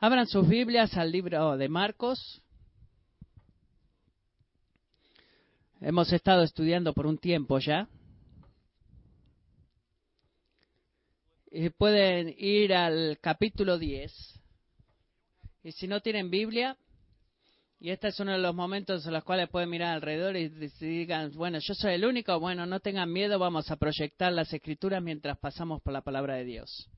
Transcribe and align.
Abran 0.00 0.28
sus 0.28 0.46
Biblias 0.48 0.96
al 0.96 1.10
libro 1.10 1.56
de 1.56 1.68
Marcos. 1.68 2.40
Hemos 5.80 6.12
estado 6.12 6.44
estudiando 6.44 6.92
por 6.92 7.04
un 7.04 7.18
tiempo 7.18 7.58
ya. 7.58 7.88
Y 11.50 11.70
pueden 11.70 12.32
ir 12.38 12.74
al 12.74 13.18
capítulo 13.20 13.76
10. 13.76 14.40
Y 15.64 15.72
si 15.72 15.88
no 15.88 16.00
tienen 16.00 16.30
Biblia, 16.30 16.76
y 17.80 17.90
este 17.90 18.06
es 18.08 18.20
uno 18.20 18.30
de 18.30 18.38
los 18.38 18.54
momentos 18.54 19.04
en 19.04 19.14
los 19.14 19.24
cuales 19.24 19.48
pueden 19.48 19.68
mirar 19.68 19.96
alrededor 19.96 20.36
y 20.36 20.48
digan, 20.48 21.32
bueno, 21.32 21.58
yo 21.60 21.74
soy 21.74 21.94
el 21.94 22.04
único, 22.04 22.38
bueno, 22.38 22.66
no 22.66 22.78
tengan 22.78 23.12
miedo, 23.12 23.40
vamos 23.40 23.68
a 23.72 23.76
proyectar 23.76 24.32
las 24.32 24.52
escrituras 24.52 25.02
mientras 25.02 25.36
pasamos 25.38 25.82
por 25.82 25.92
la 25.92 26.02
palabra 26.02 26.36
de 26.36 26.44
Dios. 26.44 26.88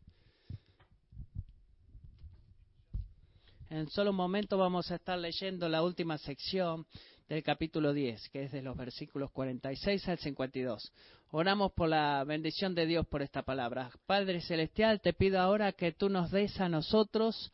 En 3.70 3.88
solo 3.88 4.10
un 4.10 4.16
momento 4.16 4.58
vamos 4.58 4.90
a 4.90 4.96
estar 4.96 5.16
leyendo 5.16 5.68
la 5.68 5.84
última 5.84 6.18
sección 6.18 6.84
del 7.28 7.44
capítulo 7.44 7.92
10, 7.92 8.30
que 8.30 8.42
es 8.42 8.50
de 8.50 8.62
los 8.62 8.76
versículos 8.76 9.30
46 9.30 10.08
al 10.08 10.18
52. 10.18 10.92
Oramos 11.30 11.70
por 11.70 11.88
la 11.88 12.24
bendición 12.24 12.74
de 12.74 12.86
Dios 12.86 13.06
por 13.06 13.22
esta 13.22 13.42
palabra. 13.42 13.92
Padre 14.06 14.40
Celestial, 14.40 15.00
te 15.00 15.12
pido 15.12 15.38
ahora 15.38 15.70
que 15.70 15.92
tú 15.92 16.08
nos 16.08 16.32
des 16.32 16.60
a 16.60 16.68
nosotros 16.68 17.52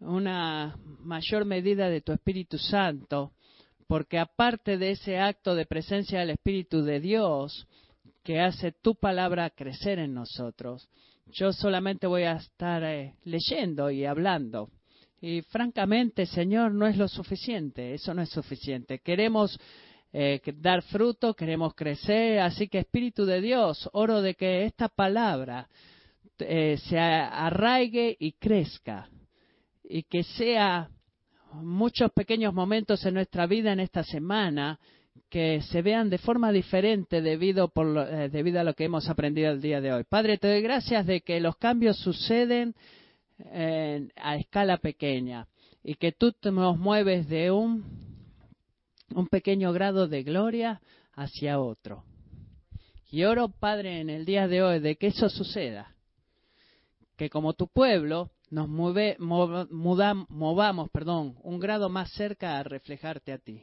una 0.00 0.76
mayor 0.98 1.44
medida 1.44 1.88
de 1.88 2.00
tu 2.00 2.10
Espíritu 2.10 2.58
Santo, 2.58 3.30
porque 3.86 4.18
aparte 4.18 4.78
de 4.78 4.90
ese 4.90 5.20
acto 5.20 5.54
de 5.54 5.64
presencia 5.64 6.18
del 6.18 6.30
Espíritu 6.30 6.82
de 6.82 6.98
Dios 6.98 7.68
que 8.24 8.40
hace 8.40 8.72
tu 8.72 8.96
palabra 8.96 9.50
crecer 9.50 10.00
en 10.00 10.12
nosotros, 10.12 10.88
yo 11.26 11.52
solamente 11.52 12.08
voy 12.08 12.24
a 12.24 12.32
estar 12.32 12.82
eh, 12.82 13.14
leyendo 13.22 13.92
y 13.92 14.06
hablando 14.06 14.70
y 15.24 15.40
francamente, 15.40 16.26
Señor, 16.26 16.72
no 16.72 16.86
es 16.86 16.98
lo 16.98 17.08
suficiente, 17.08 17.94
eso 17.94 18.12
no 18.12 18.20
es 18.20 18.28
suficiente. 18.28 18.98
Queremos 18.98 19.58
eh, 20.12 20.42
dar 20.56 20.82
fruto, 20.82 21.32
queremos 21.32 21.74
crecer, 21.74 22.40
así 22.40 22.68
que 22.68 22.80
Espíritu 22.80 23.24
de 23.24 23.40
Dios, 23.40 23.88
oro 23.94 24.20
de 24.20 24.34
que 24.34 24.66
esta 24.66 24.90
palabra 24.90 25.66
eh, 26.38 26.76
se 26.90 26.98
arraigue 26.98 28.14
y 28.20 28.32
crezca 28.32 29.08
y 29.82 30.02
que 30.02 30.24
sea 30.24 30.90
muchos 31.54 32.12
pequeños 32.12 32.52
momentos 32.52 33.06
en 33.06 33.14
nuestra 33.14 33.46
vida 33.46 33.72
en 33.72 33.80
esta 33.80 34.04
semana 34.04 34.78
que 35.30 35.62
se 35.62 35.80
vean 35.80 36.10
de 36.10 36.18
forma 36.18 36.52
diferente 36.52 37.22
debido, 37.22 37.68
por 37.68 37.96
eh, 37.96 38.28
debido 38.28 38.60
a 38.60 38.64
lo 38.64 38.74
que 38.74 38.84
hemos 38.84 39.08
aprendido 39.08 39.52
el 39.52 39.62
día 39.62 39.80
de 39.80 39.90
hoy. 39.90 40.04
Padre, 40.04 40.36
te 40.36 40.48
doy 40.48 40.60
gracias 40.60 41.06
de 41.06 41.22
que 41.22 41.40
los 41.40 41.56
cambios 41.56 41.96
suceden 41.96 42.74
a 44.16 44.36
escala 44.36 44.78
pequeña 44.78 45.48
y 45.82 45.96
que 45.96 46.12
tú 46.12 46.34
nos 46.44 46.78
mueves 46.78 47.28
de 47.28 47.50
un, 47.50 47.84
un 49.14 49.26
pequeño 49.28 49.72
grado 49.72 50.08
de 50.08 50.22
gloria 50.22 50.80
hacia 51.12 51.60
otro. 51.60 52.04
Y 53.10 53.24
oro, 53.24 53.48
Padre, 53.48 54.00
en 54.00 54.10
el 54.10 54.24
día 54.24 54.48
de 54.48 54.62
hoy 54.62 54.80
de 54.80 54.96
que 54.96 55.08
eso 55.08 55.28
suceda, 55.28 55.94
que 57.16 57.30
como 57.30 57.52
tu 57.52 57.68
pueblo 57.68 58.30
nos 58.50 58.68
mueve, 58.68 59.16
movamos 59.18 60.90
perdón, 60.90 61.36
un 61.42 61.60
grado 61.60 61.88
más 61.88 62.10
cerca 62.12 62.58
a 62.58 62.62
reflejarte 62.62 63.32
a 63.32 63.38
ti. 63.38 63.62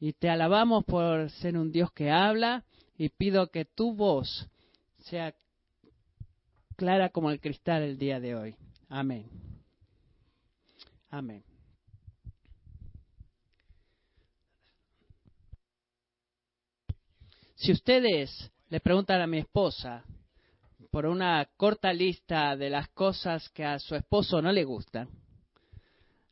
Y 0.00 0.14
te 0.14 0.28
alabamos 0.28 0.84
por 0.84 1.30
ser 1.30 1.56
un 1.56 1.70
Dios 1.70 1.92
que 1.92 2.10
habla 2.10 2.64
y 2.98 3.08
pido 3.10 3.50
que 3.50 3.64
tu 3.64 3.94
voz 3.94 4.48
sea 4.98 5.34
clara 6.82 7.10
como 7.10 7.30
el 7.30 7.38
cristal 7.38 7.84
el 7.84 7.96
día 7.96 8.18
de 8.18 8.34
hoy. 8.34 8.56
Amén. 8.88 9.30
Amén. 11.10 11.44
Si 17.54 17.70
ustedes 17.70 18.50
le 18.68 18.80
preguntan 18.80 19.20
a 19.20 19.28
mi 19.28 19.38
esposa 19.38 20.02
por 20.90 21.06
una 21.06 21.48
corta 21.56 21.92
lista 21.92 22.56
de 22.56 22.68
las 22.68 22.88
cosas 22.88 23.48
que 23.50 23.64
a 23.64 23.78
su 23.78 23.94
esposo 23.94 24.42
no 24.42 24.50
le 24.50 24.64
gustan, 24.64 25.08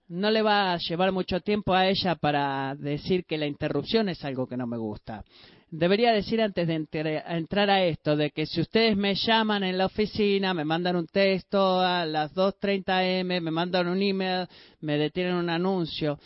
no 0.08 0.32
le 0.32 0.42
va 0.42 0.72
a 0.72 0.78
llevar 0.78 1.12
mucho 1.12 1.38
tiempo 1.42 1.74
a 1.74 1.86
ella 1.86 2.16
para 2.16 2.74
decir 2.74 3.24
que 3.24 3.38
la 3.38 3.46
interrupción 3.46 4.08
es 4.08 4.24
algo 4.24 4.48
que 4.48 4.56
no 4.56 4.66
me 4.66 4.78
gusta 4.78 5.24
debería 5.70 6.12
decir 6.12 6.40
antes 6.42 6.66
de 6.66 6.86
entrar 7.26 7.70
a 7.70 7.84
esto, 7.84 8.16
de 8.16 8.30
que 8.30 8.46
si 8.46 8.60
ustedes 8.60 8.96
me 8.96 9.14
llaman 9.14 9.62
en 9.62 9.78
la 9.78 9.86
oficina, 9.86 10.52
me 10.52 10.64
mandan 10.64 10.96
un 10.96 11.06
texto 11.06 11.80
a 11.80 12.04
las 12.04 12.34
2.30 12.34 13.20
m, 13.20 13.40
me 13.40 13.50
mandan 13.50 13.88
un 13.88 14.02
email, 14.02 14.48
me 14.80 14.98
detienen 14.98 15.34
un 15.34 15.48
anuncio, 15.48 16.18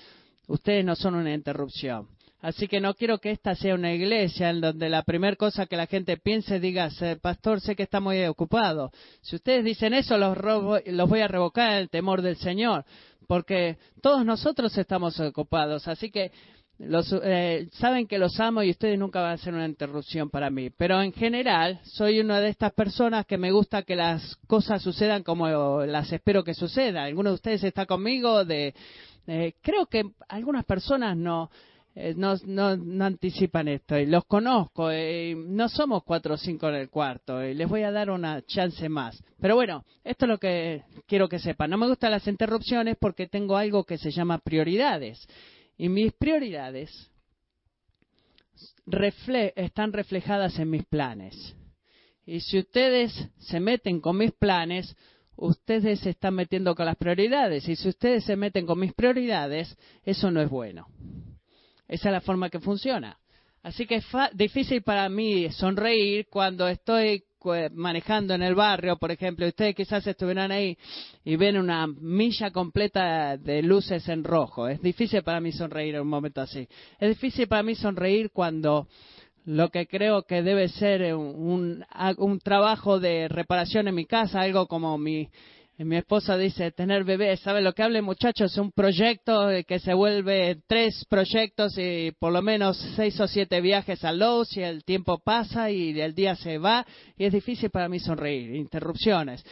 ustedes 0.47 0.85
no 0.85 0.97
son 0.97 1.15
una 1.15 1.35
interrupción. 1.35 2.09
Así 2.41 2.69
que 2.69 2.79
no 2.79 2.93
quiero 2.93 3.19
que 3.19 3.31
esta 3.31 3.55
sea 3.55 3.75
una 3.75 3.95
iglesia 3.95 4.51
en 4.51 4.61
donde 4.61 4.91
la 4.91 5.03
primera 5.03 5.35
cosa 5.35 5.65
que 5.65 5.79
la 5.79 5.87
gente 5.87 6.19
piense 6.19 6.61
diga, 6.61 6.91
pastor, 7.23 7.63
sé 7.63 7.75
que 7.75 7.85
está 7.85 8.01
muy 8.01 8.23
ocupado. 8.27 8.91
Si 9.23 9.37
ustedes 9.37 9.65
dicen 9.65 9.95
eso, 9.95 10.19
los, 10.19 10.37
los 10.87 11.09
voy 11.09 11.21
a 11.21 11.29
revocar 11.29 11.81
el 11.81 11.89
temor 11.89 12.21
del 12.21 12.37
Señor, 12.37 12.85
porque 13.27 13.79
todos 14.03 14.27
nosotros 14.27 14.77
estamos 14.77 15.19
ocupados. 15.21 15.89
Así 15.89 16.11
que 16.11 16.33
los, 16.79 17.15
eh, 17.23 17.69
saben 17.73 18.07
que 18.07 18.19
los 18.19 18.39
amo 18.41 18.63
y 18.63 18.71
ustedes 18.71 18.99
nunca 18.99 19.21
van 19.23 19.35
a 19.35 19.39
ser 19.39 19.55
una 19.55 19.67
interrupción 19.67 20.29
para 20.29 20.51
mí. 20.51 20.71
Pero 20.71 21.01
en 21.01 21.13
general, 21.13 21.81
soy 21.85 22.21
una 22.21 22.41
de 22.41 22.49
estas 22.49 22.73
personas 22.73 23.27
que 23.27 23.39
me 23.39 23.53
gusta 23.53 23.83
que 23.83 23.95
las 23.95 24.37
cosas 24.49 24.83
sucedan 24.83 25.23
como 25.23 25.85
las 25.85 26.13
espero 26.13 26.43
que 26.43 26.55
sucedan. 26.55 27.05
¿Alguno 27.05 27.31
de 27.31 27.37
ustedes 27.37 27.63
está 27.63 27.87
conmigo? 27.87 28.45
De, 28.45 28.75
eh, 29.27 29.55
creo 29.63 29.87
que 29.87 30.03
algunas 30.29 30.65
personas 30.65 31.17
no, 31.17 31.49
eh, 31.95 32.13
no, 32.17 32.35
no, 32.45 33.05
anticipan 33.05 33.69
esto. 33.69 33.97
Y 33.97 34.07
los 34.07 34.25
conozco. 34.25 34.91
no 34.91 35.69
somos 35.69 36.03
cuatro 36.03 36.35
o 36.35 36.39
cinco 36.39 36.69
en 36.71 36.75
el 36.75 36.91
cuarto. 36.91 37.45
Y 37.45 37.55
les 37.55 37.69
voy 37.69 37.83
a 37.83 37.93
dar 37.93 38.11
una 38.11 38.43
chance 38.43 38.89
más. 38.89 39.23
Pero 39.41 39.55
bueno, 39.55 39.85
esto 40.03 40.25
es 40.25 40.29
lo 40.29 40.39
que 40.39 40.83
quiero 41.07 41.29
que 41.29 41.39
sepan. 41.39 41.71
No 41.71 41.79
me 41.79 41.87
gustan 41.87 42.11
las 42.11 42.27
interrupciones 42.27 42.97
porque 42.99 43.29
tengo 43.29 43.57
algo 43.57 43.85
que 43.85 43.97
se 43.97 44.11
llama 44.11 44.39
prioridades. 44.39 45.25
Y 45.77 45.89
mis 45.89 46.13
prioridades 46.13 47.11
están 49.57 49.93
reflejadas 49.93 50.59
en 50.59 50.71
mis 50.71 50.85
planes. 50.85 51.57
Y 52.27 52.41
si 52.41 52.59
ustedes 52.59 53.29
se 53.39 53.61
meten 53.61 54.01
con 54.01 54.17
mis 54.17 54.33
planes, 54.33 54.97
ustedes 55.37 56.01
se 56.01 56.11
están 56.11 56.35
metiendo 56.35 56.75
con 56.75 56.87
las 56.87 56.97
prioridades. 56.97 57.69
Y 57.69 57.77
si 57.77 57.89
ustedes 57.89 58.25
se 58.25 58.37
meten 58.37 58.67
con 58.67 58.79
mis 58.79 58.95
prioridades, 58.95 59.77
eso 60.05 60.31
no 60.31 60.41
es 60.41 60.49
bueno. 60.49 60.87
Esa 61.89 62.09
es 62.09 62.13
la 62.13 62.21
forma 62.21 62.51
que 62.51 62.61
funciona. 62.61 63.19
Así 63.63 63.87
que 63.87 63.97
es 63.97 64.07
difícil 64.35 64.83
para 64.83 65.09
mí 65.09 65.51
sonreír 65.51 66.29
cuando 66.31 66.69
estoy 66.69 67.25
manejando 67.73 68.35
en 68.35 68.43
el 68.43 68.55
barrio, 68.55 68.97
por 68.97 69.11
ejemplo, 69.11 69.47
ustedes 69.47 69.75
quizás 69.75 70.07
estuvieran 70.07 70.51
ahí 70.53 70.77
y 71.25 71.37
ven 71.37 71.57
una 71.57 71.87
milla 71.87 72.51
completa 72.51 73.37
de 73.37 73.63
luces 73.63 74.09
en 74.09 74.25
rojo. 74.25 74.69
Es 74.69 74.81
difícil 74.81 75.23
para 75.23 75.41
mí 75.41 75.53
sonreír 75.53 75.97
en 75.97 76.03
un 76.03 76.09
momento 76.09 76.41
así. 76.41 76.67
Es 76.99 77.09
difícil 77.09 77.47
para 77.49 77.63
mí 77.63 77.75
sonreír 77.75 78.31
cuando 78.31 78.89
lo 79.45 79.69
que 79.69 79.87
creo 79.87 80.23
que 80.23 80.43
debe 80.43 80.69
ser 80.69 81.15
un, 81.15 81.85
un 82.17 82.39
trabajo 82.41 82.99
de 82.99 83.29
reparación 83.29 83.89
en 83.89 83.95
mi 83.95 84.07
casa, 84.07 84.41
algo 84.41 84.67
como 84.67 84.97
mi, 84.97 85.29
mi 85.79 85.97
esposa 85.97 86.37
dice, 86.37 86.71
tener 86.71 87.03
bebés, 87.03 87.41
¿sabe 87.41 87.61
lo 87.61 87.73
que 87.73 87.83
hable 87.83 88.01
muchachos? 88.01 88.53
Es 88.53 88.59
un 88.59 88.71
proyecto 88.71 89.49
que 89.67 89.81
se 89.81 89.93
vuelve 89.93 90.63
tres 90.69 91.05
proyectos 91.09 91.77
y 91.77 92.13
por 92.13 92.33
lo 92.33 92.43
menos 92.43 92.77
seis 92.95 93.19
o 93.19 93.27
siete 93.27 93.61
viajes 93.61 94.05
a 94.05 94.13
Lowe's 94.13 94.57
y 94.57 94.63
el 94.63 94.85
tiempo 94.85 95.19
pasa 95.19 95.73
y 95.73 96.01
el 96.01 96.15
día 96.15 96.37
se 96.37 96.59
va 96.59 96.87
y 97.17 97.25
es 97.25 97.33
difícil 97.33 97.71
para 97.71 97.89
mí 97.89 97.99
sonreír, 97.99 98.55
interrupciones. 98.55 99.45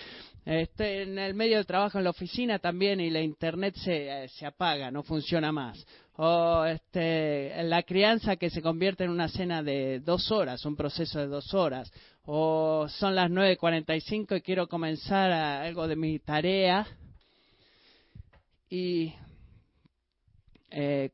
Estoy 0.44 0.86
en 0.86 1.18
el 1.18 1.34
medio 1.34 1.56
del 1.56 1.66
trabajo 1.66 1.98
en 1.98 2.04
la 2.04 2.10
oficina 2.10 2.60
también 2.60 3.00
y 3.00 3.10
la 3.10 3.20
internet 3.20 3.74
se, 3.76 4.28
se 4.28 4.46
apaga, 4.46 4.92
no 4.92 5.02
funciona 5.02 5.50
más. 5.50 5.84
O 6.16 6.64
este, 6.64 7.62
la 7.64 7.82
crianza 7.84 8.36
que 8.36 8.50
se 8.50 8.60
convierte 8.60 9.04
en 9.04 9.10
una 9.10 9.28
cena 9.28 9.62
de 9.62 10.00
dos 10.00 10.30
horas, 10.30 10.64
un 10.66 10.76
proceso 10.76 11.18
de 11.18 11.26
dos 11.26 11.54
horas 11.54 11.90
o 12.24 12.86
son 12.88 13.14
las 13.14 13.30
9.45 13.30 14.36
y 14.36 14.42
quiero 14.42 14.68
comenzar 14.68 15.32
algo 15.32 15.88
de 15.88 15.96
mi 15.96 16.18
tarea 16.20 16.86
y 18.70 19.12
eh, 20.70 21.10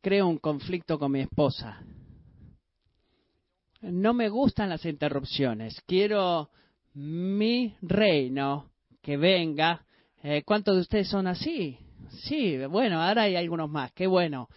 creo 0.00 0.28
un 0.28 0.38
conflicto 0.38 0.98
con 0.98 1.12
mi 1.12 1.20
esposa. 1.20 1.82
No 3.82 4.14
me 4.14 4.28
gustan 4.28 4.70
las 4.70 4.84
interrupciones. 4.84 5.80
Quiero 5.86 6.50
mi 6.94 7.76
reino 7.82 8.70
que 9.02 9.16
venga. 9.16 9.84
Eh, 10.22 10.42
¿Cuántos 10.44 10.76
de 10.76 10.80
ustedes 10.80 11.08
son 11.08 11.26
así? 11.26 11.78
Sí, 12.24 12.58
bueno, 12.66 13.02
ahora 13.02 13.22
hay 13.22 13.36
algunos 13.36 13.70
más. 13.70 13.92
Qué 13.92 14.06
bueno. 14.06 14.48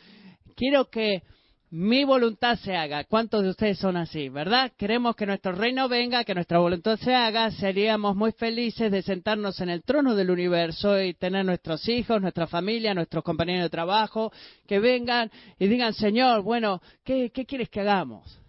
Quiero 0.55 0.89
que 0.89 1.23
mi 1.71 2.03
voluntad 2.03 2.57
se 2.57 2.75
haga. 2.75 3.03
¿Cuántos 3.03 3.43
de 3.43 3.49
ustedes 3.49 3.77
son 3.77 3.95
así, 3.95 4.29
verdad? 4.29 4.71
Queremos 4.75 5.15
que 5.15 5.27
nuestro 5.27 5.51
reino 5.51 5.87
venga, 5.87 6.23
que 6.23 6.33
nuestra 6.33 6.57
voluntad 6.57 6.97
se 6.97 7.13
haga. 7.13 7.51
Seríamos 7.51 8.15
muy 8.15 8.31
felices 8.31 8.91
de 8.91 9.03
sentarnos 9.03 9.61
en 9.61 9.69
el 9.69 9.83
trono 9.83 10.15
del 10.15 10.31
universo 10.31 10.99
y 10.99 11.13
tener 11.13 11.45
nuestros 11.45 11.87
hijos, 11.87 12.21
nuestra 12.21 12.47
familia, 12.47 12.95
nuestros 12.95 13.23
compañeros 13.23 13.63
de 13.63 13.69
trabajo, 13.69 14.31
que 14.67 14.79
vengan 14.79 15.29
y 15.59 15.67
digan, 15.67 15.93
Señor, 15.93 16.41
bueno, 16.41 16.81
¿qué, 17.03 17.29
quieres 17.31 17.69
que 17.69 17.81
hagamos? 17.81 18.39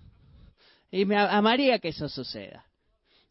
Y 0.90 1.04
me 1.04 1.16
amaría 1.16 1.78
que 1.78 1.88
eso 1.88 2.08
suceda. 2.08 2.64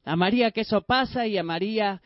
Amaría 0.06 0.52
que 0.52 0.62
eso 0.62 0.82
pasa 0.82 1.26
y 1.26 1.38
amaría 1.38 2.02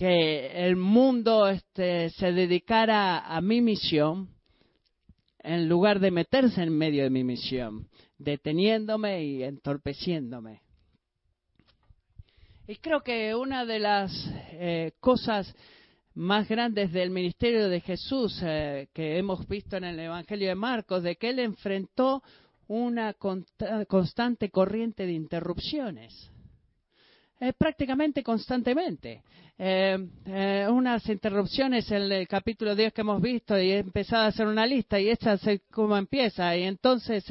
que 0.00 0.66
el 0.66 0.76
mundo 0.76 1.46
este, 1.46 2.08
se 2.08 2.32
dedicara 2.32 3.18
a 3.18 3.42
mi 3.42 3.60
misión 3.60 4.30
en 5.40 5.68
lugar 5.68 6.00
de 6.00 6.10
meterse 6.10 6.62
en 6.62 6.74
medio 6.74 7.02
de 7.02 7.10
mi 7.10 7.22
misión, 7.22 7.86
deteniéndome 8.16 9.22
y 9.22 9.42
entorpeciéndome. 9.42 10.62
Y 12.66 12.76
creo 12.76 13.02
que 13.02 13.34
una 13.34 13.66
de 13.66 13.78
las 13.78 14.10
eh, 14.52 14.92
cosas 15.00 15.54
más 16.14 16.48
grandes 16.48 16.92
del 16.92 17.10
ministerio 17.10 17.68
de 17.68 17.82
Jesús 17.82 18.40
eh, 18.42 18.88
que 18.94 19.18
hemos 19.18 19.46
visto 19.46 19.76
en 19.76 19.84
el 19.84 20.00
Evangelio 20.00 20.48
de 20.48 20.54
Marcos, 20.54 21.02
de 21.02 21.16
que 21.16 21.28
él 21.28 21.40
enfrentó 21.40 22.22
una 22.68 23.16
constante 23.86 24.48
corriente 24.48 25.04
de 25.04 25.12
interrupciones. 25.12 26.30
Eh, 27.42 27.54
prácticamente 27.54 28.22
constantemente. 28.22 29.22
Eh, 29.56 29.98
eh, 30.26 30.66
unas 30.70 31.08
interrupciones 31.08 31.90
en 31.90 32.12
el 32.12 32.28
capítulo 32.28 32.74
10 32.74 32.92
que 32.92 33.00
hemos 33.00 33.22
visto 33.22 33.58
y 33.58 33.70
he 33.70 33.78
empezado 33.78 34.24
a 34.24 34.26
hacer 34.26 34.46
una 34.46 34.66
lista 34.66 35.00
y 35.00 35.08
esta 35.08 35.32
es 35.34 35.62
como 35.70 35.96
empieza 35.96 36.54
y 36.54 36.64
entonces 36.64 37.24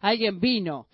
alguien 0.00 0.40
vino 0.40 0.86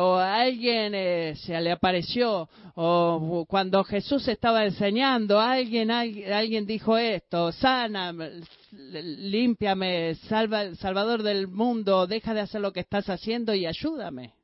o 0.00 0.14
alguien 0.16 1.36
se 1.36 1.60
le 1.60 1.72
apareció 1.72 2.48
o 2.74 3.44
cuando 3.48 3.84
Jesús 3.84 4.26
estaba 4.28 4.64
enseñando 4.64 5.40
alguien 5.40 5.90
alguien, 5.90 6.64
dijo 6.64 6.96
esto 6.96 7.52
sana 7.52 8.14
límpiame 8.72 10.14
salva 10.28 10.74
salvador 10.76 11.22
del 11.22 11.48
mundo 11.48 12.06
deja 12.06 12.34
de 12.34 12.40
hacer 12.40 12.60
lo 12.60 12.72
que 12.72 12.80
estás 12.80 13.08
haciendo 13.10 13.52
y 13.52 13.66
ayúdame 13.66 14.37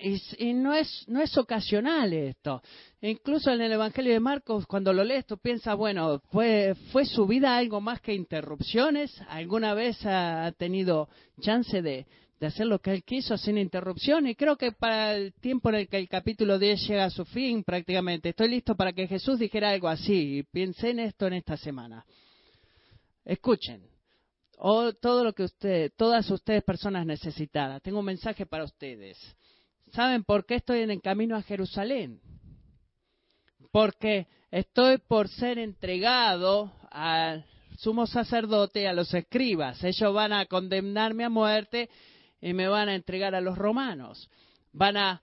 y, 0.00 0.52
no, 0.54 0.74
es, 0.74 1.04
no 1.08 1.20
es 1.20 1.36
ocasional 1.36 2.12
esto. 2.12 2.62
Incluso 3.02 3.50
en 3.50 3.60
el 3.60 3.72
Evangelio 3.72 4.12
de 4.12 4.20
Marcos, 4.20 4.66
cuando 4.66 4.92
lo 4.92 5.04
lees, 5.04 5.26
tú 5.26 5.38
piensas, 5.38 5.76
bueno, 5.76 6.20
¿fue, 6.30 6.74
¿fue 6.92 7.04
su 7.04 7.26
vida 7.26 7.56
algo 7.56 7.80
más 7.80 8.00
que 8.00 8.14
interrupciones? 8.14 9.14
¿Alguna 9.28 9.74
vez 9.74 9.98
ha 10.04 10.52
tenido 10.56 11.08
chance 11.40 11.82
de, 11.82 12.06
hacer 12.40 12.66
lo 12.66 12.78
que 12.78 12.92
él 12.92 13.04
quiso 13.04 13.36
sin 13.36 13.58
interrupción? 13.58 14.26
Y 14.26 14.34
creo 14.34 14.56
que 14.56 14.72
para 14.72 15.14
el 15.14 15.34
tiempo 15.34 15.68
en 15.68 15.76
el 15.76 15.88
que 15.88 15.98
el 15.98 16.08
capítulo 16.08 16.58
10 16.58 16.88
llega 16.88 17.04
a 17.04 17.10
su 17.10 17.24
fin, 17.24 17.62
prácticamente, 17.62 18.30
estoy 18.30 18.48
listo 18.48 18.74
para 18.74 18.92
que 18.92 19.06
Jesús 19.06 19.38
dijera 19.38 19.70
algo 19.70 19.88
así. 19.88 20.44
Pensé 20.50 20.90
en 20.90 21.00
esto 21.00 21.26
en 21.26 21.34
esta 21.34 21.56
semana. 21.56 22.04
Escuchen. 23.24 23.82
O 24.62 24.92
todo 24.92 25.24
lo 25.24 25.32
que 25.32 25.44
usted, 25.44 25.92
todas 25.96 26.30
ustedes 26.30 26.62
personas 26.62 27.06
necesitadas. 27.06 27.80
Tengo 27.80 28.00
un 28.00 28.04
mensaje 28.04 28.44
para 28.44 28.64
ustedes. 28.64 29.16
¿Saben 29.92 30.22
por 30.24 30.46
qué 30.46 30.56
estoy 30.56 30.80
en 30.80 30.90
el 30.90 31.02
camino 31.02 31.36
a 31.36 31.42
Jerusalén? 31.42 32.20
Porque 33.72 34.28
estoy 34.50 34.98
por 34.98 35.28
ser 35.28 35.58
entregado 35.58 36.72
al 36.90 37.44
sumo 37.76 38.06
sacerdote 38.06 38.82
y 38.82 38.86
a 38.86 38.92
los 38.92 39.12
escribas. 39.14 39.82
Ellos 39.82 40.14
van 40.14 40.32
a 40.32 40.46
condenarme 40.46 41.24
a 41.24 41.28
muerte 41.28 41.88
y 42.40 42.52
me 42.52 42.68
van 42.68 42.88
a 42.88 42.94
entregar 42.94 43.34
a 43.34 43.40
los 43.40 43.58
romanos. 43.58 44.28
Van 44.72 44.96
a 44.96 45.22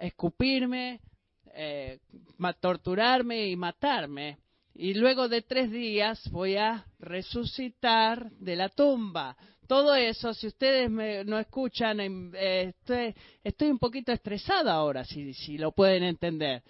escupirme, 0.00 1.00
eh, 1.54 1.98
torturarme 2.60 3.48
y 3.48 3.56
matarme. 3.56 4.38
Y 4.74 4.94
luego 4.94 5.28
de 5.28 5.42
tres 5.42 5.70
días 5.70 6.30
voy 6.30 6.56
a 6.56 6.86
resucitar 6.98 8.30
de 8.32 8.56
la 8.56 8.68
tumba 8.68 9.36
todo 9.68 9.94
eso, 9.94 10.32
si 10.34 10.46
ustedes 10.46 10.90
me, 10.90 11.24
no 11.24 11.38
escuchan, 11.38 12.00
em, 12.00 12.32
eh, 12.34 12.72
estoy, 13.44 13.70
un 13.70 13.78
poquito 13.78 14.10
estresada 14.10 14.72
ahora, 14.72 15.04
si, 15.04 15.34
si 15.34 15.58
lo 15.58 15.72
pueden 15.72 16.02
entender. 16.02 16.62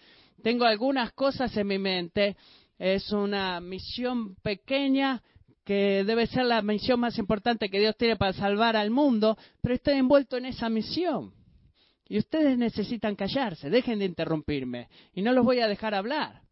Tengo 0.43 0.65
algunas 0.65 1.13
cosas 1.13 1.57
en 1.57 1.67
mi 1.69 1.79
mente. 1.79 2.37
Es 2.79 3.11
una 3.13 3.61
misión 3.61 4.35
pequeña 4.43 5.23
que 5.65 6.03
debe 6.05 6.27
ser 6.27 6.45
la 6.45 6.61
misión 6.61 6.99
más 7.01 7.19
importante 7.19 7.71
que 7.71 7.79
Dios 7.79 7.97
tiene 7.97 8.17
para 8.17 8.33
salvar 8.33 8.77
al 8.77 8.91
mundo, 8.91 9.39
pero 9.63 9.75
estoy 9.77 9.95
envuelto 9.95 10.37
en 10.37 10.47
esa 10.47 10.69
misión. 10.69 11.33
Y 12.09 12.19
ustedes 12.19 12.59
necesitan 12.59 13.15
callarse, 13.15 13.71
dejen 13.71 13.99
de 14.01 14.07
interrumpirme, 14.07 14.89
y 15.15 15.23
no 15.23 15.33
los 15.33 15.45
voy 15.45 15.61
a 15.61 15.69
dejar 15.69 15.95
hablar 15.95 16.48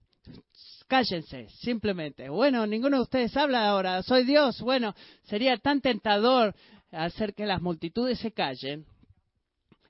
cállense, 0.87 1.49
simplemente. 1.61 2.28
Bueno, 2.28 2.67
ninguno 2.67 2.96
de 2.96 3.02
ustedes 3.02 3.37
habla 3.37 3.69
ahora, 3.69 4.02
soy 4.02 4.25
Dios. 4.25 4.61
Bueno, 4.61 4.94
sería 5.25 5.56
tan 5.58 5.81
tentador 5.81 6.55
hacer 6.90 7.34
que 7.34 7.46
las 7.46 7.61
multitudes 7.61 8.19
se 8.19 8.32
callen 8.32 8.87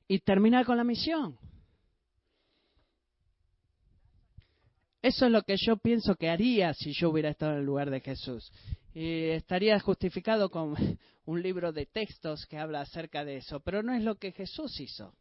y 0.09 0.21
terminar 0.21 0.65
con 0.65 0.77
la 0.77 0.85
misión. 0.85 1.38
Eso 5.03 5.27
es 5.27 5.33
lo 5.33 5.43
que 5.43 5.56
yo 5.56 5.77
pienso 5.77 6.17
que 6.17 6.31
haría 6.31 6.75
si 6.75 6.93
yo 6.93 7.11
hubiera 7.11 7.31
estado 7.31 7.53
en 7.53 7.59
el 7.59 7.65
lugar 7.65 7.91
de 7.91 8.00
Jesús. 8.00 8.50
Y 8.93 9.29
estaría 9.29 9.79
justificado 9.79 10.50
con 10.50 10.75
un 11.27 11.43
libro 11.43 11.73
de 11.73 11.87
textos 11.87 12.47
que 12.47 12.59
habla 12.59 12.81
acerca 12.81 13.25
de 13.25 13.37
eso, 13.37 13.61
pero 13.61 13.83
no 13.83 13.94
es 13.94 14.03
lo 14.03 14.17
que 14.17 14.33
Jesús 14.33 14.81
hizo. 14.81 15.15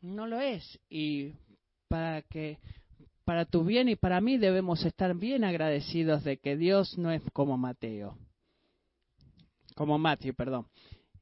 No 0.00 0.26
lo 0.26 0.40
es. 0.40 0.78
Y 0.88 1.34
para 1.88 2.22
que 2.22 2.58
para 3.26 3.44
tu 3.44 3.64
bien 3.64 3.88
y 3.88 3.96
para 3.96 4.20
mí 4.20 4.38
debemos 4.38 4.84
estar 4.84 5.12
bien 5.16 5.42
agradecidos 5.42 6.22
de 6.22 6.38
que 6.38 6.56
Dios 6.56 6.96
no 6.96 7.10
es 7.10 7.20
como 7.32 7.58
Mateo, 7.58 8.16
como 9.74 9.98
Mateo, 9.98 10.32
perdón. 10.32 10.68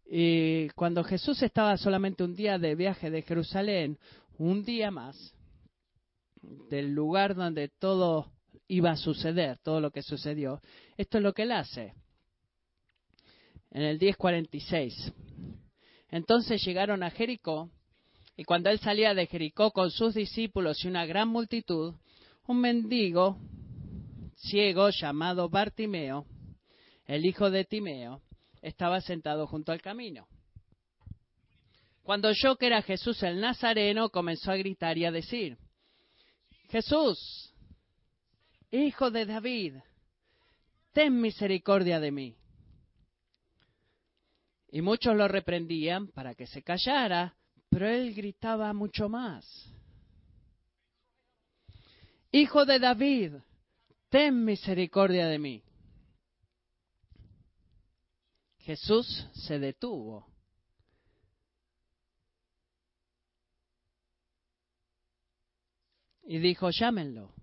Y 0.04 0.68
cuando 0.76 1.02
Jesús 1.02 1.42
estaba 1.42 1.78
solamente 1.78 2.22
un 2.22 2.34
día 2.34 2.58
de 2.58 2.74
viaje 2.74 3.10
de 3.10 3.22
Jerusalén, 3.22 3.98
un 4.36 4.64
día 4.64 4.90
más, 4.90 5.34
del 6.68 6.92
lugar 6.92 7.34
donde 7.34 7.70
todo 7.70 8.30
iba 8.68 8.90
a 8.90 8.96
suceder, 8.96 9.58
todo 9.60 9.80
lo 9.80 9.90
que 9.90 10.02
sucedió, 10.02 10.60
esto 10.98 11.16
es 11.16 11.24
lo 11.24 11.32
que 11.32 11.44
él 11.44 11.52
hace. 11.52 11.94
En 13.70 13.80
el 13.80 13.98
10:46. 13.98 15.10
Entonces 16.10 16.62
llegaron 16.62 17.02
a 17.02 17.10
Jericó 17.10 17.70
y 18.36 18.44
cuando 18.44 18.70
él 18.70 18.80
salía 18.80 19.14
de 19.14 19.26
Jericó 19.26 19.70
con 19.70 19.90
sus 19.90 20.14
discípulos 20.14 20.84
y 20.84 20.88
una 20.88 21.06
gran 21.06 21.28
multitud, 21.28 21.94
un 22.46 22.60
mendigo 22.60 23.38
ciego 24.36 24.90
llamado 24.90 25.48
Bartimeo, 25.48 26.26
el 27.06 27.24
hijo 27.24 27.50
de 27.50 27.64
Timeo, 27.64 28.22
estaba 28.60 29.00
sentado 29.00 29.46
junto 29.46 29.72
al 29.72 29.80
camino. 29.80 30.26
Cuando 32.02 32.28
oyó 32.28 32.56
que 32.56 32.66
era 32.66 32.82
Jesús 32.82 33.22
el 33.22 33.40
Nazareno, 33.40 34.10
comenzó 34.10 34.50
a 34.50 34.56
gritar 34.56 34.98
y 34.98 35.04
a 35.04 35.12
decir, 35.12 35.56
Jesús, 36.68 37.54
hijo 38.70 39.10
de 39.10 39.26
David, 39.26 39.76
ten 40.92 41.20
misericordia 41.20 42.00
de 42.00 42.10
mí. 42.10 42.36
Y 44.70 44.82
muchos 44.82 45.16
lo 45.16 45.28
reprendían 45.28 46.08
para 46.08 46.34
que 46.34 46.46
se 46.46 46.62
callara, 46.62 47.36
pero 47.74 47.88
él 47.88 48.14
gritaba 48.14 48.72
mucho 48.72 49.08
más. 49.08 49.44
Hijo 52.30 52.64
de 52.64 52.78
David, 52.78 53.32
ten 54.08 54.44
misericordia 54.44 55.26
de 55.26 55.40
mí. 55.40 55.64
Jesús 58.58 59.26
se 59.32 59.58
detuvo. 59.58 60.24
Y 66.22 66.38
dijo, 66.38 66.70
llámenlo. 66.70 67.34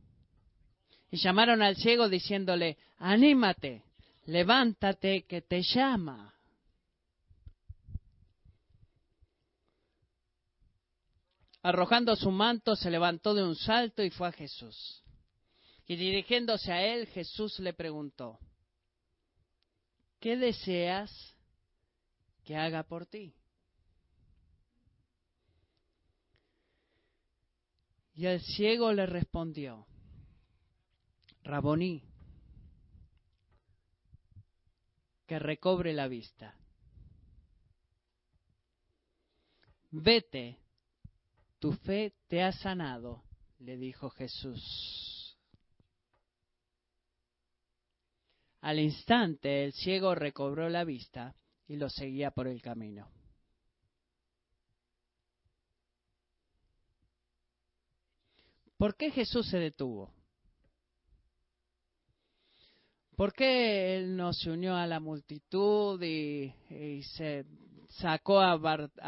Y 1.12 1.18
llamaron 1.18 1.62
al 1.62 1.76
ciego 1.76 2.08
diciéndole, 2.08 2.78
anímate, 3.00 3.84
levántate 4.28 5.24
que 5.24 5.42
te 5.42 5.62
llama. 5.62 6.31
Arrojando 11.64 12.16
su 12.16 12.32
manto, 12.32 12.76
se 12.76 12.90
levantó 12.90 13.34
de 13.34 13.44
un 13.44 13.56
salto 13.56 14.04
y 14.04 14.10
fue 14.10 14.28
a 14.28 14.32
Jesús. 14.32 15.04
Y 15.86 15.96
dirigiéndose 15.96 16.72
a 16.72 16.82
él, 16.84 17.08
Jesús 17.08 17.60
le 17.60 17.74
preguntó, 17.74 18.40
¿qué 20.20 20.38
deseas 20.38 21.12
que 22.44 22.56
haga 22.56 22.84
por 22.84 23.06
ti? 23.06 23.36
Y 28.16 28.26
el 28.26 28.42
ciego 28.42 28.94
le 28.94 29.06
respondió, 29.06 29.86
Raboní, 31.44 32.04
que 35.28 35.40
recobre 35.40 35.94
la 35.94 36.08
vista. 36.08 36.56
Vete, 39.92 40.61
tu 41.62 41.74
fe 41.74 42.16
te 42.28 42.42
ha 42.42 42.52
sanado, 42.52 43.24
le 43.60 43.78
dijo 43.78 44.10
Jesús. 44.10 45.38
Al 48.62 48.80
instante 48.80 49.66
el 49.66 49.74
ciego 49.74 50.16
recobró 50.16 50.70
la 50.70 50.84
vista 50.84 51.36
y 51.68 51.76
lo 51.76 51.88
seguía 51.88 52.32
por 52.32 52.48
el 52.48 52.64
camino. 52.64 53.12
¿Por 58.76 58.96
qué 58.96 59.12
Jesús 59.12 59.48
se 59.48 59.60
detuvo? 59.60 60.12
¿Por 63.16 63.34
qué 63.34 63.98
Él 63.98 64.18
no 64.18 64.34
se 64.34 64.50
unió 64.50 64.76
a 64.76 64.88
la 64.88 65.00
multitud 65.00 66.02
y, 66.02 67.04
se 67.04 67.46
sacó 68.00 68.40
a, 68.40 68.58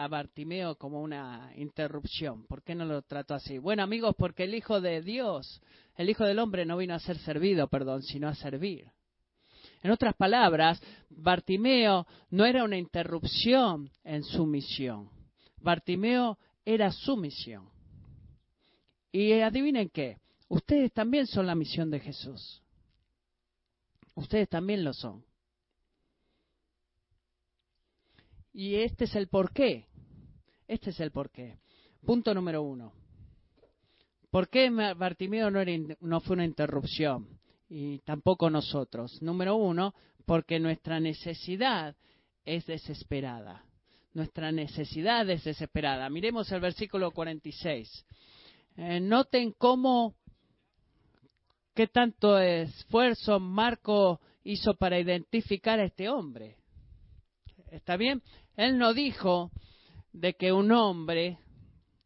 Bartimeo 0.08 0.76
como 0.76 1.02
una 1.02 1.52
interrupción? 1.56 2.46
¿Por 2.48 2.64
qué 2.64 2.76
no 2.76 2.86
lo 2.86 3.02
trató 3.02 3.34
así? 3.36 3.58
Bueno, 3.58 3.84
amigos, 3.84 4.16
porque 4.18 4.44
el 4.44 4.56
Hijo 4.56 4.82
de 4.82 5.02
Dios, 5.02 5.62
el 5.96 6.10
Hijo 6.10 6.26
del 6.26 6.40
Hombre 6.40 6.66
no 6.66 6.78
vino 6.78 6.94
a 6.94 7.00
ser 7.00 7.18
servido, 7.20 7.68
perdón, 7.68 8.04
sino 8.04 8.28
a 8.28 8.36
servir. 8.36 8.92
En 9.82 9.92
otras 9.92 10.16
palabras, 10.16 10.82
Bartimeo 11.10 12.08
no 12.30 12.46
era 12.46 12.64
una 12.64 12.78
interrupción 12.78 13.90
en 14.04 14.24
su 14.24 14.46
misión. 14.46 15.10
Bartimeo 15.58 16.38
era 16.66 16.92
su 16.92 17.18
misión. 17.18 17.70
Y 19.12 19.34
adivinen 19.34 19.90
qué, 19.90 20.18
ustedes 20.48 20.92
también 20.94 21.28
son 21.28 21.48
la 21.48 21.56
misión 21.56 21.92
de 21.92 22.00
Jesús. 22.00 22.62
Ustedes 24.16 24.48
también 24.50 24.84
lo 24.84 24.94
son. 24.94 25.24
Y 28.54 28.76
este 28.76 29.06
es 29.06 29.16
el 29.16 29.28
porqué. 29.28 29.88
Este 30.68 30.92
es 30.92 31.00
el 31.00 31.12
porqué. 31.12 31.58
Punto 32.06 32.34
número 32.34 32.62
uno. 32.62 32.94
¿Por 34.30 34.50
qué 34.50 34.70
Bartimeo 34.70 35.52
no, 35.52 35.60
no 36.02 36.22
fue 36.22 36.36
una 36.36 36.46
interrupción? 36.46 37.28
Y 37.70 38.00
tampoco 38.00 38.50
nosotros. 38.50 39.22
Número 39.22 39.56
uno, 39.56 39.94
porque 40.26 40.60
nuestra 40.60 41.00
necesidad 41.00 41.96
es 42.46 42.66
desesperada. 42.66 43.66
Nuestra 44.14 44.52
necesidad 44.52 45.28
es 45.30 45.44
desesperada. 45.44 46.10
Miremos 46.10 46.52
el 46.52 46.62
versículo 46.62 47.12
46. 47.12 48.06
Eh, 48.78 49.00
noten 49.00 49.54
cómo 49.58 50.16
qué 51.74 51.88
tanto 51.88 52.38
esfuerzo 52.40 53.40
Marco 53.40 54.20
hizo 54.44 54.76
para 54.76 55.00
identificar 55.00 55.80
a 55.80 55.86
este 55.86 56.10
hombre. 56.10 56.58
¿Está 57.74 57.98
bien? 57.98 58.22
Él 58.56 58.78
no 58.78 58.94
dijo 58.94 59.52
de 60.12 60.36
que 60.36 60.52
un 60.52 60.72
hombre 60.72 61.40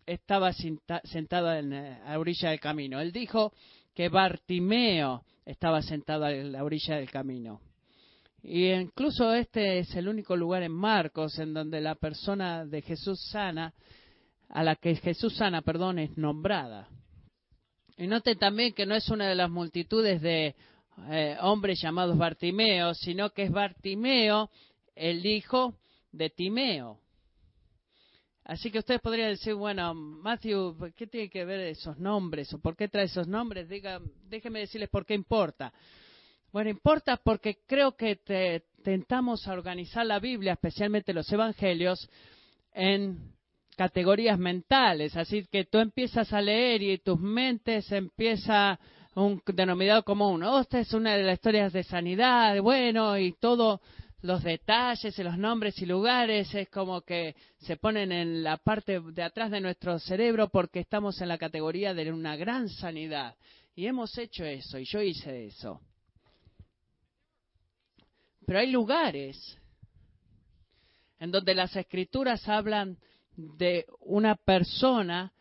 estaba 0.05 0.53
sentado 0.53 1.53
en 1.53 1.71
la 1.71 2.17
orilla 2.17 2.51
del 2.51 2.61
camino. 2.61 3.01
Él 3.01 3.11
dijo 3.11 3.51
que 3.93 4.07
Bartimeo 4.07 5.25
estaba 5.45 5.81
sentado 5.81 6.25
en 6.29 6.53
la 6.53 6.63
orilla 6.63 6.95
del 6.95 7.11
camino. 7.11 7.59
Y 8.41 8.71
incluso 8.71 9.33
este 9.33 9.79
es 9.79 9.93
el 9.95 10.07
único 10.07 10.37
lugar 10.37 10.63
en 10.63 10.71
Marcos 10.71 11.37
en 11.37 11.53
donde 11.53 11.81
la 11.81 11.95
persona 11.95 12.65
de 12.65 12.81
Jesús 12.81 13.19
sana, 13.29 13.73
a 14.47 14.63
la 14.63 14.77
que 14.77 14.95
Jesús 14.95 15.35
sana, 15.35 15.63
perdón, 15.63 15.99
es 15.99 16.17
nombrada. 16.17 16.87
Y 17.97 18.07
note 18.07 18.37
también 18.37 18.73
que 18.73 18.85
no 18.85 18.95
es 18.95 19.09
una 19.09 19.27
de 19.27 19.35
las 19.35 19.49
multitudes 19.49 20.21
de 20.21 20.55
eh, 21.09 21.37
hombres 21.41 21.81
llamados 21.81 22.17
Bartimeo, 22.17 22.93
sino 22.93 23.31
que 23.31 23.43
es 23.43 23.51
Bartimeo, 23.51 24.49
el 24.97 25.25
hijo 25.25 25.75
de 26.11 26.29
Timeo. 26.29 26.99
Así 28.43 28.71
que 28.71 28.79
ustedes 28.79 29.01
podrían 29.01 29.29
decir, 29.31 29.53
bueno, 29.55 29.93
Matthew, 29.93 30.93
¿qué 30.95 31.05
tiene 31.07 31.29
que 31.29 31.43
ver 31.43 31.59
esos 31.61 31.97
nombres? 31.97 32.53
¿O 32.53 32.59
por 32.59 32.77
qué 32.77 32.87
trae 32.87 33.05
esos 33.05 33.27
nombres? 33.27 33.67
Diga, 33.67 33.99
déjenme 34.29 34.59
decirles 34.59 34.89
por 34.89 35.05
qué 35.05 35.13
importa. 35.13 35.73
Bueno, 36.53 36.69
importa 36.69 37.17
porque 37.17 37.59
creo 37.67 37.97
que 37.97 38.15
te, 38.15 38.63
tentamos 38.83 39.45
organizar 39.47 40.05
la 40.05 40.19
Biblia, 40.19 40.53
especialmente 40.53 41.13
los 41.13 41.29
evangelios, 41.29 42.09
en 42.71 43.33
categorías 43.75 44.39
mentales, 44.39 45.15
así 45.17 45.45
que 45.51 45.65
tú 45.65 45.77
empiezas 45.79 46.31
a 46.31 46.41
leer 46.41 46.81
y 46.81 46.97
tus 46.99 47.19
mentes 47.19 47.91
empieza 47.91 48.79
un 49.13 49.41
denominador 49.45 50.03
común. 50.03 50.41
Oh, 50.43 50.61
esta 50.61 50.79
es 50.79 50.93
una 50.93 51.15
de 51.17 51.23
las 51.23 51.33
historias 51.33 51.73
de 51.73 51.83
sanidad, 51.83 52.59
bueno, 52.61 53.17
y 53.17 53.33
todos 53.33 53.81
los 54.27 54.43
detalles 54.43 55.17
los 55.19 55.37
nombres 55.37 55.81
y 55.81 55.85
lugares 55.85 56.53
es 56.53 56.67
como 56.67 56.99
que 57.01 57.33
se 57.59 57.77
ponen 57.77 58.11
en 58.11 58.43
la 58.43 58.57
parte 58.57 58.99
de 58.99 59.23
atrás 59.23 59.49
de 59.49 59.61
nuestro 59.61 59.97
cerebro 59.99 60.49
porque 60.49 60.81
estamos 60.81 61.21
en 61.21 61.29
la 61.29 61.37
categoría 61.37 61.93
de 61.93 62.11
una 62.11 62.35
gran 62.35 62.67
sanidad. 62.67 63.35
Y 63.73 63.87
hemos 63.87 64.17
hecho 64.17 64.43
eso, 64.43 64.77
y 64.79 64.83
yo 64.83 65.01
hice 65.01 65.45
eso. 65.45 65.79
Pero 68.45 68.59
hay 68.59 68.69
lugares 68.69 69.57
en 71.19 71.31
donde 71.31 71.55
las 71.55 71.73
escrituras 71.77 72.49
hablan 72.49 72.97
de 73.37 73.85
una 74.01 74.35
persona 74.35 75.31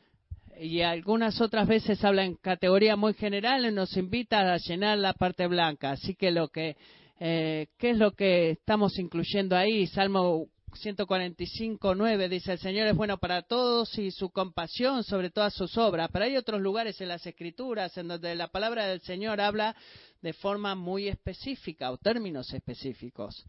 y 0.60 0.82
algunas 0.82 1.40
otras 1.40 1.66
veces 1.66 2.04
habla 2.04 2.24
en 2.24 2.36
categoría 2.36 2.94
muy 2.94 3.14
general 3.14 3.66
y 3.66 3.72
nos 3.72 3.96
invita 3.96 4.52
a 4.52 4.58
llenar 4.58 4.98
la 4.98 5.12
parte 5.12 5.48
blanca. 5.48 5.90
Así 5.90 6.14
que 6.14 6.30
lo 6.30 6.48
que, 6.48 6.76
eh, 7.18 7.68
¿qué 7.78 7.90
es 7.90 7.98
lo 7.98 8.12
que 8.12 8.50
estamos 8.50 8.98
incluyendo 8.98 9.56
ahí? 9.56 9.86
Salmo 9.86 10.48
145, 10.74 11.94
9 11.94 12.28
dice, 12.28 12.52
el 12.52 12.58
Señor 12.58 12.86
es 12.86 12.94
bueno 12.94 13.18
para 13.18 13.42
todos 13.42 13.98
y 13.98 14.10
su 14.10 14.30
compasión 14.30 15.02
sobre 15.02 15.30
todas 15.30 15.54
sus 15.54 15.76
obras. 15.78 16.10
Pero 16.12 16.26
hay 16.26 16.36
otros 16.36 16.60
lugares 16.60 17.00
en 17.00 17.08
las 17.08 17.26
Escrituras 17.26 17.96
en 17.96 18.08
donde 18.08 18.34
la 18.34 18.48
palabra 18.48 18.86
del 18.86 19.00
Señor 19.00 19.40
habla 19.40 19.74
de 20.20 20.32
forma 20.32 20.74
muy 20.74 21.08
específica 21.08 21.90
o 21.90 21.98
términos 21.98 22.52
específicos, 22.52 23.46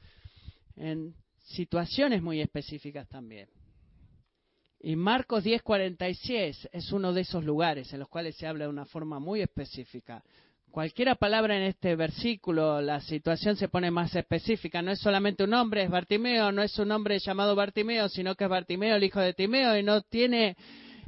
en 0.76 1.14
situaciones 1.40 2.22
muy 2.22 2.42
específicas 2.42 3.08
también. 3.08 3.50
Y 4.80 4.96
Marcos 4.96 5.44
10:46 5.44 6.70
es 6.72 6.92
uno 6.92 7.12
de 7.12 7.22
esos 7.22 7.44
lugares 7.44 7.92
en 7.94 8.00
los 8.00 8.10
cuales 8.10 8.36
se 8.36 8.48
habla 8.48 8.66
de 8.66 8.70
una 8.70 8.86
forma 8.86 9.20
muy 9.20 9.42
específica. 9.42 10.24
Cualquiera 10.72 11.16
palabra 11.16 11.58
en 11.58 11.64
este 11.64 11.96
versículo, 11.96 12.82
la 12.82 13.00
situación 13.02 13.56
se 13.56 13.68
pone 13.68 13.90
más 13.90 14.16
específica. 14.16 14.82
No 14.82 14.92
es 14.92 15.00
solamente 15.00 15.44
un 15.44 15.54
hombre, 15.54 15.84
es 15.84 15.90
Bartimeo, 15.90 16.52
no 16.52 16.62
es 16.62 16.78
un 16.78 16.92
hombre 16.92 17.18
llamado 17.20 17.56
Bartimeo, 17.56 18.10
sino 18.10 18.36
que 18.36 18.44
es 18.44 18.50
Bartimeo, 18.50 18.96
el 18.96 19.04
hijo 19.04 19.20
de 19.20 19.34
Timeo, 19.34 19.78
y 19.78 19.82
no 19.82 20.02
tiene 20.02 20.56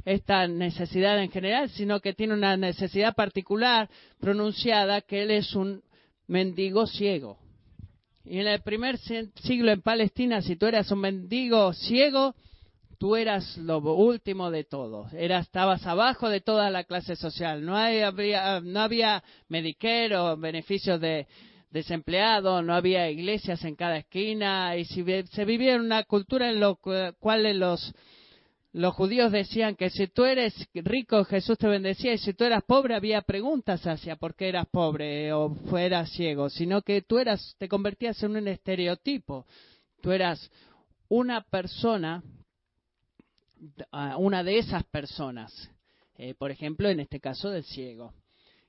esta 0.04 0.48
necesidad 0.48 1.22
en 1.22 1.30
general, 1.30 1.68
sino 1.70 2.00
que 2.00 2.14
tiene 2.14 2.34
una 2.34 2.56
necesidad 2.56 3.14
particular 3.14 3.88
pronunciada, 4.18 5.02
que 5.02 5.22
él 5.22 5.30
es 5.30 5.54
un 5.54 5.82
mendigo 6.26 6.86
ciego. 6.86 7.38
Y 8.24 8.38
en 8.38 8.48
el 8.48 8.62
primer 8.62 8.98
siglo 8.98 9.70
en 9.70 9.82
Palestina, 9.82 10.42
si 10.42 10.56
tú 10.56 10.66
eras 10.66 10.90
un 10.90 11.00
mendigo 11.00 11.72
ciego, 11.74 12.34
tú 13.00 13.16
eras 13.16 13.56
lo 13.56 13.78
último 13.78 14.50
de 14.50 14.64
todo, 14.64 15.08
Era, 15.14 15.38
estabas 15.38 15.86
abajo 15.86 16.28
de 16.28 16.42
toda 16.42 16.68
la 16.68 16.84
clase 16.84 17.16
social, 17.16 17.64
no, 17.64 17.74
había, 17.74 18.60
no 18.60 18.80
había 18.80 19.24
Medicare 19.48 20.14
o 20.18 20.36
beneficios 20.36 21.00
de 21.00 21.26
desempleado, 21.70 22.60
no 22.60 22.74
había 22.74 23.10
iglesias 23.10 23.64
en 23.64 23.74
cada 23.74 23.96
esquina, 23.96 24.76
y 24.76 24.84
se 24.84 25.44
vivía 25.46 25.76
en 25.76 25.80
una 25.80 26.04
cultura 26.04 26.50
en 26.50 26.60
la 26.60 26.76
cual 27.18 27.58
los, 27.58 27.90
los 28.74 28.94
judíos 28.94 29.32
decían 29.32 29.76
que 29.76 29.88
si 29.88 30.08
tú 30.08 30.26
eres 30.26 30.52
rico 30.74 31.24
Jesús 31.24 31.56
te 31.56 31.68
bendecía 31.68 32.12
y 32.12 32.18
si 32.18 32.34
tú 32.34 32.44
eras 32.44 32.64
pobre 32.64 32.94
había 32.94 33.22
preguntas 33.22 33.86
hacia 33.86 34.16
por 34.16 34.34
qué 34.34 34.50
eras 34.50 34.66
pobre 34.70 35.32
o 35.32 35.54
fueras 35.70 36.10
ciego, 36.10 36.50
sino 36.50 36.82
que 36.82 37.00
tú 37.00 37.18
eras, 37.18 37.56
te 37.56 37.66
convertías 37.66 38.22
en 38.22 38.36
un 38.36 38.46
estereotipo, 38.46 39.46
tú 40.02 40.12
eras 40.12 40.50
una 41.08 41.40
persona 41.40 42.22
una 44.18 44.42
de 44.42 44.58
esas 44.58 44.84
personas, 44.84 45.70
eh, 46.16 46.34
por 46.34 46.50
ejemplo, 46.50 46.88
en 46.88 47.00
este 47.00 47.20
caso 47.20 47.50
del 47.50 47.64
ciego. 47.64 48.14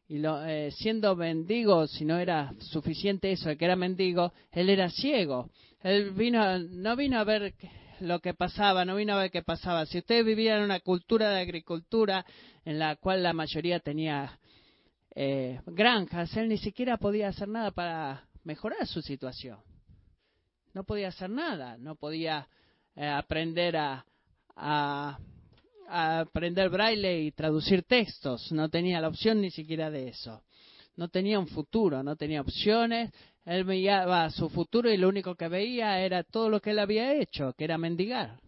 Y 0.08 0.20
lo, 0.20 0.44
eh, 0.46 0.72
siendo 0.72 1.16
mendigo, 1.16 1.88
si 1.88 2.04
no 2.04 2.18
era 2.18 2.54
suficiente 2.60 3.32
eso 3.32 3.50
de 3.50 3.58
que 3.58 3.66
era 3.66 3.78
mendigo, 3.78 4.34
él 4.52 4.70
era 4.70 4.90
ciego. 4.90 5.50
Él 5.82 6.12
vino, 6.12 6.60
no 6.60 6.96
vino 6.96 7.18
a 7.18 7.24
ver 7.24 7.54
lo 8.02 8.20
que 8.20 8.34
pasaba, 8.34 8.84
no 8.84 8.96
vino 8.96 9.14
a 9.14 9.22
ver 9.22 9.32
qué 9.32 9.42
pasaba. 9.42 9.86
Si 9.86 10.00
ustedes 10.00 10.26
vivían 10.26 10.60
en 10.60 10.66
una 10.66 10.82
cultura 10.82 11.30
de 11.30 11.40
agricultura 11.40 12.26
en 12.66 12.78
la 12.78 12.98
cual 12.98 13.24
la 13.24 13.32
mayoría 13.32 13.80
tenía 13.80 14.38
eh, 15.16 15.62
granjas, 15.66 16.36
él 16.36 16.50
ni 16.50 16.58
siquiera 16.58 16.98
podía 16.98 17.30
hacer 17.30 17.48
nada 17.48 17.72
para 17.72 18.28
mejorar 18.44 18.86
su 18.88 19.02
situación. 19.02 19.60
No 20.74 20.84
podía 20.84 21.10
hacer 21.10 21.30
nada, 21.30 21.78
no 21.78 21.96
podía 21.96 22.48
aprender 22.96 23.78
a, 23.78 24.06
a, 24.56 25.18
aprender 25.88 26.70
braille 26.70 27.22
y 27.22 27.32
traducir 27.32 27.84
textos. 27.84 28.52
No 28.52 28.70
tenía 28.70 29.02
la 29.02 29.10
opción 29.10 29.42
ni 29.42 29.52
siquiera 29.52 29.90
de 29.90 30.10
eso. 30.10 30.44
no 30.96 31.10
tenía 31.10 31.40
un 31.40 31.48
futuro, 31.48 32.04
no 32.04 32.16
tenía 32.16 32.42
opciones. 32.42 33.12
Él 33.46 33.64
veía 33.64 34.30
su 34.30 34.50
futuro 34.50 34.92
y 34.92 34.98
lo 34.98 35.10
único 35.10 35.36
que 35.36 35.48
veía 35.48 36.00
era 36.00 36.24
todo 36.24 36.50
lo 36.50 36.62
que 36.62 36.72
él 36.72 36.80
había 36.80 37.14
hecho, 37.14 37.54
que 37.58 37.64
era 37.64 37.78
mendigar. 37.78 38.40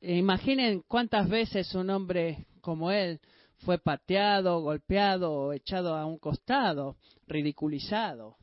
Imaginen 0.00 0.82
cuántas 0.86 1.28
veces 1.28 1.74
un 1.74 1.90
hombre 1.90 2.46
como 2.60 2.90
él 2.90 3.20
fue 3.58 3.78
pateado, 3.78 4.60
golpeado 4.60 5.52
echado 5.52 5.96
a 5.96 6.04
un 6.04 6.18
costado, 6.18 6.96
ridiculizado. 7.26 8.36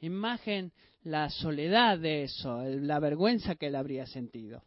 Imagen 0.00 0.72
la 1.04 1.30
soledad 1.30 1.98
de 1.98 2.24
eso, 2.24 2.62
la 2.64 3.00
vergüenza 3.00 3.56
que 3.56 3.66
él 3.66 3.76
habría 3.76 4.06
sentido. 4.06 4.62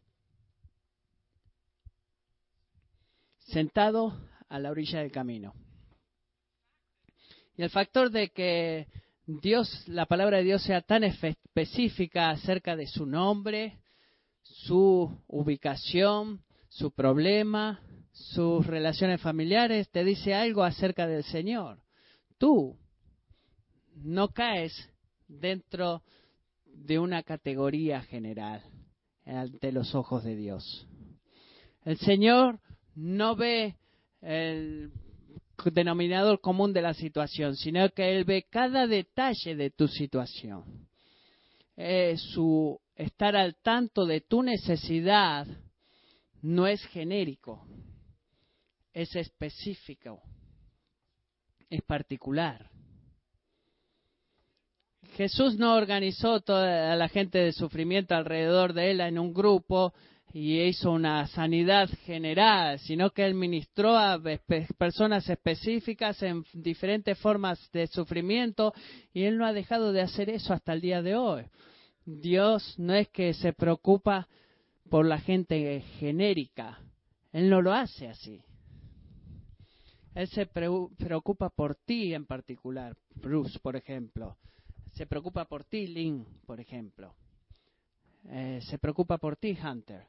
Sentado 3.39 4.17
a 4.49 4.59
la 4.59 4.71
orilla 4.71 4.99
del 4.99 5.11
camino. 5.11 5.53
Y 7.57 7.63
el 7.63 7.69
factor 7.69 8.09
de 8.09 8.29
que 8.29 8.87
Dios, 9.25 9.87
la 9.87 10.05
palabra 10.05 10.37
de 10.37 10.43
Dios 10.43 10.63
sea 10.63 10.81
tan 10.81 11.03
específica 11.03 12.29
acerca 12.29 12.75
de 12.75 12.87
su 12.87 13.05
nombre, 13.05 13.79
su 14.41 15.23
ubicación, 15.27 16.43
su 16.69 16.91
problema, 16.91 17.81
sus 18.11 18.65
relaciones 18.67 19.21
familiares, 19.21 19.89
te 19.89 20.03
dice 20.03 20.33
algo 20.33 20.63
acerca 20.63 21.07
del 21.07 21.23
Señor. 21.23 21.79
Tú 22.37 22.77
no 23.95 24.29
caes 24.29 24.73
dentro 25.27 25.99
de 25.99 26.15
una 26.99 27.23
categoría 27.23 28.01
general 28.01 28.63
ante 29.25 29.71
los 29.71 29.95
ojos 29.95 30.23
de 30.23 30.35
Dios. 30.35 30.87
El 31.83 31.97
Señor 31.97 32.59
no 32.95 33.35
ve 33.35 33.75
el 34.21 34.91
denominador 35.71 36.41
común 36.41 36.73
de 36.73 36.81
la 36.81 36.93
situación, 36.93 37.55
sino 37.55 37.89
que 37.89 38.15
Él 38.15 38.25
ve 38.25 38.45
cada 38.49 38.87
detalle 38.87 39.55
de 39.55 39.69
tu 39.71 39.87
situación. 39.87 40.87
su 42.17 42.79
estar 42.95 43.35
al 43.35 43.55
tanto 43.57 44.05
de 44.05 44.21
tu 44.21 44.41
necesidad 44.41 45.47
no 46.41 46.67
es 46.67 46.83
genérico, 46.87 47.67
es 48.93 49.15
específico, 49.15 50.21
es 51.69 51.81
particular. 51.81 52.69
Jesús 55.15 55.57
no 55.57 55.75
organizó 55.75 56.41
toda 56.41 56.93
la 56.97 57.07
gente 57.07 57.37
de 57.37 57.53
sufrimiento 57.53 58.15
alrededor 58.15 58.73
de 58.73 58.91
él 58.91 58.99
en 58.99 59.17
un 59.17 59.33
grupo 59.33 59.93
y 60.33 60.59
hizo 60.59 60.91
una 60.91 61.25
sanidad 61.27 61.87
general, 62.03 62.79
sino 62.79 63.11
que 63.11 63.25
él 63.25 63.33
ministró 63.33 63.97
a 63.97 64.21
personas 64.77 65.29
específicas 65.29 66.21
en 66.21 66.43
diferentes 66.51 67.17
formas 67.17 67.57
de 67.71 67.87
sufrimiento 67.87 68.73
y 69.13 69.23
él 69.23 69.37
no 69.37 69.45
ha 69.45 69.53
dejado 69.53 69.93
de 69.93 70.01
hacer 70.01 70.29
eso 70.29 70.51
hasta 70.51 70.73
el 70.73 70.81
día 70.81 71.01
de 71.01 71.15
hoy. 71.15 71.43
Dios 72.05 72.77
no 72.77 72.93
es 72.93 73.07
que 73.07 73.33
se 73.33 73.53
preocupa 73.53 74.27
por 74.89 75.05
la 75.05 75.19
gente 75.19 75.79
genérica, 75.97 76.77
él 77.31 77.49
no 77.49 77.61
lo 77.61 77.71
hace 77.71 78.09
así. 78.09 78.41
Él 80.13 80.27
se 80.27 80.45
preocupa 80.45 81.49
por 81.51 81.75
ti 81.75 82.13
en 82.13 82.25
particular, 82.25 82.97
Bruce, 83.15 83.57
por 83.59 83.77
ejemplo 83.77 84.35
se 84.95 85.05
preocupa 85.05 85.45
por 85.45 85.65
ti, 85.65 85.87
Lynn, 85.87 86.25
por 86.45 86.59
ejemplo. 86.59 87.13
Eh, 88.29 88.61
se 88.63 88.77
preocupa 88.79 89.17
por 89.17 89.35
ti, 89.35 89.57
Hunter. 89.61 90.07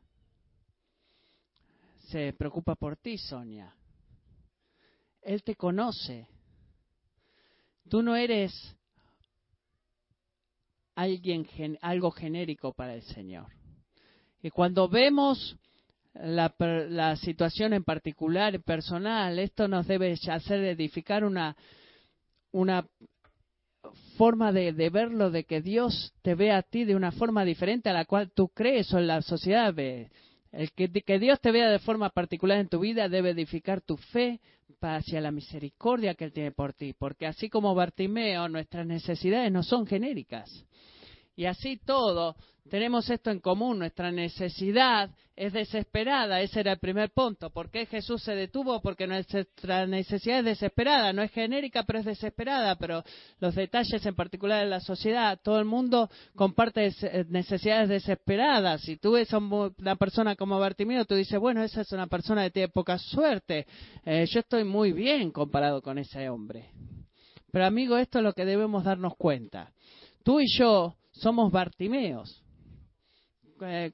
Se 2.09 2.33
preocupa 2.33 2.77
por 2.77 2.97
ti, 2.97 3.19
Sonia. 3.19 3.75
Él 5.23 5.43
te 5.43 5.57
conoce. 5.57 6.29
Tú 7.89 8.01
no 8.01 8.15
eres 8.15 8.53
alguien, 10.95 11.47
algo 11.83 12.13
genérico 12.13 12.73
para 12.73 12.95
el 12.95 13.03
Señor. 13.03 13.49
Y 14.41 14.51
cuando 14.51 14.89
vemos 14.89 15.57
la, 16.15 16.55
la 16.59 17.17
situación 17.17 17.73
en 17.73 17.83
particular, 17.83 18.63
personal, 18.63 19.41
esto 19.41 19.67
nos 19.67 19.89
debe 19.89 20.17
hacer 20.31 20.63
edificar 20.63 21.25
una, 21.25 21.57
una 22.53 22.87
forma 24.17 24.53
de, 24.53 24.73
verlo, 24.91 25.31
de 25.31 25.45
que 25.45 25.61
Dios 25.61 26.13
te 26.23 26.35
ve 26.35 26.53
a 26.53 26.63
ti 26.63 26.85
de 26.85 26.97
una 26.97 27.13
forma 27.13 27.45
diferente 27.45 27.89
a 27.89 27.93
la 27.93 28.05
cual 28.05 28.31
tú 28.33 28.49
crees 28.49 28.93
o 28.93 29.01
la 29.01 29.23
sociedad 29.23 29.73
ve. 29.75 30.11
El 30.53 30.73
que, 30.73 30.89
que 30.91 31.19
Dios 31.19 31.41
te 31.41 31.53
vea 31.53 31.69
de 31.71 31.79
forma 31.79 32.11
particular 32.11 32.59
en 32.59 32.69
tu 32.69 32.81
vida 32.81 33.09
debe 33.09 33.31
edificar 33.31 33.81
tu 33.81 33.97
fe 33.97 34.41
hacia 34.81 35.21
la 35.21 35.31
misericordia 35.31 36.15
que 36.15 36.25
Él 36.25 36.33
tiene 36.33 36.53
por 36.53 36.73
ti, 36.73 36.93
porque 36.93 37.27
así 37.27 37.49
como 37.49 37.75
Bartimeo, 37.75 38.49
nuestras 38.49 38.87
necesidades 38.87 39.51
no 39.51 39.63
son 39.63 39.87
genéricas. 39.87 40.65
Y 41.37 41.45
así 41.45 41.77
todo, 41.77 42.35
tenemos 42.71 43.09
esto 43.11 43.31
en 43.31 43.41
común, 43.41 43.79
nuestra 43.79 44.11
necesidad 44.11 45.11
es 45.37 45.53
desesperada, 45.53 46.41
ese 46.41 46.61
era 46.61 46.73
el 46.73 46.79
primer 46.79 47.11
punto. 47.11 47.51
¿Por 47.51 47.71
qué 47.71 47.85
Jesús 47.85 48.23
se 48.23 48.35
detuvo? 48.35 48.81
Porque 48.81 49.07
nuestra 49.07 49.87
necesidad 49.87 50.39
es 50.39 50.45
desesperada, 50.47 51.13
no 51.13 51.21
es 51.23 51.31
genérica, 51.31 51.83
pero 51.83 51.99
es 51.99 52.07
desesperada, 52.07 52.77
pero 52.77 53.05
los 53.39 53.55
detalles 53.55 54.05
en 54.07 54.15
particular 54.15 54.65
de 54.65 54.71
la 54.71 54.81
sociedad, 54.81 55.39
todo 55.43 55.59
el 55.59 55.67
mundo 55.67 56.09
comparte 56.35 56.87
eh, 56.87 57.27
necesidades 57.29 57.91
desesperadas. 57.91 58.81
Si 58.81 58.97
tú 58.97 59.13
ves 59.13 59.33
a 59.35 59.39
una 59.39 59.97
persona 59.97 60.37
como 60.37 60.59
Bartimeo, 60.59 61.05
tú 61.05 61.15
dices, 61.15 61.39
bueno, 61.39 61.63
esa 61.63 61.83
es 61.83 61.93
una 61.93 62.07
persona 62.07 62.45
que 62.45 62.51
tiene 62.51 62.69
poca 62.69 62.97
suerte, 62.99 63.67
eh, 64.07 64.25
yo 64.27 64.41
estoy 64.41 64.65
muy 64.65 64.93
bien 64.93 65.31
comparado 65.33 65.83
con 65.83 65.99
ese 65.99 66.31
hombre. 66.31 66.71
Pero 67.53 67.67
amigo, 67.67 67.99
esto 67.99 68.19
es 68.19 68.25
lo 68.25 68.33
que 68.33 68.47
debemos 68.47 68.85
darnos 68.85 69.17
cuenta. 69.17 69.71
Tú 70.25 70.41
y 70.41 70.47
yo 70.59 70.97
somos 71.17 71.51
Bartimeos. 71.51 72.43
Eh, 73.63 73.93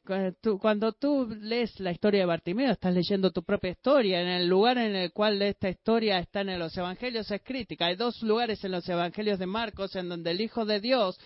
cuando 0.61 0.93
tú 0.93 1.29
lees 1.41 1.79
la 1.79 1.93
historia 1.93 2.21
de 2.21 2.27
Bartimeo, 2.27 2.73
estás 2.73 2.93
leyendo 2.93 3.31
tu 3.31 3.45
propia 3.45 3.71
historia. 3.71 4.21
En 4.21 4.29
el 4.29 4.49
lugar 4.49 4.77
en 4.79 4.97
el 4.97 5.13
cual 5.13 5.41
esta 5.41 5.69
historia 5.69 6.19
está 6.19 6.41
en 6.41 6.59
los 6.59 6.77
evangelios 6.77 7.31
es 7.31 7.43
crítica. 7.43 7.87
Hay 7.87 7.97
dos 7.97 8.23
lugares 8.23 8.65
en 8.65 8.73
los 8.73 8.89
evangelios 8.89 9.39
de 9.39 9.47
Marcos 9.47 9.95
en 9.95 10.09
donde 10.09 10.33
el 10.33 10.41
Hijo 10.41 10.65
de 10.65 10.81
Dios 10.81 11.19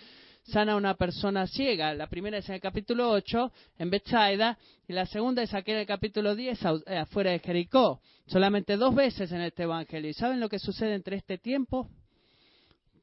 sana 0.45 0.73
a 0.73 0.77
una 0.77 0.95
persona 0.95 1.47
ciega. 1.47 1.95
La 1.95 2.09
primera 2.09 2.39
es 2.39 2.49
en 2.51 2.57
el 2.57 2.61
capítulo 2.61 3.11
8, 3.11 3.53
en 3.79 3.91
Bethsaida, 3.91 4.59
y 4.87 4.93
la 4.93 5.07
segunda 5.07 5.43
es 5.43 5.55
aquí 5.55 5.73
en 5.73 5.79
el 5.79 5.87
capítulo 5.87 6.37
10, 6.37 6.61
eh, 6.87 6.99
afuera 6.99 7.31
de 7.31 7.39
Jericó. 7.39 8.01
Solamente 8.27 8.77
dos 8.77 8.95
veces 8.95 9.33
en 9.33 9.41
este 9.41 9.63
evangelio. 9.63 10.11
¿Y 10.11 10.15
saben 10.15 10.41
lo 10.41 10.51
que 10.51 10.59
sucede 10.59 10.95
entre 10.95 11.17
este 11.17 11.39
tiempo? 11.39 11.89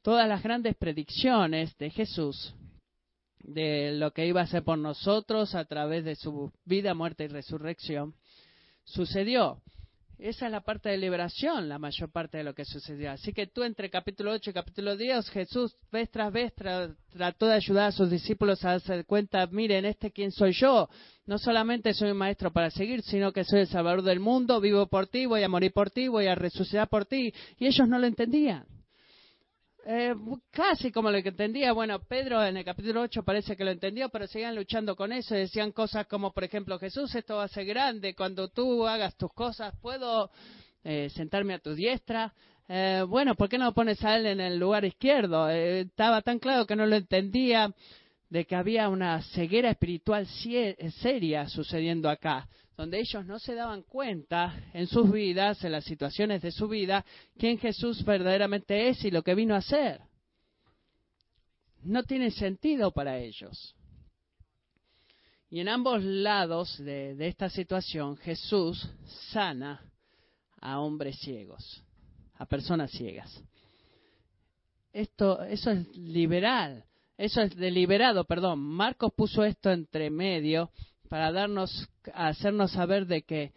Todas 0.02 0.28
las 0.28 0.42
grandes 0.44 0.76
predicciones 0.76 1.76
de 1.76 1.90
Jesús 1.90 2.54
de 3.44 3.92
lo 3.92 4.12
que 4.12 4.26
iba 4.26 4.40
a 4.40 4.44
hacer 4.44 4.64
por 4.64 4.78
nosotros 4.78 5.54
a 5.54 5.64
través 5.64 6.04
de 6.04 6.16
su 6.16 6.52
vida, 6.64 6.94
muerte 6.94 7.24
y 7.24 7.28
resurrección, 7.28 8.14
sucedió. 8.84 9.60
Esa 10.18 10.46
es 10.46 10.52
la 10.52 10.60
parte 10.60 10.88
de 10.88 10.96
liberación, 10.96 11.68
la 11.68 11.78
mayor 11.78 12.10
parte 12.10 12.38
de 12.38 12.44
lo 12.44 12.54
que 12.54 12.64
sucedió. 12.64 13.10
Así 13.10 13.32
que 13.32 13.48
tú 13.48 13.64
entre 13.64 13.90
capítulo 13.90 14.30
8 14.30 14.50
y 14.50 14.52
capítulo 14.52 14.96
10, 14.96 15.28
Jesús 15.30 15.76
vez 15.90 16.08
tras 16.10 16.32
vez 16.32 16.52
trató 16.54 17.46
de 17.46 17.54
ayudar 17.54 17.88
a 17.88 17.92
sus 17.92 18.10
discípulos 18.10 18.64
a 18.64 18.70
darse 18.70 19.04
cuenta, 19.04 19.46
miren, 19.48 19.84
este 19.84 20.12
quién 20.12 20.30
soy 20.30 20.52
yo. 20.52 20.88
No 21.26 21.36
solamente 21.38 21.92
soy 21.94 22.12
un 22.12 22.16
maestro 22.16 22.52
para 22.52 22.70
seguir, 22.70 23.02
sino 23.02 23.32
que 23.32 23.44
soy 23.44 23.60
el 23.60 23.66
salvador 23.66 24.02
del 24.02 24.20
mundo, 24.20 24.60
vivo 24.60 24.86
por 24.86 25.08
ti, 25.08 25.26
voy 25.26 25.42
a 25.42 25.48
morir 25.48 25.72
por 25.72 25.90
ti, 25.90 26.06
voy 26.06 26.26
a 26.28 26.36
resucitar 26.36 26.88
por 26.88 27.06
ti. 27.06 27.34
Y 27.58 27.66
ellos 27.66 27.88
no 27.88 27.98
lo 27.98 28.06
entendían. 28.06 28.64
Eh, 29.86 30.14
casi 30.50 30.90
como 30.90 31.10
lo 31.10 31.22
que 31.22 31.28
entendía. 31.28 31.72
Bueno, 31.72 31.98
Pedro 31.98 32.42
en 32.42 32.56
el 32.56 32.64
capítulo 32.64 33.02
8 33.02 33.22
parece 33.22 33.54
que 33.54 33.64
lo 33.64 33.70
entendió, 33.70 34.08
pero 34.08 34.26
seguían 34.26 34.54
luchando 34.54 34.96
con 34.96 35.12
eso. 35.12 35.34
Decían 35.34 35.72
cosas 35.72 36.06
como, 36.06 36.32
por 36.32 36.42
ejemplo, 36.42 36.78
Jesús, 36.78 37.14
esto 37.14 37.36
va 37.36 37.44
a 37.44 37.48
ser 37.48 37.66
grande. 37.66 38.14
Cuando 38.14 38.48
tú 38.48 38.86
hagas 38.86 39.14
tus 39.16 39.30
cosas, 39.34 39.74
¿puedo 39.82 40.30
eh, 40.84 41.10
sentarme 41.10 41.52
a 41.52 41.58
tu 41.58 41.74
diestra? 41.74 42.32
Eh, 42.66 43.04
bueno, 43.06 43.34
¿por 43.34 43.50
qué 43.50 43.58
no 43.58 43.74
pones 43.74 44.02
a 44.04 44.16
él 44.16 44.24
en 44.24 44.40
el 44.40 44.58
lugar 44.58 44.86
izquierdo? 44.86 45.50
estaba 45.50 46.22
tan 46.22 46.38
claro 46.38 46.66
que 46.66 46.76
no 46.76 46.86
lo 46.86 46.96
entendía 46.96 47.70
de 48.34 48.46
que 48.46 48.56
había 48.56 48.88
una 48.88 49.22
ceguera 49.22 49.70
espiritual 49.70 50.26
seria 50.26 51.48
sucediendo 51.48 52.10
acá 52.10 52.48
donde 52.76 52.98
ellos 52.98 53.24
no 53.24 53.38
se 53.38 53.54
daban 53.54 53.82
cuenta 53.82 54.60
en 54.72 54.88
sus 54.88 55.12
vidas, 55.12 55.62
en 55.62 55.70
las 55.70 55.84
situaciones 55.84 56.42
de 56.42 56.50
su 56.50 56.66
vida, 56.66 57.04
quién 57.38 57.58
Jesús 57.58 58.04
verdaderamente 58.04 58.88
es 58.88 59.04
y 59.04 59.12
lo 59.12 59.22
que 59.22 59.36
vino 59.36 59.54
a 59.54 59.58
hacer. 59.58 60.00
No 61.84 62.02
tiene 62.02 62.32
sentido 62.32 62.90
para 62.90 63.18
ellos. 63.18 63.76
Y 65.48 65.60
en 65.60 65.68
ambos 65.68 66.02
lados 66.02 66.76
de, 66.78 67.14
esta 67.28 67.48
situación, 67.48 68.16
Jesús 68.16 68.90
sana 69.30 69.80
a 70.60 70.80
hombres 70.80 71.20
ciegos, 71.20 71.84
a 72.34 72.46
personas 72.46 72.90
ciegas. 72.90 73.40
Esto, 74.92 75.40
eso 75.44 75.70
es 75.70 75.96
liberal, 75.96 76.84
eso 77.16 77.42
es 77.42 77.54
deliberado, 77.56 78.24
perdón. 78.24 78.60
Marcos 78.60 79.12
puso 79.16 79.44
esto 79.44 79.70
entre 79.70 80.10
medio 80.10 80.70
para 81.08 81.30
darnos, 81.30 81.88
hacernos 82.12 82.72
saber 82.72 83.06
de 83.06 83.22
que 83.22 83.52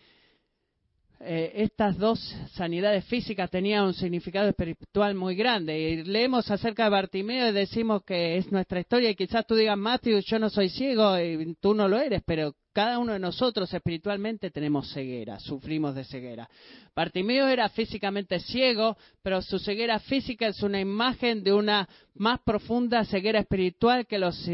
eh, 1.20 1.52
estas 1.56 1.98
dos 1.98 2.20
sanidades 2.54 3.04
físicas 3.06 3.50
tenían 3.50 3.86
un 3.86 3.94
significado 3.96 4.50
espiritual 4.50 5.16
muy 5.16 5.36
grande. 5.36 5.80
Y 5.80 6.04
leemos 6.04 6.52
acerca 6.52 6.84
de 6.84 6.90
Bartimeo 6.92 7.50
y 7.50 7.54
decimos 7.54 8.04
que 8.04 8.38
es 8.38 8.52
nuestra 8.52 8.80
historia 8.80 9.10
y 9.10 9.16
quizás 9.16 9.48
tú 9.48 9.56
digas, 9.56 9.78
Matthew, 9.78 10.20
yo 10.20 10.38
no 10.38 10.50
soy 10.50 10.70
ciego 10.70 11.20
y 11.20 11.56
tú 11.60 11.74
no 11.74 11.88
lo 11.88 12.00
eres, 12.00 12.22
pero 12.26 12.54
cada 12.78 13.00
uno 13.00 13.14
de 13.14 13.18
nosotros 13.18 13.74
espiritualmente 13.74 14.52
tenemos 14.52 14.94
ceguera, 14.94 15.40
sufrimos 15.40 15.96
de 15.96 16.04
ceguera. 16.04 16.48
Bartimeo 16.96 17.48
era 17.48 17.70
físicamente 17.70 18.40
ciego, 18.40 18.96
pero 19.24 19.42
su 19.42 19.58
ceguera 19.58 19.98
física 19.98 20.46
es 20.46 20.62
una 20.62 20.80
imagen 20.80 21.44
de 21.44 21.54
una 21.54 21.90
más 22.14 22.40
profunda 22.42 23.04
ceguera 23.06 23.40
espiritual 23.40 24.06
que 24.06 24.20
los 24.20 24.48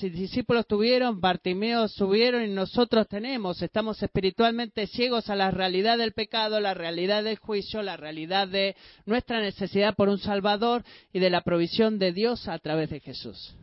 discípulos 0.00 0.66
tuvieron, 0.66 1.20
Bartimeo 1.20 1.86
subieron 1.88 2.44
y 2.44 2.48
nosotros 2.48 3.06
tenemos. 3.08 3.60
Estamos 3.60 4.02
espiritualmente 4.02 4.86
ciegos 4.86 5.28
a 5.28 5.36
la 5.36 5.50
realidad 5.50 5.98
del 5.98 6.14
pecado, 6.14 6.60
la 6.60 6.72
realidad 6.72 7.24
del 7.24 7.36
juicio, 7.36 7.82
la 7.82 7.98
realidad 7.98 8.48
de 8.48 8.74
nuestra 9.04 9.38
necesidad 9.42 9.94
por 9.96 10.08
un 10.08 10.18
Salvador 10.18 10.82
y 11.12 11.18
de 11.18 11.28
la 11.28 11.42
provisión 11.42 11.98
de 11.98 12.12
Dios 12.14 12.48
a 12.48 12.58
través 12.58 12.88
de 12.88 13.00
Jesús. 13.00 13.54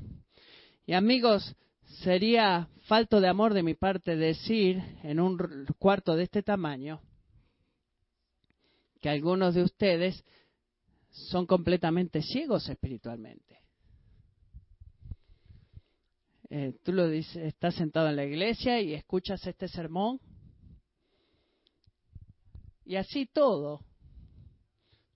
Y 0.85 0.93
amigos, 0.93 1.55
sería 2.03 2.67
falto 2.87 3.19
de 3.19 3.27
amor 3.27 3.53
de 3.53 3.63
mi 3.63 3.73
parte 3.73 4.15
decir 4.15 4.81
en 5.03 5.19
un 5.19 5.65
cuarto 5.77 6.15
de 6.15 6.23
este 6.23 6.43
tamaño 6.43 7.01
que 9.01 9.09
algunos 9.09 9.55
de 9.55 9.63
ustedes 9.63 10.23
son 11.09 11.45
completamente 11.45 12.21
ciegos 12.21 12.67
espiritualmente. 12.69 13.59
Eh, 16.49 16.73
tú 16.83 16.93
lo 16.93 17.09
dices, 17.09 17.35
estás 17.37 17.75
sentado 17.75 18.07
en 18.09 18.15
la 18.15 18.25
iglesia 18.25 18.79
y 18.79 18.93
escuchas 18.93 19.45
este 19.45 19.67
sermón 19.67 20.19
y 22.85 22.95
así 22.95 23.25
todo, 23.25 23.81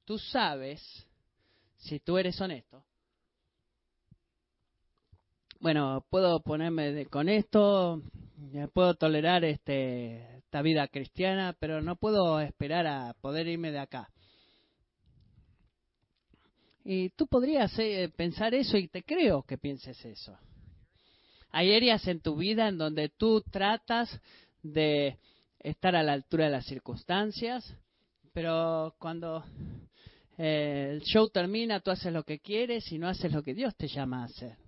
tú 0.03 0.17
sabes, 0.17 0.81
si 1.77 2.01
tú 2.01 2.17
eres 2.17 2.39
honesto, 2.41 2.83
bueno, 5.61 6.03
puedo 6.09 6.41
ponerme 6.41 7.05
con 7.05 7.29
esto, 7.29 8.01
puedo 8.73 8.95
tolerar 8.95 9.45
este, 9.45 10.37
esta 10.37 10.63
vida 10.63 10.87
cristiana, 10.87 11.55
pero 11.59 11.81
no 11.81 11.95
puedo 11.95 12.39
esperar 12.39 12.87
a 12.87 13.13
poder 13.21 13.47
irme 13.47 13.71
de 13.71 13.77
acá. 13.77 14.09
Y 16.83 17.09
tú 17.09 17.27
podrías 17.27 17.77
eh, 17.77 18.11
pensar 18.15 18.55
eso 18.55 18.75
y 18.75 18.87
te 18.87 19.03
creo 19.03 19.43
que 19.43 19.59
pienses 19.59 20.03
eso. 20.03 20.35
Hay 21.51 21.75
áreas 21.75 22.07
en 22.07 22.21
tu 22.21 22.35
vida 22.35 22.67
en 22.67 22.79
donde 22.79 23.09
tú 23.09 23.41
tratas 23.41 24.19
de 24.63 25.19
estar 25.59 25.95
a 25.95 26.01
la 26.01 26.13
altura 26.13 26.45
de 26.45 26.51
las 26.51 26.65
circunstancias, 26.65 27.71
pero 28.33 28.95
cuando 28.97 29.43
eh, 30.39 30.89
el 30.93 31.01
show 31.01 31.29
termina, 31.29 31.81
tú 31.81 31.91
haces 31.91 32.11
lo 32.11 32.23
que 32.23 32.39
quieres 32.39 32.91
y 32.91 32.97
no 32.97 33.07
haces 33.07 33.31
lo 33.31 33.43
que 33.43 33.53
Dios 33.53 33.75
te 33.75 33.87
llama 33.87 34.23
a 34.23 34.25
hacer. 34.25 34.60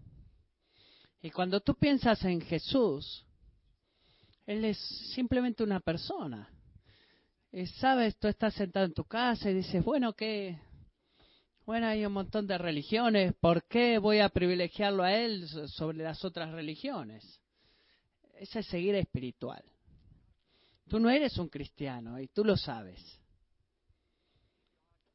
Y 1.24 1.32
cuando 1.32 1.62
tú 1.62 1.74
piensas 1.76 2.22
en 2.26 2.42
Jesús, 2.42 3.26
Él 4.46 4.66
es 4.66 4.78
simplemente 5.16 5.64
una 5.64 5.80
persona. 5.80 6.50
Y 7.50 7.66
sabes, 7.66 8.18
tú 8.18 8.28
estás 8.28 8.54
sentado 8.54 8.86
en 8.86 8.94
tu 8.94 9.06
casa 9.06 9.50
y 9.50 9.54
dices, 9.54 9.82
bueno, 9.86 10.12
¿qué? 10.12 10.60
Bueno, 11.66 11.88
hay 11.88 12.06
un 12.06 12.12
montón 12.12 12.46
de 12.46 12.58
religiones, 12.58 13.34
¿por 13.40 13.64
qué 13.64 14.00
voy 14.00 14.20
a 14.20 14.28
privilegiarlo 14.28 15.02
a 15.02 15.14
Él 15.14 15.48
sobre 15.70 16.00
las 16.00 16.26
otras 16.26 16.52
religiones? 16.52 17.40
Esa 18.34 18.60
es 18.60 18.66
seguir 18.66 18.96
espiritual. 18.96 19.64
Tú 20.90 21.00
no 21.00 21.10
eres 21.10 21.38
un 21.38 21.48
cristiano 21.48 22.20
y 22.20 22.28
tú 22.28 22.44
lo 22.44 22.58
sabes. 22.58 23.00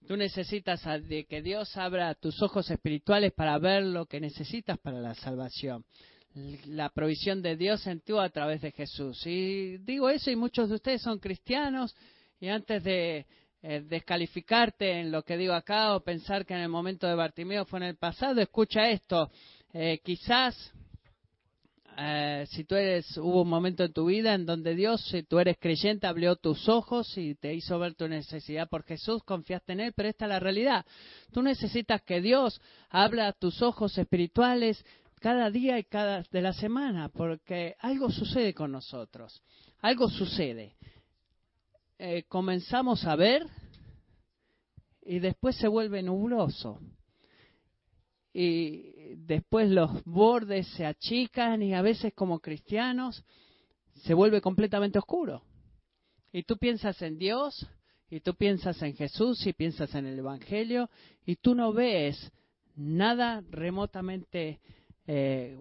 Tú 0.08 0.16
necesitas 0.16 0.82
de 1.06 1.26
que 1.26 1.42
Dios 1.42 1.76
abra 1.76 2.14
tus 2.14 2.40
ojos 2.40 2.70
espirituales 2.70 3.30
para 3.30 3.58
ver 3.58 3.82
lo 3.82 4.06
que 4.06 4.20
necesitas 4.20 4.78
para 4.78 5.02
la 5.02 5.14
salvación. 5.14 5.84
La 6.64 6.88
provisión 6.88 7.42
de 7.42 7.56
Dios 7.56 7.86
en 7.86 8.00
ti 8.00 8.14
a 8.18 8.30
través 8.30 8.62
de 8.62 8.72
Jesús. 8.72 9.20
Y 9.26 9.76
digo 9.76 10.08
eso 10.08 10.30
y 10.30 10.36
muchos 10.36 10.70
de 10.70 10.76
ustedes 10.76 11.02
son 11.02 11.18
cristianos 11.18 11.94
y 12.40 12.48
antes 12.48 12.82
de 12.84 13.26
eh, 13.60 13.82
descalificarte 13.86 14.98
en 14.98 15.12
lo 15.12 15.24
que 15.24 15.36
digo 15.36 15.52
acá 15.52 15.94
o 15.94 16.00
pensar 16.00 16.46
que 16.46 16.54
en 16.54 16.60
el 16.60 16.70
momento 16.70 17.06
de 17.06 17.14
Bartimeo 17.14 17.66
fue 17.66 17.80
en 17.80 17.86
el 17.88 17.96
pasado, 17.96 18.40
escucha 18.40 18.88
esto. 18.88 19.30
Eh, 19.74 20.00
quizás 20.02 20.72
eh, 22.00 22.46
si 22.50 22.62
tú 22.62 22.76
eres, 22.76 23.16
hubo 23.16 23.42
un 23.42 23.48
momento 23.48 23.82
en 23.82 23.92
tu 23.92 24.06
vida 24.06 24.32
en 24.32 24.46
donde 24.46 24.76
Dios, 24.76 25.04
si 25.10 25.24
tú 25.24 25.40
eres 25.40 25.56
creyente, 25.58 26.06
abrió 26.06 26.36
tus 26.36 26.68
ojos 26.68 27.18
y 27.18 27.34
te 27.34 27.52
hizo 27.52 27.76
ver 27.80 27.96
tu 27.96 28.06
necesidad 28.06 28.68
por 28.68 28.84
Jesús, 28.84 29.24
confiaste 29.24 29.72
en 29.72 29.80
Él, 29.80 29.92
pero 29.96 30.08
esta 30.08 30.26
es 30.26 30.28
la 30.28 30.38
realidad. 30.38 30.86
Tú 31.32 31.42
necesitas 31.42 32.00
que 32.02 32.20
Dios 32.20 32.60
abra 32.88 33.32
tus 33.32 33.62
ojos 33.62 33.98
espirituales 33.98 34.84
cada 35.18 35.50
día 35.50 35.76
y 35.76 35.84
cada 35.84 36.22
de 36.30 36.40
la 36.40 36.52
semana, 36.52 37.08
porque 37.08 37.74
algo 37.80 38.12
sucede 38.12 38.54
con 38.54 38.70
nosotros, 38.70 39.42
algo 39.80 40.08
sucede. 40.08 40.76
Eh, 41.98 42.22
comenzamos 42.28 43.04
a 43.06 43.16
ver 43.16 43.44
y 45.02 45.18
después 45.18 45.56
se 45.56 45.66
vuelve 45.66 46.00
nubloso 46.00 46.78
y 48.40 49.16
después 49.16 49.68
los 49.68 50.04
bordes 50.04 50.68
se 50.68 50.86
achican 50.86 51.60
y 51.60 51.74
a 51.74 51.82
veces 51.82 52.12
como 52.14 52.38
cristianos 52.38 53.24
se 54.04 54.14
vuelve 54.14 54.40
completamente 54.40 55.00
oscuro. 55.00 55.42
Y 56.30 56.44
tú 56.44 56.56
piensas 56.56 57.02
en 57.02 57.18
Dios, 57.18 57.66
y 58.08 58.20
tú 58.20 58.36
piensas 58.36 58.80
en 58.82 58.94
Jesús, 58.94 59.44
y 59.44 59.54
piensas 59.54 59.92
en 59.96 60.06
el 60.06 60.20
Evangelio, 60.20 60.88
y 61.26 61.34
tú 61.34 61.56
no 61.56 61.72
ves 61.72 62.30
nada 62.76 63.42
remotamente 63.50 64.60
eh, 65.08 65.60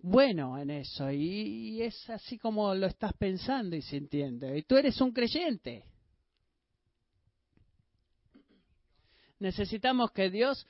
bueno 0.00 0.58
en 0.58 0.70
eso. 0.70 1.12
y, 1.12 1.82
es 1.82 2.08
así 2.08 2.38
como 2.38 2.74
lo 2.74 2.86
estás 2.86 3.12
pensando 3.18 3.76
y 3.76 3.82
sintiendo. 3.82 4.56
Y 4.56 4.62
tú 4.62 4.78
eres 4.78 4.98
un 5.02 5.12
creyente. 5.12 5.84
Necesitamos 9.40 10.10
que 10.12 10.30
Dios 10.30 10.66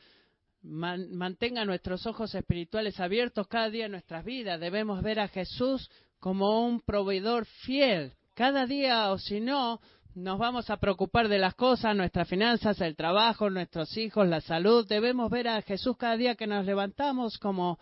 mantenga 0.65 1.65
nuestros 1.65 2.07
ojos 2.07 2.35
espirituales 2.35 2.99
abiertos 2.99 3.47
cada 3.49 3.69
día 3.71 3.87
en 3.87 3.93
nuestras 3.93 4.25
vidas. 4.25 4.59
Debemos 4.59 5.03
ver 5.03 5.21
a 5.21 5.29
Jesús 5.29 5.91
como 6.19 6.67
un 6.67 6.81
proveedor 6.81 7.45
fiel. 7.45 8.13
Cada 8.35 8.67
día 8.67 9.13
o 9.13 9.19
si 9.19 9.41
no, 9.41 9.81
nos 10.15 10.39
vamos 10.39 10.71
a 10.71 10.79
preocupar 10.79 11.29
de 11.29 11.39
las 11.39 11.55
cosas, 11.55 11.95
nuestras 11.95 12.29
finanzas, 12.29 12.81
el 12.81 12.97
trabajo, 12.97 13.51
nuestros 13.51 13.97
hijos, 13.97 14.27
la 14.27 14.41
salud. 14.41 14.87
Debemos 14.89 15.31
ver 15.31 15.49
a 15.49 15.63
Jesús 15.63 15.97
cada 15.99 16.17
día 16.17 16.35
que 16.35 16.47
nos 16.47 16.65
levantamos 16.65 17.39
como 17.39 17.79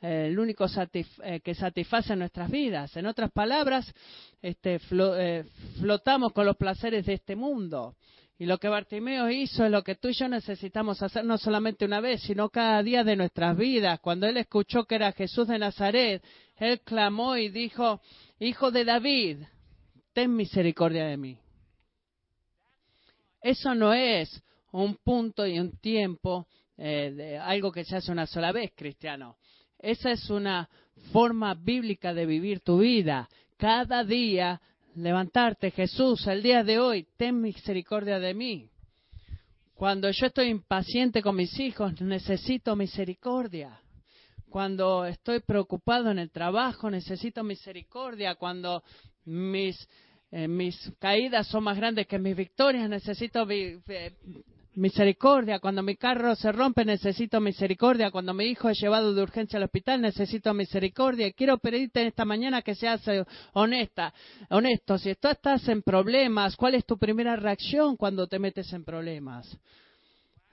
eh, 0.00 0.28
el 0.28 0.38
único 0.38 0.66
eh, 0.92 1.40
que 1.40 1.54
satisface 1.54 2.16
nuestras 2.16 2.50
vidas. 2.50 2.96
En 2.96 3.06
otras 3.06 3.30
palabras, 3.30 3.92
este, 4.40 4.80
eh, 4.90 5.44
flotamos 5.78 6.32
con 6.32 6.46
los 6.46 6.56
placeres 6.56 7.04
de 7.04 7.14
este 7.14 7.36
mundo. 7.36 7.94
Y 8.38 8.46
lo 8.46 8.58
que 8.58 8.68
Bartimeo 8.68 9.30
hizo 9.30 9.64
es 9.64 9.70
lo 9.70 9.82
que 9.82 9.94
tú 9.94 10.08
y 10.08 10.14
yo 10.14 10.28
necesitamos 10.28 11.02
hacer 11.02 11.24
no 11.24 11.38
solamente 11.38 11.84
una 11.84 12.00
vez, 12.00 12.22
sino 12.22 12.48
cada 12.48 12.82
día 12.82 13.04
de 13.04 13.16
nuestras 13.16 13.56
vidas. 13.56 14.00
Cuando 14.00 14.26
él 14.26 14.36
escuchó 14.36 14.84
que 14.84 14.96
era 14.96 15.12
Jesús 15.12 15.48
de 15.48 15.58
Nazaret, 15.58 16.24
él 16.56 16.80
clamó 16.80 17.36
y 17.36 17.50
dijo, 17.50 18.00
Hijo 18.38 18.70
de 18.70 18.84
David, 18.84 19.38
ten 20.12 20.34
misericordia 20.34 21.06
de 21.06 21.16
mí. 21.16 21.38
Eso 23.40 23.74
no 23.74 23.92
es 23.92 24.42
un 24.72 24.96
punto 24.96 25.46
y 25.46 25.58
un 25.58 25.78
tiempo 25.78 26.46
eh, 26.76 27.12
de 27.14 27.38
algo 27.38 27.70
que 27.70 27.84
se 27.84 27.96
hace 27.96 28.10
una 28.10 28.26
sola 28.26 28.52
vez, 28.52 28.72
cristiano. 28.74 29.36
Esa 29.78 30.10
es 30.12 30.30
una 30.30 30.68
forma 31.12 31.54
bíblica 31.54 32.14
de 32.14 32.26
vivir 32.26 32.60
tu 32.60 32.78
vida. 32.78 33.28
Cada 33.56 34.04
día 34.04 34.60
levantarte, 34.94 35.70
Jesús, 35.70 36.26
el 36.26 36.42
día 36.42 36.64
de 36.64 36.78
hoy, 36.78 37.06
ten 37.16 37.40
misericordia 37.40 38.18
de 38.18 38.34
mí. 38.34 38.68
Cuando 39.74 40.10
yo 40.10 40.26
estoy 40.26 40.48
impaciente 40.48 41.22
con 41.22 41.36
mis 41.36 41.58
hijos, 41.58 42.00
necesito 42.00 42.76
misericordia. 42.76 43.80
Cuando 44.48 45.06
estoy 45.06 45.40
preocupado 45.40 46.10
en 46.10 46.18
el 46.18 46.30
trabajo, 46.30 46.90
necesito 46.90 47.42
misericordia. 47.42 48.34
Cuando 48.34 48.84
mis, 49.24 49.88
eh, 50.30 50.46
mis 50.46 50.76
caídas 50.98 51.48
son 51.48 51.64
más 51.64 51.76
grandes 51.76 52.06
que 52.06 52.18
mis 52.18 52.36
victorias, 52.36 52.88
necesito 52.88 53.46
misericordia. 54.74 55.58
Cuando 55.58 55.82
mi 55.82 55.96
carro 55.96 56.34
se 56.34 56.52
rompe, 56.52 56.84
necesito 56.84 57.40
misericordia. 57.40 58.10
Cuando 58.10 58.34
mi 58.34 58.44
hijo 58.44 58.68
es 58.68 58.80
llevado 58.80 59.14
de 59.14 59.22
urgencia 59.22 59.56
al 59.56 59.64
hospital, 59.64 60.00
necesito 60.00 60.52
misericordia. 60.54 61.32
Quiero 61.32 61.58
pedirte 61.58 62.06
esta 62.06 62.24
mañana 62.24 62.62
que 62.62 62.74
seas 62.74 63.06
eh, 63.08 63.24
honesta, 63.52 64.12
honesto. 64.50 64.98
Si 64.98 65.14
tú 65.16 65.28
estás 65.28 65.68
en 65.68 65.82
problemas, 65.82 66.56
¿cuál 66.56 66.74
es 66.74 66.84
tu 66.84 66.98
primera 66.98 67.36
reacción 67.36 67.96
cuando 67.96 68.26
te 68.26 68.38
metes 68.38 68.72
en 68.72 68.84
problemas? 68.84 69.58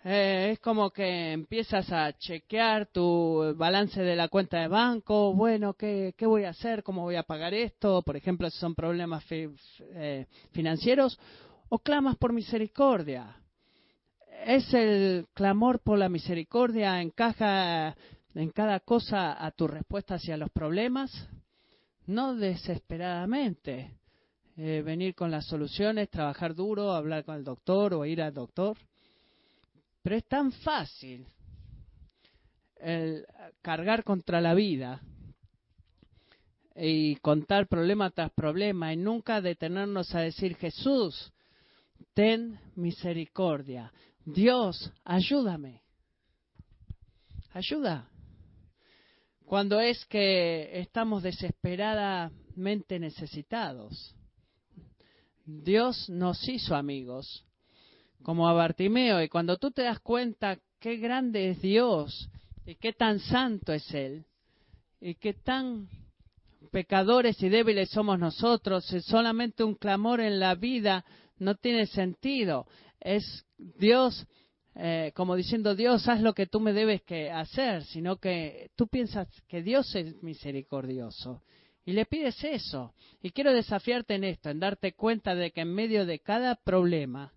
Eh, 0.06 0.52
es 0.54 0.60
como 0.60 0.92
que 0.92 1.34
empiezas 1.34 1.92
a 1.92 2.14
chequear 2.18 2.88
tu 2.88 3.54
balance 3.58 4.02
de 4.02 4.16
la 4.16 4.30
cuenta 4.30 4.60
de 4.60 4.70
banco. 4.70 5.34
Bueno, 5.34 5.74
¿qué, 5.74 6.14
qué 6.18 6.26
voy 6.26 6.46
a 6.46 6.52
hacer? 6.52 6.84
¿Cómo 6.84 7.02
voy 7.02 7.18
a 7.18 7.24
pagar 7.24 7.54
esto? 7.54 8.02
Por 8.04 8.16
ejemplo, 8.16 8.50
si 8.50 8.58
son 8.60 8.76
problemas 8.76 9.26
eh, 9.30 10.26
financieros 10.52 11.20
o 11.68 11.80
clamas 11.80 12.16
por 12.16 12.32
misericordia. 12.32 13.36
¿Es 14.46 14.74
el 14.74 15.28
clamor 15.34 15.80
por 15.80 15.98
la 15.98 16.08
misericordia 16.08 17.02
encaja 17.02 17.96
en 18.34 18.50
cada 18.52 18.80
cosa 18.80 19.46
a 19.46 19.52
tu 19.52 19.68
respuesta 19.68 20.16
hacia 20.16 20.38
los 20.38 20.50
problemas? 20.50 21.12
No 22.06 22.36
desesperadamente. 22.36 23.98
Eh, 24.56 24.82
venir 24.82 25.14
con 25.14 25.30
las 25.30 25.46
soluciones, 25.46 26.10
trabajar 26.10 26.56
duro, 26.56 26.94
hablar 26.94 27.26
con 27.26 27.36
el 27.36 27.44
doctor 27.44 27.94
o 27.94 28.06
ir 28.06 28.22
al 28.22 28.34
doctor. 28.34 28.78
Pero 30.02 30.16
es 30.16 30.26
tan 30.26 30.52
fácil 30.52 31.28
el 32.78 33.26
cargar 33.62 34.04
contra 34.04 34.40
la 34.40 34.54
vida 34.54 35.02
y 36.76 37.18
contar 37.18 37.68
problema 37.68 38.10
tras 38.10 38.32
problema 38.32 38.94
y 38.94 38.98
nunca 38.98 39.42
detenernos 39.42 40.16
a 40.16 40.22
decir 40.22 40.56
Jesús, 40.56 41.34
ten 42.14 42.58
misericordia. 42.76 43.92
Dios, 44.26 44.92
ayúdame. 45.04 45.82
Ayuda. 47.54 48.10
Cuando 49.46 49.80
es 49.80 50.06
que 50.06 50.80
estamos 50.80 51.24
desesperadamente 51.24 53.00
necesitados. 53.00 54.16
Dios 55.46 56.10
nos 56.10 56.48
hizo 56.48 56.76
amigos, 56.76 57.44
como 58.22 58.48
a 58.48 58.54
Bartimeo, 58.54 59.24
y 59.24 59.30
cuando 59.30 59.58
tú 59.58 59.72
te 59.72 59.82
das 59.82 60.00
cuenta 60.00 60.60
qué 60.80 60.98
grande 60.98 61.50
es 61.50 61.62
Dios 61.62 62.30
y 62.66 62.76
qué 62.76 62.94
tan 62.94 63.20
santo 63.20 63.74
es 63.74 63.92
Él, 63.92 64.26
y 65.02 65.16
qué 65.16 65.34
tan 65.34 65.90
pecadores 66.72 67.42
y 67.42 67.50
débiles 67.50 67.90
somos 67.90 68.20
nosotros, 68.20 68.86
solamente 69.06 69.64
un 69.64 69.76
clamor 69.76 70.20
en 70.22 70.40
la 70.40 70.54
vida 70.54 71.04
no 71.40 71.56
tiene 71.56 71.88
sentido. 71.88 72.68
Es 73.00 73.46
Dios, 73.58 74.28
eh, 74.76 75.12
como 75.16 75.36
diciendo, 75.36 75.76
Dios, 75.76 76.08
haz 76.08 76.22
lo 76.22 76.34
que 76.34 76.48
tú 76.48 76.60
me 76.60 76.74
debes 76.74 77.02
que 77.04 77.32
hacer, 77.32 77.84
sino 77.86 78.18
que 78.18 78.72
tú 78.76 78.88
piensas 78.88 79.28
que 79.48 79.62
Dios 79.62 79.94
es 79.96 80.22
misericordioso. 80.24 81.44
Y 81.86 81.94
le 81.94 82.06
pides 82.06 82.44
eso. 82.44 82.94
Y 83.22 83.32
quiero 83.32 83.54
desafiarte 83.54 84.16
en 84.16 84.24
esto, 84.24 84.50
en 84.50 84.60
darte 84.60 84.94
cuenta 84.94 85.34
de 85.34 85.52
que 85.52 85.62
en 85.62 85.74
medio 85.74 86.06
de 86.06 86.20
cada 86.20 86.56
problema, 86.56 87.34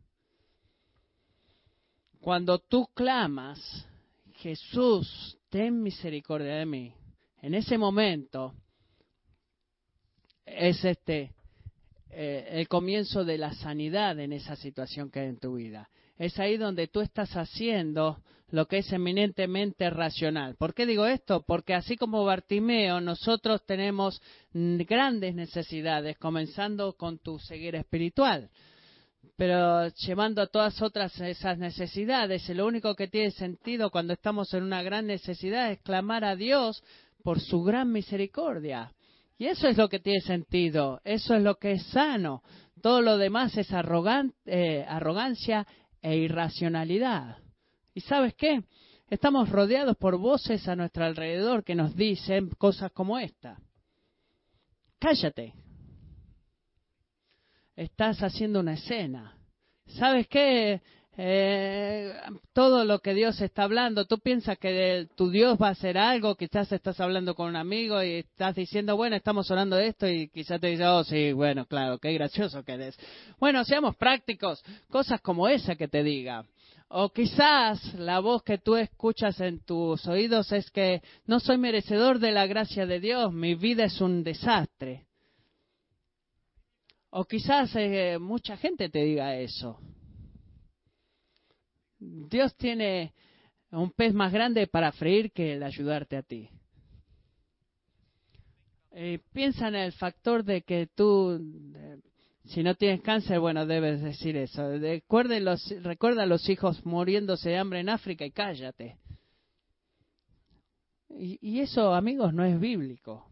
cuando 2.20 2.59
tú 2.59 2.87
clamas, 2.94 3.87
Jesús, 4.35 5.38
ten 5.48 5.83
misericordia 5.83 6.55
de 6.57 6.66
mí, 6.66 6.94
en 7.40 7.55
ese 7.55 7.79
momento 7.79 8.55
es 10.44 10.85
este 10.85 11.33
eh, 12.14 12.46
el 12.53 12.68
comienzo 12.68 13.25
de 13.25 13.38
la 13.38 13.55
sanidad 13.55 14.18
en 14.20 14.35
esa 14.35 14.55
situación 14.55 15.11
que 15.11 15.20
hay 15.20 15.29
en 15.29 15.38
tu 15.38 15.55
vida. 15.55 15.88
Es 16.18 16.38
ahí 16.38 16.59
donde 16.59 16.87
tú 16.87 17.01
estás 17.01 17.35
haciendo 17.37 18.22
lo 18.51 18.66
que 18.68 18.79
es 18.79 18.92
eminentemente 18.92 19.88
racional. 19.88 20.57
¿Por 20.57 20.75
qué 20.75 20.85
digo 20.85 21.07
esto? 21.07 21.42
Porque 21.46 21.72
así 21.72 21.96
como 21.96 22.22
Bartimeo, 22.25 23.01
nosotros 23.01 23.64
tenemos 23.64 24.20
grandes 24.53 25.35
necesidades, 25.35 26.18
comenzando 26.18 26.92
con 26.98 27.18
tu 27.18 27.38
ceguera 27.38 27.81
espiritual. 27.81 28.51
Pero 29.37 29.88
llevando 29.88 30.42
a 30.42 30.48
todas 30.48 30.83
otras 30.83 31.18
esas 31.18 31.57
necesidades, 31.57 32.46
lo 32.51 32.66
único 32.66 32.94
que 32.94 33.09
tiene 33.09 33.31
sentido 33.31 33.90
cuando 33.90 34.12
estamos 34.12 34.53
en 34.53 34.64
una 34.64 34.83
gran 34.83 35.07
necesidad 35.07 35.72
es 35.72 35.81
clamar 35.81 36.22
a 36.25 36.37
Dios 36.37 36.85
por 37.25 37.40
su 37.40 37.62
gran 37.62 37.90
misericordia. 37.90 38.92
Y 39.38 39.47
eso 39.47 39.68
es 39.68 39.77
lo 39.77 39.88
que 39.88 39.99
tiene 39.99 40.21
sentido, 40.21 41.01
eso 41.05 41.35
es 41.35 41.42
lo 41.42 41.57
que 41.57 41.73
es 41.73 41.83
sano. 41.87 42.42
Todo 42.81 43.01
lo 43.01 43.18
demás 43.18 43.57
es 43.57 43.68
eh, 43.73 44.85
arrogancia 44.88 45.66
e 46.01 46.16
irracionalidad. 46.16 47.38
¿Y 47.95 48.01
sabes 48.01 48.35
qué? 48.35 48.62
Estamos 49.09 49.51
rodeados 49.51 49.97
por 49.97 50.16
voces 50.16 50.66
a 50.68 50.77
nuestro 50.77 51.05
alrededor 51.05 51.64
que 51.64 51.75
nos 51.75 51.95
dicen 51.95 52.49
cosas 52.51 52.90
como 52.92 53.18
esta. 53.18 53.59
Cállate. 54.99 55.55
Estás 57.77 58.23
haciendo 58.23 58.61
una 58.61 58.75
escena. 58.75 59.37
¿Sabes 59.87 60.29
qué? 60.29 60.81
Eh, 61.18 62.14
todo 62.55 62.85
lo 62.85 63.01
que 63.01 63.12
Dios 63.12 63.40
está 63.40 63.64
hablando. 63.64 64.07
Tú 64.07 64.18
piensas 64.18 64.59
que 64.59 65.09
tu 65.14 65.31
Dios 65.31 65.59
va 65.61 65.68
a 65.68 65.72
hacer 65.72 65.98
algo, 65.98 66.37
quizás 66.37 66.72
estás 66.72 67.01
hablando 67.01 67.35
con 67.35 67.48
un 67.48 67.57
amigo 67.57 68.03
y 68.03 68.20
estás 68.20 68.55
diciendo, 68.55 68.96
bueno, 68.96 69.16
estamos 69.16 69.48
de 69.48 69.87
esto 69.87 70.09
y 70.09 70.29
quizás 70.29 70.61
te 70.61 70.68
dice, 70.68 70.87
oh, 70.87 71.05
sí, 71.05 71.33
bueno, 71.33 71.66
claro, 71.66 71.98
qué 71.98 72.12
gracioso 72.14 72.62
que 72.64 72.72
eres. 72.72 72.98
Bueno, 73.38 73.64
seamos 73.64 73.96
prácticos, 73.96 74.64
cosas 74.90 75.20
como 75.20 75.48
esa 75.48 75.77
que 75.77 75.88
te 75.88 76.03
diga. 76.03 76.46
O 76.88 77.11
quizás 77.11 77.94
la 77.94 78.20
voz 78.20 78.42
que 78.42 78.59
tú 78.59 78.77
escuchas 78.77 79.40
en 79.40 79.61
tus 79.61 80.07
oídos 80.07 80.53
es 80.53 80.70
que 80.70 81.03
no 81.27 81.40
soy 81.40 81.59
merecedor 81.59 82.18
de 82.18 82.33
la 82.33 82.46
gracia 82.46 82.87
de 82.87 83.01
Dios, 83.01 83.33
mi 83.33 83.55
vida 83.55 83.85
es 83.85 84.01
un 84.01 84.22
desastre. 84.22 85.07
O 87.11 87.25
quizás 87.25 87.70
eh, 87.77 88.18
mucha 88.18 88.57
gente 88.57 88.88
te 88.88 89.05
diga 89.05 89.37
eso. 89.37 89.79
Dios 92.28 92.54
tiene 92.56 93.12
un 93.70 93.90
pez 93.90 94.12
más 94.14 94.32
grande 94.32 94.66
para 94.66 94.92
freír 94.92 95.32
que 95.32 95.54
el 95.54 95.62
ayudarte 95.62 96.16
a 96.16 96.22
ti. 96.22 96.48
Eh, 98.92 99.20
piensa 99.32 99.68
en 99.68 99.74
el 99.74 99.92
factor 99.92 100.44
de 100.44 100.62
que 100.62 100.88
tú, 100.94 101.40
si 102.44 102.62
no 102.62 102.74
tienes 102.74 103.00
cáncer, 103.00 103.40
bueno, 103.40 103.64
debes 103.66 104.02
decir 104.02 104.37
eso. 104.37 104.68
Los, 104.68 105.74
recuerda 105.82 106.24
a 106.24 106.26
los 106.26 106.48
hijos 106.48 106.85
muriéndose 106.85 107.50
de 107.50 107.58
hambre 107.58 107.80
en 107.80 107.88
África 107.88 108.26
y 108.26 108.30
cállate. 108.30 108.98
y 111.08 111.61
eso, 111.61 111.94
amigos, 111.94 112.32
no 112.35 112.44
es 112.44 112.58
bíblico. 112.58 113.32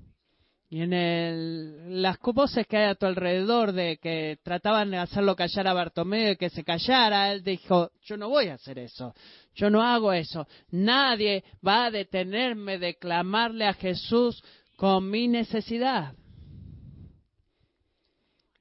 Y 0.72 0.82
en 0.82 0.92
el, 0.92 2.00
las 2.00 2.20
voces 2.20 2.64
que 2.68 2.76
hay 2.76 2.90
a 2.90 2.94
tu 2.94 3.04
alrededor 3.04 3.72
de 3.72 3.98
que 3.98 4.38
trataban 4.44 4.92
de 4.92 4.98
hacerlo 4.98 5.34
callar 5.34 5.66
a 5.66 5.72
Bartomeo 5.72 6.30
y 6.30 6.36
que 6.36 6.48
se 6.48 6.62
callara, 6.62 7.32
él 7.32 7.42
dijo, 7.42 7.90
yo 8.04 8.16
no 8.16 8.28
voy 8.28 8.46
a 8.46 8.54
hacer 8.54 8.78
eso, 8.78 9.12
yo 9.56 9.68
no 9.68 9.82
hago 9.82 10.12
eso. 10.12 10.46
Nadie 10.70 11.42
va 11.66 11.86
a 11.86 11.90
detenerme 11.90 12.78
de 12.78 12.94
clamarle 12.94 13.66
a 13.66 13.74
Jesús 13.74 14.44
con 14.76 15.10
mi 15.10 15.26
necesidad. 15.26 16.14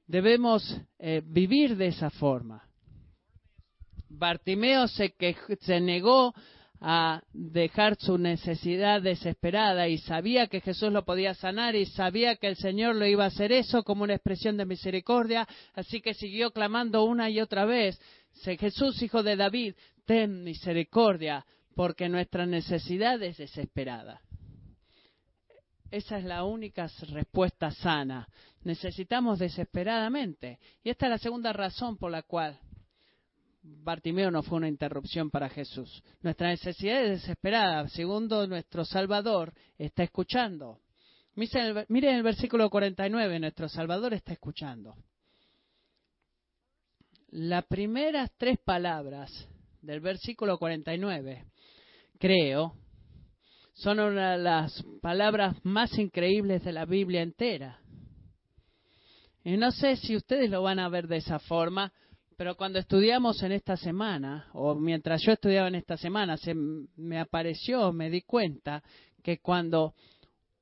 Debemos 0.08 0.80
eh, 0.98 1.22
vivir 1.24 1.76
de 1.76 1.86
esa 1.86 2.10
forma. 2.10 2.64
Bartimeo 4.08 4.88
se, 4.88 5.12
que, 5.12 5.36
se 5.60 5.80
negó 5.80 6.34
a 6.80 7.22
dejar 7.32 7.96
su 7.96 8.16
necesidad 8.16 9.02
desesperada 9.02 9.86
y 9.88 9.98
sabía 9.98 10.46
que 10.46 10.62
Jesús 10.62 10.90
lo 10.90 11.04
podía 11.04 11.34
sanar 11.34 11.76
y 11.76 11.84
sabía 11.84 12.36
que 12.36 12.46
el 12.46 12.56
Señor 12.56 12.96
lo 12.96 13.06
iba 13.06 13.24
a 13.24 13.28
hacer 13.28 13.52
eso 13.52 13.82
como 13.82 14.04
una 14.04 14.14
expresión 14.14 14.56
de 14.56 14.64
misericordia, 14.64 15.46
así 15.74 16.00
que 16.00 16.14
siguió 16.14 16.52
clamando 16.52 17.04
una 17.04 17.28
y 17.28 17.40
otra 17.40 17.66
vez, 17.66 18.00
Jesús, 18.42 19.02
hijo 19.02 19.22
de 19.22 19.36
David, 19.36 19.74
ten 20.06 20.42
misericordia, 20.42 21.44
porque 21.74 22.08
nuestra 22.08 22.46
necesidad 22.46 23.22
es 23.22 23.36
desesperada. 23.36 24.22
Esa 25.90 26.18
es 26.18 26.24
la 26.24 26.44
única 26.44 26.88
respuesta 27.08 27.72
sana. 27.72 28.28
Necesitamos 28.62 29.38
desesperadamente. 29.38 30.60
Y 30.84 30.90
esta 30.90 31.06
es 31.06 31.10
la 31.10 31.18
segunda 31.18 31.52
razón 31.52 31.96
por 31.96 32.12
la 32.12 32.22
cual 32.22 32.58
Bartimeo 33.82 34.30
no 34.30 34.42
fue 34.42 34.58
una 34.58 34.68
interrupción 34.68 35.30
para 35.30 35.48
Jesús. 35.48 36.02
Nuestra 36.20 36.48
necesidad 36.48 37.04
es 37.04 37.22
desesperada. 37.22 37.88
Segundo, 37.88 38.46
nuestro 38.46 38.84
Salvador 38.84 39.52
está 39.78 40.02
escuchando. 40.02 40.80
Miren 41.34 42.16
el 42.16 42.22
versículo 42.22 42.68
49, 42.68 43.40
nuestro 43.40 43.68
Salvador 43.68 44.14
está 44.14 44.32
escuchando. 44.32 44.94
Las 47.28 47.64
primeras 47.66 48.30
tres 48.36 48.58
palabras 48.64 49.30
del 49.80 50.00
versículo 50.00 50.58
49, 50.58 51.46
creo, 52.18 52.74
son 53.74 54.00
una 54.00 54.32
de 54.32 54.38
las 54.38 54.84
palabras 55.00 55.56
más 55.64 55.96
increíbles 55.98 56.64
de 56.64 56.72
la 56.72 56.84
Biblia 56.84 57.22
entera. 57.22 57.80
Y 59.44 59.56
no 59.56 59.70
sé 59.70 59.96
si 59.96 60.16
ustedes 60.16 60.50
lo 60.50 60.62
van 60.62 60.78
a 60.78 60.88
ver 60.88 61.06
de 61.06 61.16
esa 61.16 61.38
forma, 61.38 61.92
pero 62.40 62.56
cuando 62.56 62.78
estudiamos 62.78 63.42
en 63.42 63.52
esta 63.52 63.76
semana, 63.76 64.48
o 64.54 64.74
mientras 64.74 65.20
yo 65.20 65.32
estudiaba 65.32 65.68
en 65.68 65.74
esta 65.74 65.98
semana, 65.98 66.38
se 66.38 66.54
me 66.54 67.20
apareció, 67.20 67.92
me 67.92 68.08
di 68.08 68.22
cuenta 68.22 68.82
que 69.22 69.40
cuando 69.40 69.92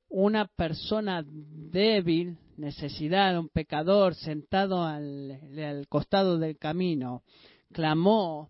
una 0.09 0.45
persona 0.45 1.23
débil, 1.25 2.37
necesidad, 2.57 3.39
un 3.39 3.47
pecador 3.47 4.13
sentado 4.15 4.83
al, 4.83 5.85
costado 5.87 6.37
del 6.37 6.57
camino, 6.57 7.23
clamó 7.71 8.49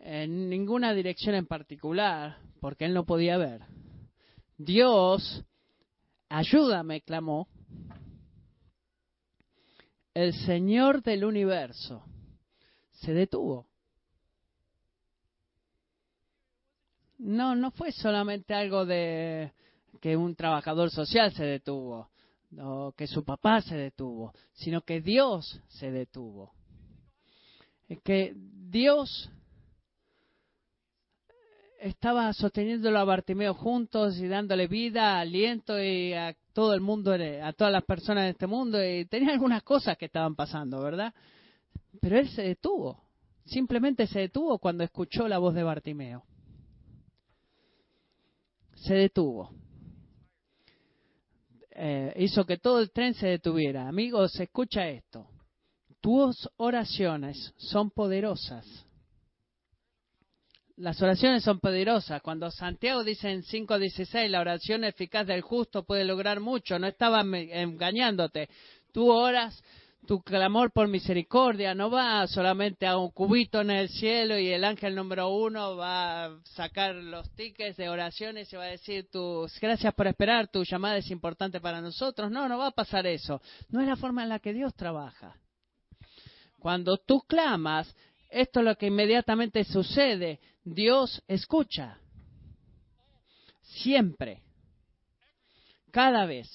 en 0.00 0.48
ninguna 0.48 0.94
dirección 0.94 1.34
en 1.34 1.46
particular, 1.46 2.38
porque 2.60 2.84
él 2.84 2.94
no 2.94 3.04
podía 3.04 3.36
ver. 3.36 3.62
Dios, 4.56 5.44
ayúdame, 6.28 7.00
clamó. 7.00 7.48
El 10.14 10.34
Señor 10.34 11.02
del 11.02 11.24
universo 11.24 12.04
se 13.00 13.12
detuvo. 13.12 13.66
No, 17.18 17.54
no 17.54 17.70
fue 17.72 17.90
solamente 17.92 18.54
algo 18.54 18.86
de 18.86 19.52
que 20.00 20.16
un 20.16 20.36
trabajador 20.36 20.90
social 20.90 21.32
se 21.32 21.44
detuvo, 21.44 22.10
o 22.60 22.92
que 22.92 23.06
su 23.06 23.24
papá 23.24 23.60
se 23.60 23.76
detuvo, 23.76 24.32
sino 24.52 24.82
que 24.82 25.00
Dios 25.00 25.60
se 25.68 25.90
detuvo. 25.90 26.52
Que 28.04 28.34
Dios 28.36 29.30
estaba 31.80 32.32
sosteniéndolo 32.32 32.98
a 32.98 33.04
Bartimeo 33.04 33.54
juntos 33.54 34.18
y 34.18 34.28
dándole 34.28 34.66
vida, 34.66 35.18
aliento 35.18 35.82
y 35.82 36.12
a 36.12 36.36
todo 36.52 36.74
el 36.74 36.80
mundo, 36.80 37.12
a 37.12 37.52
todas 37.52 37.72
las 37.72 37.84
personas 37.84 38.24
de 38.24 38.30
este 38.30 38.46
mundo 38.46 38.84
y 38.84 39.06
tenía 39.06 39.32
algunas 39.32 39.62
cosas 39.62 39.96
que 39.96 40.06
estaban 40.06 40.36
pasando, 40.36 40.80
¿verdad? 40.82 41.14
Pero 42.00 42.18
él 42.18 42.28
se 42.30 42.42
detuvo, 42.42 43.02
simplemente 43.44 44.06
se 44.06 44.20
detuvo 44.20 44.58
cuando 44.58 44.84
escuchó 44.84 45.28
la 45.28 45.38
voz 45.38 45.54
de 45.54 45.62
Bartimeo. 45.62 46.24
Se 48.74 48.94
detuvo. 48.94 49.50
Eh, 51.70 52.12
hizo 52.16 52.44
que 52.44 52.58
todo 52.58 52.80
el 52.80 52.90
tren 52.90 53.14
se 53.14 53.26
detuviera. 53.28 53.88
Amigos, 53.88 54.38
escucha 54.38 54.88
esto. 54.88 55.28
Tus 56.00 56.48
oraciones 56.56 57.52
son 57.56 57.90
poderosas 57.90 58.86
las 60.78 61.02
oraciones 61.02 61.42
son 61.42 61.58
poderosas. 61.58 62.22
Cuando 62.22 62.50
Santiago 62.50 63.04
dice 63.04 63.30
en 63.30 63.42
5.16, 63.42 64.28
la 64.28 64.40
oración 64.40 64.84
eficaz 64.84 65.26
del 65.26 65.42
justo 65.42 65.84
puede 65.84 66.04
lograr 66.04 66.40
mucho, 66.40 66.78
no 66.78 66.86
estaba 66.86 67.20
engañándote. 67.20 68.48
Tú 68.92 69.10
oras, 69.10 69.62
tu 70.06 70.22
clamor 70.22 70.70
por 70.72 70.88
misericordia 70.88 71.74
no 71.74 71.90
va 71.90 72.26
solamente 72.26 72.86
a 72.86 72.96
un 72.96 73.10
cubito 73.10 73.60
en 73.60 73.70
el 73.70 73.88
cielo 73.88 74.38
y 74.38 74.48
el 74.48 74.64
ángel 74.64 74.94
número 74.94 75.28
uno 75.28 75.76
va 75.76 76.24
a 76.24 76.38
sacar 76.44 76.94
los 76.94 77.30
tickets 77.34 77.76
de 77.76 77.88
oraciones 77.88 78.50
y 78.52 78.56
va 78.56 78.64
a 78.64 78.68
decir, 78.68 79.10
tus 79.10 79.58
gracias 79.60 79.92
por 79.94 80.06
esperar, 80.06 80.48
tu 80.48 80.64
llamada 80.64 80.96
es 80.96 81.10
importante 81.10 81.60
para 81.60 81.80
nosotros. 81.80 82.30
No, 82.30 82.48
no 82.48 82.58
va 82.58 82.68
a 82.68 82.72
pasar 82.72 83.06
eso. 83.06 83.42
No 83.68 83.80
es 83.80 83.86
la 83.86 83.96
forma 83.96 84.22
en 84.22 84.30
la 84.30 84.38
que 84.38 84.52
Dios 84.54 84.74
trabaja. 84.74 85.36
Cuando 86.58 86.96
tú 86.96 87.20
clamas, 87.20 87.94
esto 88.30 88.60
es 88.60 88.66
lo 88.66 88.76
que 88.76 88.86
inmediatamente 88.86 89.64
sucede. 89.64 90.40
Dios 90.64 91.22
escucha. 91.28 91.98
Siempre. 93.62 94.42
Cada 95.90 96.26
vez. 96.26 96.48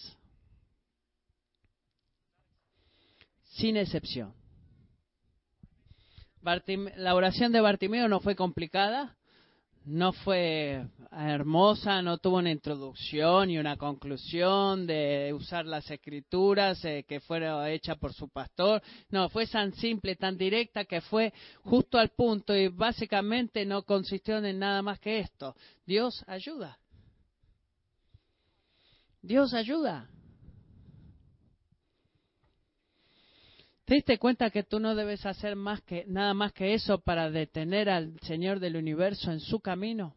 Sin 3.63 3.77
excepción. 3.77 4.33
la 6.97 7.15
oración 7.15 7.53
de 7.53 7.61
Bartimeo 7.61 8.09
no 8.09 8.19
fue 8.19 8.35
complicada 8.35 9.15
no 9.85 10.11
fue 10.11 10.85
hermosa, 11.11 12.01
no 12.01 12.17
tuvo 12.17 12.39
una 12.39 12.51
introducción 12.51 13.49
y 13.49 13.57
una 13.57 13.77
conclusión 13.77 14.85
de 14.85 15.33
usar 15.33 15.65
las 15.65 15.89
escrituras 15.89 16.83
eh, 16.83 17.05
que 17.07 17.21
fuera 17.21 17.69
hecha 17.69 17.95
por 17.95 18.13
su 18.13 18.27
pastor. 18.27 18.81
No, 19.09 19.29
fue 19.29 19.47
tan 19.47 19.73
simple, 19.73 20.17
tan 20.17 20.37
directa 20.37 20.83
que 20.83 20.99
fue 20.99 21.33
justo 21.63 21.97
al 21.97 22.09
punto 22.09 22.53
y 22.53 22.67
básicamente 22.67 23.65
no 23.65 23.83
consistió 23.83 24.43
en 24.43 24.59
nada 24.59 24.81
más 24.81 24.99
que 24.99 25.19
esto. 25.19 25.55
Dios 25.85 26.21
ayuda. 26.27 26.77
Dios 29.21 29.53
ayuda. 29.53 30.09
¿Te 33.93 33.97
diste 33.97 34.17
cuenta 34.17 34.49
que 34.49 34.63
tú 34.63 34.79
no 34.79 34.95
debes 34.95 35.23
hacer 35.23 35.55
más 35.55 35.79
que, 35.81 36.03
nada 36.07 36.33
más 36.33 36.51
que 36.51 36.73
eso 36.73 36.97
para 36.97 37.29
detener 37.29 37.91
al 37.91 38.19
Señor 38.21 38.59
del 38.59 38.75
universo 38.75 39.31
en 39.31 39.39
su 39.39 39.59
camino? 39.59 40.15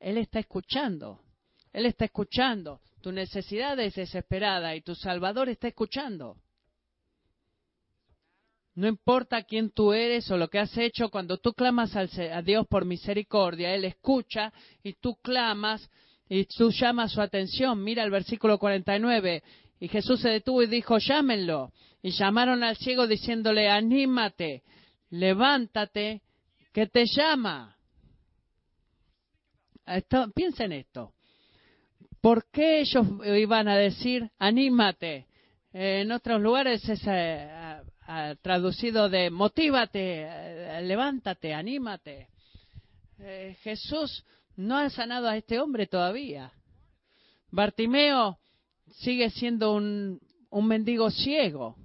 Él 0.00 0.18
está 0.18 0.38
escuchando. 0.38 1.22
Él 1.72 1.86
está 1.86 2.04
escuchando. 2.04 2.82
Tu 3.00 3.10
necesidad 3.10 3.80
es 3.80 3.94
desesperada 3.94 4.76
y 4.76 4.82
tu 4.82 4.94
Salvador 4.94 5.48
está 5.48 5.68
escuchando. 5.68 6.36
No 8.74 8.86
importa 8.86 9.42
quién 9.44 9.70
tú 9.70 9.94
eres 9.94 10.30
o 10.30 10.36
lo 10.36 10.48
que 10.48 10.58
has 10.58 10.76
hecho, 10.76 11.08
cuando 11.08 11.38
tú 11.38 11.54
clamas 11.54 11.96
a 11.96 12.42
Dios 12.42 12.66
por 12.68 12.84
misericordia, 12.84 13.74
Él 13.74 13.86
escucha 13.86 14.52
y 14.82 14.92
tú 14.92 15.16
clamas 15.22 15.90
y 16.28 16.44
tú 16.44 16.70
llamas 16.70 17.12
su 17.12 17.22
atención. 17.22 17.82
Mira 17.82 18.02
el 18.02 18.10
versículo 18.10 18.58
49. 18.58 19.42
Y 19.84 19.88
Jesús 19.88 20.22
se 20.22 20.30
detuvo 20.30 20.62
y 20.62 20.66
dijo, 20.66 20.96
llámenlo. 20.96 21.70
Y 22.00 22.12
llamaron 22.12 22.64
al 22.64 22.78
ciego 22.78 23.06
diciéndole, 23.06 23.68
anímate, 23.68 24.62
levántate, 25.10 26.22
que 26.72 26.86
te 26.86 27.04
llama. 27.04 27.76
Esto, 29.84 30.32
piensa 30.34 30.64
en 30.64 30.72
esto. 30.72 31.12
¿Por 32.22 32.50
qué 32.50 32.80
ellos 32.80 33.06
iban 33.26 33.68
a 33.68 33.76
decir, 33.76 34.30
anímate? 34.38 35.26
en 35.74 36.12
otros 36.12 36.40
lugares 36.40 36.88
es 36.88 37.02
eh, 37.06 37.76
traducido 38.40 39.10
de, 39.10 39.28
motívate, 39.28 40.22
eh, 40.22 40.80
levántate, 40.80 41.52
anímate. 41.52 42.28
Eh, 43.18 43.54
Jesús 43.60 44.24
no 44.56 44.78
ha 44.78 44.88
sanado 44.88 45.28
a 45.28 45.36
este 45.36 45.60
hombre 45.60 45.86
todavía. 45.86 46.50
Bartimeo 47.50 48.38
sigue 48.98 49.30
siendo 49.30 49.72
un, 49.74 50.20
un 50.50 50.66
mendigo 50.66 51.10
ciego. 51.10 51.76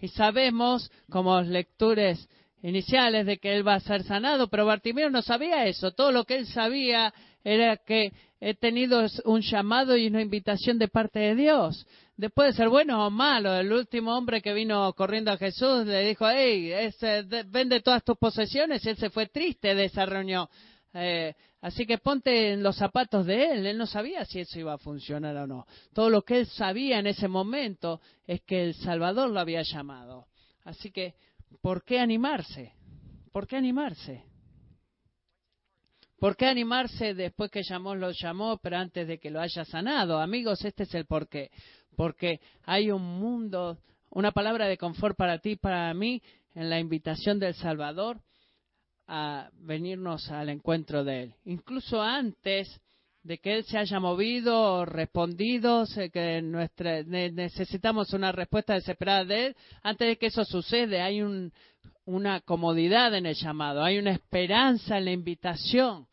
Y 0.00 0.08
sabemos, 0.08 0.90
como 1.10 1.40
lectores 1.40 2.28
iniciales, 2.62 3.26
de 3.26 3.38
que 3.38 3.54
él 3.54 3.66
va 3.66 3.74
a 3.74 3.80
ser 3.80 4.02
sanado, 4.04 4.48
pero 4.48 4.66
Bartimeo 4.66 5.10
no 5.10 5.22
sabía 5.22 5.66
eso. 5.66 5.92
Todo 5.92 6.12
lo 6.12 6.24
que 6.24 6.36
él 6.36 6.46
sabía 6.46 7.12
era 7.44 7.76
que 7.76 8.12
he 8.40 8.54
tenido 8.54 9.04
un 9.24 9.40
llamado 9.40 9.96
y 9.96 10.06
una 10.06 10.22
invitación 10.22 10.78
de 10.78 10.88
parte 10.88 11.18
de 11.18 11.34
Dios. 11.34 11.86
Después 12.16 12.48
de 12.48 12.56
ser 12.56 12.68
bueno 12.68 13.06
o 13.06 13.10
malo, 13.10 13.54
el 13.54 13.72
último 13.72 14.16
hombre 14.16 14.42
que 14.42 14.52
vino 14.52 14.92
corriendo 14.94 15.30
a 15.30 15.36
Jesús 15.36 15.86
le 15.86 16.06
dijo, 16.06 16.28
hey, 16.28 16.72
vende 17.46 17.80
todas 17.80 18.04
tus 18.04 18.16
posesiones, 18.16 18.84
y 18.84 18.90
él 18.90 18.96
se 18.96 19.10
fue 19.10 19.26
triste 19.26 19.74
de 19.74 19.84
esa 19.84 20.04
reunión. 20.06 20.48
Eh, 20.94 21.34
así 21.60 21.86
que 21.86 21.98
ponte 21.98 22.52
en 22.52 22.62
los 22.62 22.76
zapatos 22.76 23.26
de 23.26 23.52
él. 23.52 23.66
Él 23.66 23.78
no 23.78 23.86
sabía 23.86 24.24
si 24.24 24.40
eso 24.40 24.58
iba 24.58 24.74
a 24.74 24.78
funcionar 24.78 25.36
o 25.36 25.46
no. 25.46 25.66
Todo 25.92 26.10
lo 26.10 26.22
que 26.22 26.40
él 26.40 26.46
sabía 26.46 26.98
en 26.98 27.06
ese 27.06 27.28
momento 27.28 28.00
es 28.26 28.42
que 28.42 28.62
el 28.62 28.74
Salvador 28.74 29.30
lo 29.30 29.40
había 29.40 29.62
llamado. 29.62 30.26
Así 30.64 30.90
que, 30.90 31.14
¿por 31.60 31.84
qué 31.84 32.00
animarse? 32.00 32.72
¿Por 33.32 33.46
qué 33.46 33.56
animarse? 33.56 34.24
¿Por 36.18 36.36
qué 36.36 36.46
animarse 36.46 37.14
después 37.14 37.50
que 37.50 37.62
llamó, 37.62 37.94
lo 37.94 38.10
llamó, 38.10 38.58
pero 38.58 38.76
antes 38.76 39.06
de 39.06 39.18
que 39.18 39.30
lo 39.30 39.40
haya 39.40 39.64
sanado? 39.64 40.20
Amigos, 40.20 40.64
este 40.64 40.82
es 40.82 40.94
el 40.94 41.06
porqué. 41.06 41.50
Porque 41.96 42.40
hay 42.64 42.90
un 42.90 43.02
mundo, 43.02 43.78
una 44.10 44.32
palabra 44.32 44.66
de 44.66 44.78
confort 44.78 45.16
para 45.16 45.38
ti, 45.38 45.56
para 45.56 45.94
mí, 45.94 46.20
en 46.54 46.70
la 46.70 46.80
invitación 46.80 47.38
del 47.38 47.54
Salvador 47.54 48.20
a 49.08 49.48
venirnos 49.60 50.30
al 50.30 50.50
encuentro 50.50 51.02
de 51.02 51.22
Él. 51.24 51.34
Incluso 51.46 52.00
antes 52.02 52.68
de 53.22 53.38
que 53.38 53.54
Él 53.54 53.64
se 53.64 53.78
haya 53.78 53.98
movido 53.98 54.74
o 54.74 54.84
respondido, 54.84 55.84
que 56.12 56.42
necesitamos 57.30 58.12
una 58.12 58.32
respuesta 58.32 58.74
desesperada 58.74 59.24
de 59.24 59.46
Él, 59.46 59.56
antes 59.82 60.08
de 60.08 60.16
que 60.18 60.26
eso 60.26 60.44
sucede, 60.44 61.00
hay 61.00 61.22
una 62.04 62.40
comodidad 62.40 63.14
en 63.14 63.26
el 63.26 63.34
llamado, 63.34 63.82
hay 63.82 63.98
una 63.98 64.12
esperanza 64.12 64.98
en 64.98 65.06
la 65.06 65.12
invitación, 65.12 66.06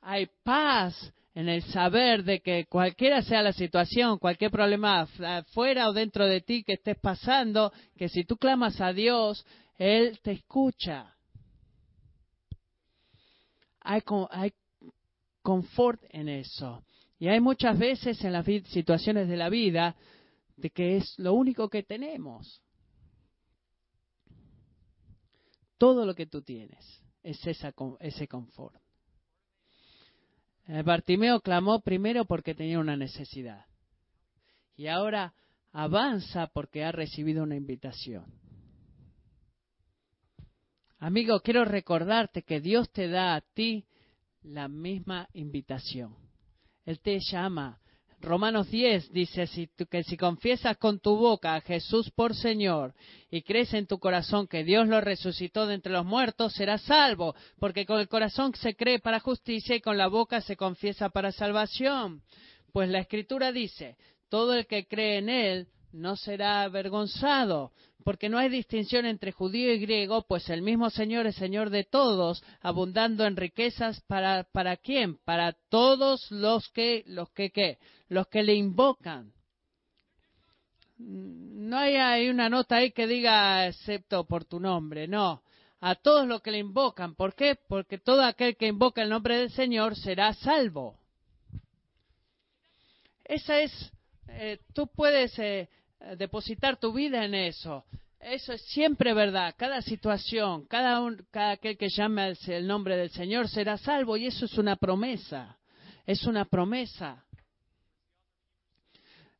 hay 0.00 0.28
paz 0.44 1.12
en 1.34 1.48
el 1.48 1.62
saber 1.62 2.24
de 2.24 2.40
que 2.40 2.66
cualquiera 2.66 3.22
sea 3.22 3.42
la 3.42 3.52
situación, 3.52 4.18
cualquier 4.18 4.50
problema 4.50 5.06
fuera 5.52 5.88
o 5.88 5.92
dentro 5.92 6.26
de 6.26 6.40
ti 6.40 6.62
que 6.62 6.74
estés 6.74 6.98
pasando, 6.98 7.72
que 7.96 8.08
si 8.08 8.24
tú 8.24 8.36
clamas 8.36 8.80
a 8.80 8.92
Dios, 8.92 9.44
Él 9.76 10.18
te 10.22 10.32
escucha 10.32 11.14
hay, 13.84 14.02
hay 14.30 14.52
confort 15.42 16.02
en 16.10 16.28
eso. 16.28 16.84
Y 17.18 17.28
hay 17.28 17.40
muchas 17.40 17.78
veces 17.78 18.22
en 18.24 18.32
las 18.32 18.46
situaciones 18.66 19.28
de 19.28 19.36
la 19.36 19.48
vida 19.48 19.96
de 20.56 20.70
que 20.70 20.96
es 20.96 21.18
lo 21.18 21.34
único 21.34 21.68
que 21.68 21.82
tenemos. 21.82 22.62
Todo 25.78 26.06
lo 26.06 26.14
que 26.14 26.26
tú 26.26 26.42
tienes 26.42 27.02
es 27.22 27.44
esa, 27.46 27.74
ese 28.00 28.28
confort. 28.28 28.76
Eh, 30.68 30.82
Bartimeo 30.82 31.40
clamó 31.40 31.80
primero 31.80 32.24
porque 32.24 32.54
tenía 32.54 32.78
una 32.78 32.96
necesidad. 32.96 33.66
Y 34.76 34.86
ahora 34.86 35.34
avanza 35.72 36.46
porque 36.48 36.84
ha 36.84 36.92
recibido 36.92 37.42
una 37.42 37.56
invitación. 37.56 38.41
Amigo, 41.02 41.40
quiero 41.40 41.64
recordarte 41.64 42.42
que 42.42 42.60
Dios 42.60 42.88
te 42.92 43.08
da 43.08 43.34
a 43.34 43.40
ti 43.40 43.84
la 44.44 44.68
misma 44.68 45.28
invitación. 45.32 46.14
Él 46.84 47.00
te 47.00 47.18
llama. 47.18 47.80
Romanos 48.20 48.70
10 48.70 49.10
dice 49.12 49.48
que 49.90 50.04
si 50.04 50.16
confiesas 50.16 50.76
con 50.76 51.00
tu 51.00 51.16
boca 51.16 51.56
a 51.56 51.60
Jesús 51.60 52.08
por 52.12 52.36
Señor 52.36 52.94
y 53.32 53.42
crees 53.42 53.74
en 53.74 53.88
tu 53.88 53.98
corazón 53.98 54.46
que 54.46 54.62
Dios 54.62 54.86
lo 54.86 55.00
resucitó 55.00 55.66
de 55.66 55.74
entre 55.74 55.92
los 55.92 56.06
muertos, 56.06 56.52
serás 56.52 56.82
salvo, 56.82 57.34
porque 57.58 57.84
con 57.84 57.98
el 57.98 58.06
corazón 58.06 58.54
se 58.54 58.76
cree 58.76 59.00
para 59.00 59.18
justicia 59.18 59.74
y 59.74 59.80
con 59.80 59.98
la 59.98 60.06
boca 60.06 60.40
se 60.40 60.56
confiesa 60.56 61.08
para 61.08 61.32
salvación. 61.32 62.22
Pues 62.72 62.88
la 62.88 63.00
Escritura 63.00 63.50
dice, 63.50 63.96
todo 64.28 64.54
el 64.54 64.68
que 64.68 64.86
cree 64.86 65.18
en 65.18 65.28
Él 65.30 65.68
no 65.92 66.16
será 66.16 66.62
avergonzado, 66.62 67.72
porque 68.04 68.28
no 68.28 68.38
hay 68.38 68.48
distinción 68.48 69.06
entre 69.06 69.32
judío 69.32 69.72
y 69.72 69.78
griego, 69.78 70.26
pues 70.26 70.48
el 70.50 70.62
mismo 70.62 70.90
Señor 70.90 71.26
es 71.26 71.36
Señor 71.36 71.70
de 71.70 71.84
todos, 71.84 72.42
abundando 72.60 73.24
en 73.24 73.36
riquezas 73.36 74.00
para 74.02 74.44
para 74.44 74.76
quién? 74.76 75.18
Para 75.24 75.52
todos 75.68 76.30
los 76.30 76.68
que 76.70 77.04
los 77.06 77.30
que 77.30 77.50
¿qué? 77.50 77.78
los 78.08 78.26
que 78.28 78.42
le 78.42 78.54
invocan. 78.54 79.32
No 80.98 81.78
hay, 81.78 81.96
hay 81.96 82.28
una 82.28 82.48
nota 82.48 82.76
ahí 82.76 82.92
que 82.92 83.06
diga 83.06 83.66
excepto 83.66 84.24
por 84.24 84.44
tu 84.44 84.60
nombre, 84.60 85.08
no. 85.08 85.42
A 85.80 85.96
todos 85.96 86.28
los 86.28 86.42
que 86.42 86.52
le 86.52 86.58
invocan. 86.58 87.16
¿Por 87.16 87.34
qué? 87.34 87.56
Porque 87.68 87.98
todo 87.98 88.22
aquel 88.22 88.56
que 88.56 88.68
invoca 88.68 89.02
el 89.02 89.08
nombre 89.08 89.36
del 89.36 89.50
Señor 89.50 89.96
será 89.96 90.32
salvo. 90.34 90.96
Esa 93.24 93.60
es, 93.60 93.92
eh, 94.28 94.60
tú 94.74 94.86
puedes 94.86 95.36
eh, 95.38 95.68
depositar 96.16 96.76
tu 96.78 96.92
vida 96.92 97.24
en 97.24 97.34
eso. 97.34 97.84
Eso 98.20 98.52
es 98.52 98.62
siempre 98.66 99.14
verdad. 99.14 99.54
Cada 99.56 99.82
situación, 99.82 100.66
cada, 100.66 101.00
un, 101.00 101.26
cada 101.30 101.52
aquel 101.52 101.76
que 101.76 101.88
llame 101.88 102.34
el 102.46 102.66
nombre 102.66 102.96
del 102.96 103.10
Señor 103.10 103.48
será 103.48 103.76
salvo 103.78 104.16
y 104.16 104.26
eso 104.26 104.44
es 104.44 104.56
una 104.58 104.76
promesa. 104.76 105.58
Es 106.06 106.24
una 106.24 106.44
promesa. 106.44 107.21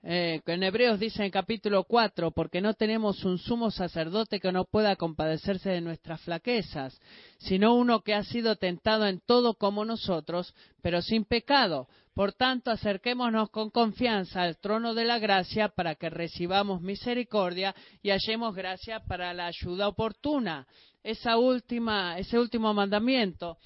Eh, 0.05 0.41
en 0.47 0.63
Hebreos 0.65 0.99
dice 0.99 1.25
en 1.25 1.31
capítulo 1.31 1.85
4, 1.85 2.33
porque 2.33 2.61
no 2.61 2.75
tenemos 2.75 3.25
un 3.25 3.39
sumo 3.39 3.71
sacerdote 3.71 4.41
que 4.41 4.51
no 4.51 4.65
pueda 4.65 4.97
compadecerse 4.97 5.71
de 5.71 5.81
nuestras 5.81 6.21
flaquezas, 6.23 7.01
sino 7.39 7.77
uno 7.77 8.01
que 8.01 8.15
ha 8.15 8.25
sido 8.25 8.57
tentado 8.57 9.07
en 9.07 9.21
todo 9.21 9.55
como 9.55 9.85
nosotros, 9.85 10.55
pero 10.83 11.03
sin 11.03 11.25
pecado. 11.25 11.87
Por 12.15 12.33
tanto, 12.33 12.73
acerquémonos 12.73 13.51
con 13.51 13.71
confianza 13.71 14.43
al 14.43 14.59
trono 14.59 14.93
de 14.95 15.05
la 15.05 15.21
gracia 15.21 15.69
para 15.69 15.95
que 15.95 16.11
recibamos 16.11 16.83
misericordia 16.83 17.73
y 18.03 18.11
hallemos 18.11 18.57
gracia 18.57 19.01
para 19.07 19.33
la 19.33 19.47
ayuda 19.47 19.87
oportuna. 19.87 20.67
Esa 21.05 21.39
última, 21.39 22.19
ese 22.19 22.39
último 22.39 22.75
mandamiento 22.75 23.57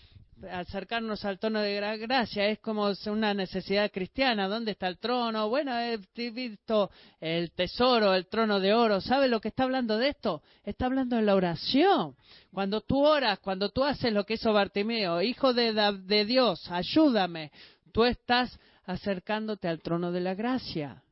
acercarnos 0.50 1.24
al 1.24 1.38
trono 1.38 1.60
de 1.60 1.98
gracia 1.98 2.46
es 2.48 2.58
como 2.58 2.90
una 3.06 3.34
necesidad 3.34 3.90
cristiana. 3.90 4.48
¿Dónde 4.48 4.72
está 4.72 4.88
el 4.88 4.98
trono? 4.98 5.48
Bueno, 5.48 5.72
he 5.78 5.98
visto 6.30 6.90
el 7.20 7.52
tesoro, 7.52 8.14
el 8.14 8.26
trono 8.26 8.60
de 8.60 8.74
oro. 8.74 9.00
¿Sabe 9.00 9.28
lo 9.28 9.40
que 9.40 9.48
está 9.48 9.64
hablando 9.64 9.96
de 9.96 10.08
esto? 10.08 10.42
Está 10.64 10.86
hablando 10.86 11.16
de 11.16 11.22
la 11.22 11.34
oración. 11.34 12.16
Cuando 12.52 12.80
tú 12.80 13.04
oras, 13.04 13.38
cuando 13.40 13.70
tú 13.70 13.84
haces 13.84 14.12
lo 14.12 14.24
que 14.24 14.34
hizo 14.34 14.52
Bartimeo, 14.52 15.22
hijo 15.22 15.54
de, 15.54 15.72
de 15.72 16.24
Dios, 16.24 16.70
ayúdame, 16.70 17.50
tú 17.92 18.04
estás 18.04 18.58
acercándote 18.84 19.68
al 19.68 19.80
trono 19.80 20.12
de 20.12 20.20
la 20.20 20.34
gracia. 20.34 21.02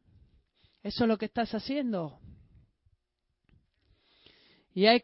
Eso 0.82 1.04
es 1.04 1.08
lo 1.08 1.18
que 1.18 1.26
estás 1.26 1.54
haciendo. 1.54 2.18
Y 4.76 4.86
hay 4.86 5.02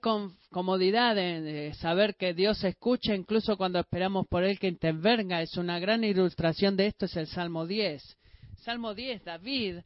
comodidad 0.51 1.17
en 1.17 1.73
saber 1.75 2.17
que 2.17 2.35
Dios 2.35 2.63
escucha 2.65 3.15
incluso 3.15 3.57
cuando 3.57 3.79
esperamos 3.79 4.27
por 4.27 4.43
Él 4.43 4.59
que 4.59 4.67
intervenga. 4.67 5.41
Es 5.43 5.57
una 5.57 5.79
gran 5.79 6.03
ilustración 6.03 6.77
de 6.77 6.89
esto, 6.89 7.07
es 7.07 7.17
el 7.17 7.29
Salmo 7.29 7.69
10. 7.69 8.17
Salmo 8.57 8.95
10, 8.95 9.25
David, 9.25 9.77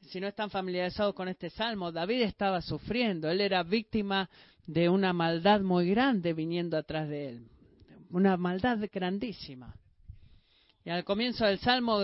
si 0.00 0.18
no 0.18 0.28
están 0.28 0.48
familiarizados 0.48 1.14
con 1.14 1.28
este 1.28 1.50
Salmo, 1.50 1.92
David 1.92 2.22
estaba 2.22 2.62
sufriendo. 2.62 3.28
Él 3.30 3.42
era 3.42 3.62
víctima 3.62 4.30
de 4.66 4.88
una 4.88 5.12
maldad 5.12 5.60
muy 5.60 5.90
grande 5.90 6.32
viniendo 6.32 6.78
atrás 6.78 7.06
de 7.08 7.28
él. 7.28 7.48
Una 8.10 8.38
maldad 8.38 8.78
grandísima. 8.90 9.74
Y 10.88 10.90
al 10.90 11.04
comienzo 11.04 11.44
del 11.44 11.58
Salmo, 11.58 12.00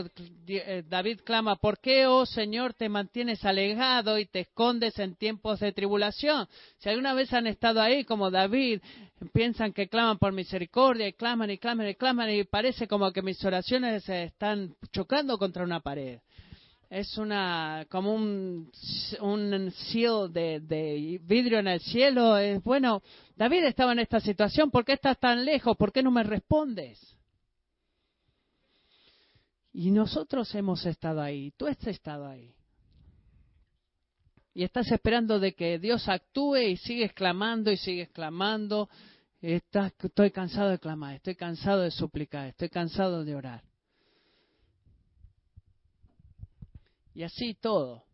eh, 0.46 0.84
David 0.86 1.20
clama, 1.24 1.56
¿por 1.56 1.78
qué, 1.78 2.06
oh 2.06 2.26
Señor, 2.26 2.74
te 2.74 2.90
mantienes 2.90 3.42
alejado 3.42 4.18
y 4.18 4.26
te 4.26 4.40
escondes 4.40 4.98
en 4.98 5.16
tiempos 5.16 5.60
de 5.60 5.72
tribulación? 5.72 6.46
Si 6.80 6.90
alguna 6.90 7.14
vez 7.14 7.32
han 7.32 7.46
estado 7.46 7.80
ahí 7.80 8.04
como 8.04 8.30
David, 8.30 8.82
piensan 9.32 9.72
que 9.72 9.88
claman 9.88 10.18
por 10.18 10.34
misericordia 10.34 11.08
y 11.08 11.14
claman 11.14 11.48
y 11.50 11.56
claman 11.56 11.88
y 11.88 11.94
claman 11.94 12.28
y 12.28 12.44
parece 12.44 12.86
como 12.86 13.10
que 13.10 13.22
mis 13.22 13.42
oraciones 13.42 14.04
se 14.04 14.24
están 14.24 14.74
chocando 14.92 15.38
contra 15.38 15.64
una 15.64 15.80
pared. 15.80 16.18
Es 16.90 17.16
una 17.16 17.86
como 17.88 18.14
un, 18.14 18.70
un 19.22 19.72
de 20.30 21.20
vidrio 21.22 21.58
en 21.58 21.68
el 21.68 21.80
cielo. 21.80 22.36
Es, 22.36 22.62
bueno, 22.62 23.02
David 23.34 23.64
estaba 23.64 23.92
en 23.92 24.00
esta 24.00 24.20
situación. 24.20 24.70
¿Por 24.70 24.84
qué 24.84 24.92
estás 24.92 25.18
tan 25.18 25.42
lejos? 25.42 25.74
¿Por 25.74 25.90
qué 25.90 26.02
no 26.02 26.10
me 26.10 26.22
respondes? 26.22 27.13
Y 29.76 29.90
nosotros 29.90 30.54
hemos 30.54 30.86
estado 30.86 31.20
ahí, 31.20 31.50
tú 31.56 31.66
has 31.66 31.84
estado 31.84 32.28
ahí. 32.28 32.54
Y 34.54 34.62
estás 34.62 34.88
esperando 34.92 35.40
de 35.40 35.52
que 35.52 35.80
Dios 35.80 36.08
actúe 36.08 36.58
y 36.58 36.76
sigues 36.76 37.12
clamando 37.12 37.72
y 37.72 37.76
sigues 37.76 38.08
clamando. 38.10 38.88
Estás, 39.40 39.92
estoy 40.00 40.30
cansado 40.30 40.70
de 40.70 40.78
clamar, 40.78 41.16
estoy 41.16 41.34
cansado 41.34 41.80
de 41.80 41.90
suplicar, 41.90 42.46
estoy 42.46 42.68
cansado 42.68 43.24
de 43.24 43.34
orar. 43.34 43.64
Y 47.12 47.24
así 47.24 47.54
todo. 47.54 48.04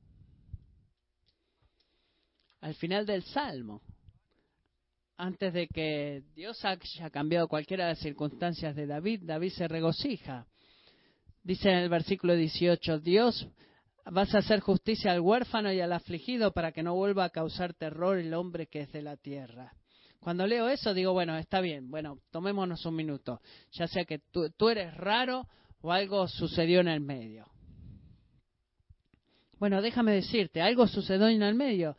Al 2.62 2.74
final 2.74 3.04
del 3.04 3.22
Salmo, 3.24 3.82
antes 5.18 5.52
de 5.52 5.68
que 5.68 6.22
Dios 6.34 6.64
haya 6.64 7.10
cambiado 7.10 7.48
cualquiera 7.48 7.84
de 7.84 7.90
las 7.90 7.98
circunstancias 7.98 8.74
de 8.74 8.86
David, 8.86 9.20
David 9.24 9.52
se 9.52 9.68
regocija 9.68 10.46
Dice 11.42 11.70
en 11.70 11.78
el 11.78 11.88
versículo 11.88 12.34
18, 12.34 13.00
Dios 13.00 13.46
vas 14.04 14.34
a 14.34 14.38
hacer 14.38 14.60
justicia 14.60 15.12
al 15.12 15.20
huérfano 15.20 15.72
y 15.72 15.80
al 15.80 15.92
afligido 15.92 16.52
para 16.52 16.72
que 16.72 16.82
no 16.82 16.94
vuelva 16.94 17.24
a 17.24 17.30
causar 17.30 17.74
terror 17.74 18.18
el 18.18 18.34
hombre 18.34 18.66
que 18.66 18.80
es 18.80 18.92
de 18.92 19.02
la 19.02 19.16
tierra. 19.16 19.72
Cuando 20.20 20.46
leo 20.46 20.68
eso 20.68 20.92
digo, 20.92 21.12
bueno, 21.12 21.36
está 21.38 21.60
bien, 21.60 21.90
bueno, 21.90 22.18
tomémonos 22.30 22.84
un 22.84 22.94
minuto, 22.94 23.40
ya 23.72 23.88
sea 23.88 24.04
que 24.04 24.18
tú, 24.18 24.68
eres 24.68 24.94
raro 24.94 25.48
o 25.80 25.92
algo 25.92 26.28
sucedió 26.28 26.80
en 26.80 26.88
el 26.88 27.00
medio. 27.00 27.46
Bueno, 29.58 29.80
déjame 29.80 30.12
decirte, 30.12 30.60
algo 30.60 30.86
sucedió 30.86 31.28
en 31.28 31.42
el 31.42 31.54
medio. 31.54 31.96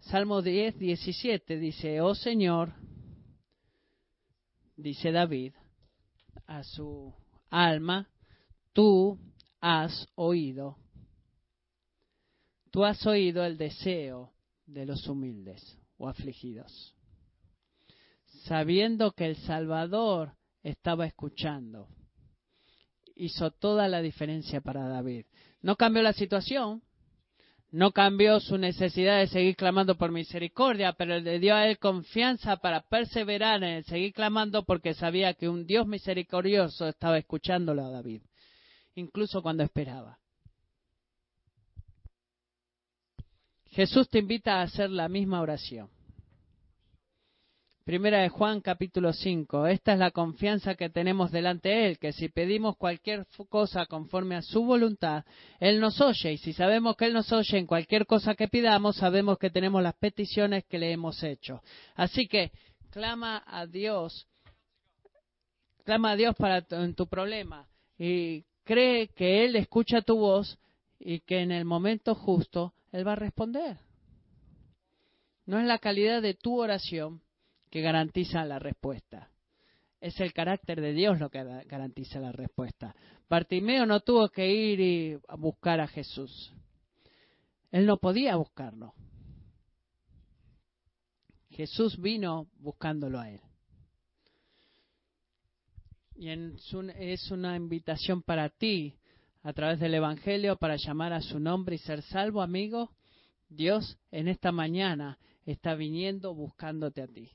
Salmo 0.00 0.42
10, 0.42 0.78
17 0.78 1.58
dice, 1.58 2.02
oh 2.02 2.14
Señor, 2.14 2.74
dice 4.76 5.10
David 5.10 5.54
a 6.46 6.62
su 6.64 7.14
alma, 7.48 8.10
tú 8.74 9.18
has 9.60 10.06
oído. 10.16 10.76
Tú 12.70 12.84
has 12.84 13.06
oído 13.06 13.44
el 13.46 13.56
deseo 13.56 14.32
de 14.66 14.84
los 14.84 15.06
humildes 15.06 15.78
o 15.96 16.08
afligidos, 16.08 16.94
sabiendo 18.46 19.12
que 19.12 19.26
el 19.26 19.36
Salvador 19.36 20.34
estaba 20.62 21.06
escuchando. 21.06 21.88
Hizo 23.14 23.52
toda 23.52 23.86
la 23.86 24.02
diferencia 24.02 24.60
para 24.60 24.88
David. 24.88 25.26
No 25.62 25.76
cambió 25.76 26.02
la 26.02 26.12
situación, 26.12 26.82
no 27.70 27.92
cambió 27.92 28.40
su 28.40 28.58
necesidad 28.58 29.20
de 29.20 29.28
seguir 29.28 29.54
clamando 29.54 29.96
por 29.96 30.10
misericordia, 30.10 30.94
pero 30.94 31.20
le 31.20 31.38
dio 31.38 31.54
a 31.54 31.68
él 31.68 31.78
confianza 31.78 32.56
para 32.56 32.80
perseverar 32.88 33.62
en 33.62 33.70
el 33.70 33.84
seguir 33.84 34.12
clamando 34.12 34.64
porque 34.64 34.94
sabía 34.94 35.34
que 35.34 35.48
un 35.48 35.64
Dios 35.64 35.86
misericordioso 35.86 36.88
estaba 36.88 37.18
escuchándolo 37.18 37.84
a 37.84 37.90
David 37.90 38.22
incluso 38.94 39.42
cuando 39.42 39.62
esperaba. 39.62 40.18
Jesús 43.70 44.08
te 44.08 44.20
invita 44.20 44.60
a 44.60 44.62
hacer 44.62 44.90
la 44.90 45.08
misma 45.08 45.40
oración. 45.40 45.90
Primera 47.84 48.22
de 48.22 48.30
Juan 48.30 48.62
capítulo 48.62 49.12
5. 49.12 49.66
Esta 49.66 49.92
es 49.92 49.98
la 49.98 50.10
confianza 50.10 50.74
que 50.74 50.88
tenemos 50.88 51.30
delante 51.30 51.68
de 51.68 51.88
Él, 51.88 51.98
que 51.98 52.12
si 52.12 52.30
pedimos 52.30 52.78
cualquier 52.78 53.26
cosa 53.50 53.84
conforme 53.84 54.36
a 54.36 54.42
su 54.42 54.64
voluntad, 54.64 55.24
Él 55.60 55.80
nos 55.80 56.00
oye. 56.00 56.32
Y 56.32 56.38
si 56.38 56.54
sabemos 56.54 56.96
que 56.96 57.04
Él 57.04 57.12
nos 57.12 57.30
oye 57.30 57.58
en 57.58 57.66
cualquier 57.66 58.06
cosa 58.06 58.34
que 58.36 58.48
pidamos, 58.48 58.96
sabemos 58.96 59.36
que 59.38 59.50
tenemos 59.50 59.82
las 59.82 59.96
peticiones 59.96 60.64
que 60.64 60.78
le 60.78 60.92
hemos 60.92 61.22
hecho. 61.22 61.62
Así 61.94 62.26
que 62.26 62.52
clama 62.90 63.42
a 63.46 63.66
Dios, 63.66 64.28
clama 65.84 66.12
a 66.12 66.16
Dios 66.16 66.34
para 66.36 66.64
en 66.70 66.94
tu 66.94 67.06
problema 67.06 67.68
y 67.98 68.46
cree 68.64 69.08
que 69.08 69.44
Él 69.44 69.56
escucha 69.56 70.02
tu 70.02 70.16
voz 70.16 70.58
y 70.98 71.20
que 71.20 71.40
en 71.40 71.52
el 71.52 71.64
momento 71.64 72.14
justo 72.14 72.74
Él 72.92 73.06
va 73.06 73.12
a 73.12 73.16
responder. 73.16 73.78
No 75.46 75.60
es 75.60 75.66
la 75.66 75.78
calidad 75.78 76.22
de 76.22 76.34
tu 76.34 76.60
oración 76.60 77.20
que 77.70 77.82
garantiza 77.82 78.44
la 78.44 78.58
respuesta. 78.58 79.30
es 80.00 80.20
el 80.20 80.34
carácter 80.34 80.82
de 80.82 80.92
Dios 80.92 81.18
lo 81.18 81.30
que 81.30 81.42
garantiza 81.66 82.20
la 82.20 82.30
respuesta. 82.30 82.94
Bartimeo 83.28 83.86
no 83.86 84.00
tuvo 84.00 84.28
que 84.28 84.52
ir 84.52 84.80
y 84.80 85.18
buscar 85.38 85.80
a 85.80 85.86
Jesús. 85.86 86.52
Él 87.70 87.86
no 87.86 87.96
podía 87.96 88.36
buscarlo. 88.36 88.92
Jesús 91.50 91.98
vino 92.00 92.48
buscándolo 92.58 93.18
a 93.18 93.30
él. 93.30 93.40
Y 96.16 96.28
es 96.28 97.30
una 97.30 97.56
invitación 97.56 98.22
para 98.22 98.48
ti, 98.48 98.94
a 99.42 99.52
través 99.52 99.80
del 99.80 99.94
Evangelio, 99.94 100.56
para 100.56 100.76
llamar 100.76 101.12
a 101.12 101.20
su 101.20 101.40
nombre 101.40 101.74
y 101.74 101.78
ser 101.78 102.02
salvo, 102.02 102.40
amigo. 102.40 102.90
Dios 103.48 103.98
en 104.10 104.28
esta 104.28 104.52
mañana 104.52 105.18
está 105.44 105.74
viniendo 105.74 106.34
buscándote 106.34 107.02
a 107.02 107.06
ti, 107.06 107.30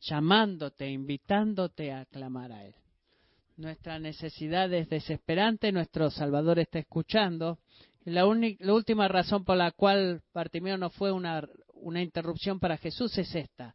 llamándote, 0.00 0.88
invitándote 0.88 1.92
a 1.92 2.06
clamar 2.06 2.52
a 2.52 2.64
Él. 2.64 2.74
Nuestra 3.56 3.98
necesidad 3.98 4.72
es 4.72 4.88
desesperante, 4.88 5.72
nuestro 5.72 6.10
Salvador 6.10 6.60
está 6.60 6.78
escuchando. 6.78 7.58
Y 8.06 8.10
la, 8.10 8.22
la 8.60 8.74
última 8.74 9.08
razón 9.08 9.44
por 9.44 9.56
la 9.56 9.72
cual 9.72 10.22
Bartimeo 10.32 10.78
no 10.78 10.90
fue 10.90 11.10
una, 11.10 11.46
una 11.74 12.00
interrupción 12.00 12.60
para 12.60 12.78
Jesús 12.78 13.18
es 13.18 13.34
esta, 13.34 13.74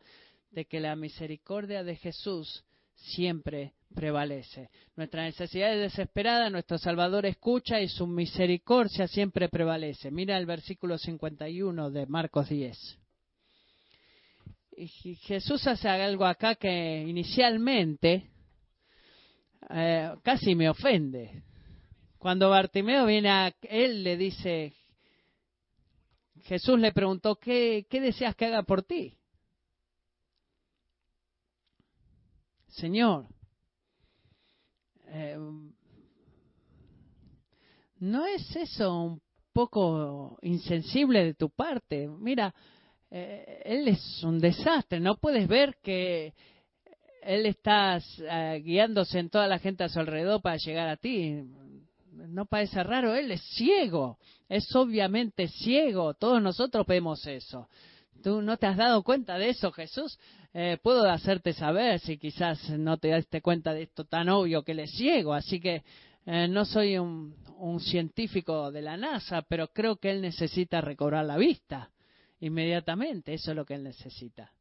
de 0.51 0.65
que 0.65 0.79
la 0.79 0.95
misericordia 0.95 1.83
de 1.83 1.97
Jesús 1.97 2.63
siempre 2.95 3.73
prevalece. 3.93 4.69
Nuestra 4.95 5.23
necesidad 5.23 5.73
es 5.73 5.91
desesperada, 5.91 6.49
nuestro 6.49 6.77
Salvador 6.77 7.25
escucha 7.25 7.79
y 7.79 7.87
su 7.87 8.07
misericordia 8.07 9.07
siempre 9.07 9.49
prevalece. 9.49 10.11
Mira 10.11 10.37
el 10.37 10.45
versículo 10.45 10.97
51 10.97 11.91
de 11.91 12.05
Marcos 12.07 12.49
10. 12.49 12.99
Y 14.75 14.87
Jesús 15.15 15.67
hace 15.67 15.87
algo 15.87 16.25
acá 16.25 16.55
que 16.55 17.05
inicialmente 17.07 18.31
eh, 19.69 20.11
casi 20.23 20.55
me 20.55 20.69
ofende. 20.69 21.43
Cuando 22.17 22.49
Bartimeo 22.49 23.05
viene 23.05 23.29
a 23.29 23.53
él, 23.63 24.03
le 24.03 24.17
dice, 24.17 24.73
Jesús 26.43 26.79
le 26.79 26.91
preguntó, 26.91 27.35
¿qué, 27.35 27.85
qué 27.89 28.01
deseas 28.01 28.35
que 28.35 28.45
haga 28.45 28.63
por 28.63 28.83
ti? 28.83 29.17
Señor, 32.73 33.27
eh, 35.07 35.37
¿no 37.99 38.25
es 38.25 38.55
eso 38.55 39.03
un 39.03 39.21
poco 39.53 40.39
insensible 40.41 41.23
de 41.23 41.33
tu 41.35 41.51
parte? 41.51 42.07
Mira, 42.07 42.53
eh, 43.11 43.61
él 43.63 43.87
es 43.87 44.23
un 44.23 44.39
desastre, 44.39 44.99
no 44.99 45.17
puedes 45.17 45.47
ver 45.47 45.77
que 45.83 46.33
él 47.21 47.45
está 47.45 47.99
eh, 48.19 48.61
guiándose 48.65 49.19
en 49.19 49.29
toda 49.29 49.47
la 49.47 49.59
gente 49.59 49.83
a 49.83 49.89
su 49.89 49.99
alrededor 49.99 50.41
para 50.41 50.57
llegar 50.57 50.89
a 50.89 50.97
ti. 50.97 51.43
No 52.11 52.47
parece 52.47 52.83
raro, 52.83 53.13
él 53.13 53.31
es 53.31 53.41
ciego, 53.55 54.17
es 54.49 54.75
obviamente 54.75 55.47
ciego, 55.47 56.15
todos 56.15 56.41
nosotros 56.41 56.87
vemos 56.87 57.25
eso. 57.27 57.69
¿Tú 58.23 58.41
no 58.41 58.55
te 58.55 58.67
has 58.67 58.77
dado 58.77 59.03
cuenta 59.03 59.37
de 59.37 59.49
eso, 59.49 59.69
Jesús? 59.73 60.17
Eh, 60.53 60.77
puedo 60.81 61.03
hacerte 61.09 61.51
saber 61.51 61.99
si 61.99 62.17
quizás 62.17 62.69
no 62.69 62.97
te 62.97 63.13
diste 63.13 63.41
cuenta 63.41 63.73
de 63.73 63.83
esto 63.83 64.05
tan 64.05 64.29
obvio 64.29 64.63
que 64.63 64.73
le 64.73 64.87
ciego. 64.87 65.33
Así 65.33 65.59
que 65.59 65.83
eh, 66.25 66.47
no 66.47 66.63
soy 66.63 66.97
un, 66.97 67.35
científico 67.81 68.71
de 68.71 68.81
la 68.81 68.95
NASA, 68.95 69.41
pero 69.41 69.67
creo 69.67 69.97
que 69.97 70.09
él 70.09 70.21
necesita 70.21 70.79
recobrar 70.79 71.25
la 71.25 71.35
vista 71.35 71.91
inmediatamente. 72.39 73.33
Eso 73.33 73.51
es 73.51 73.57
lo 73.57 73.65
que 73.65 73.73
él 73.73 73.83
necesita. 73.83 74.53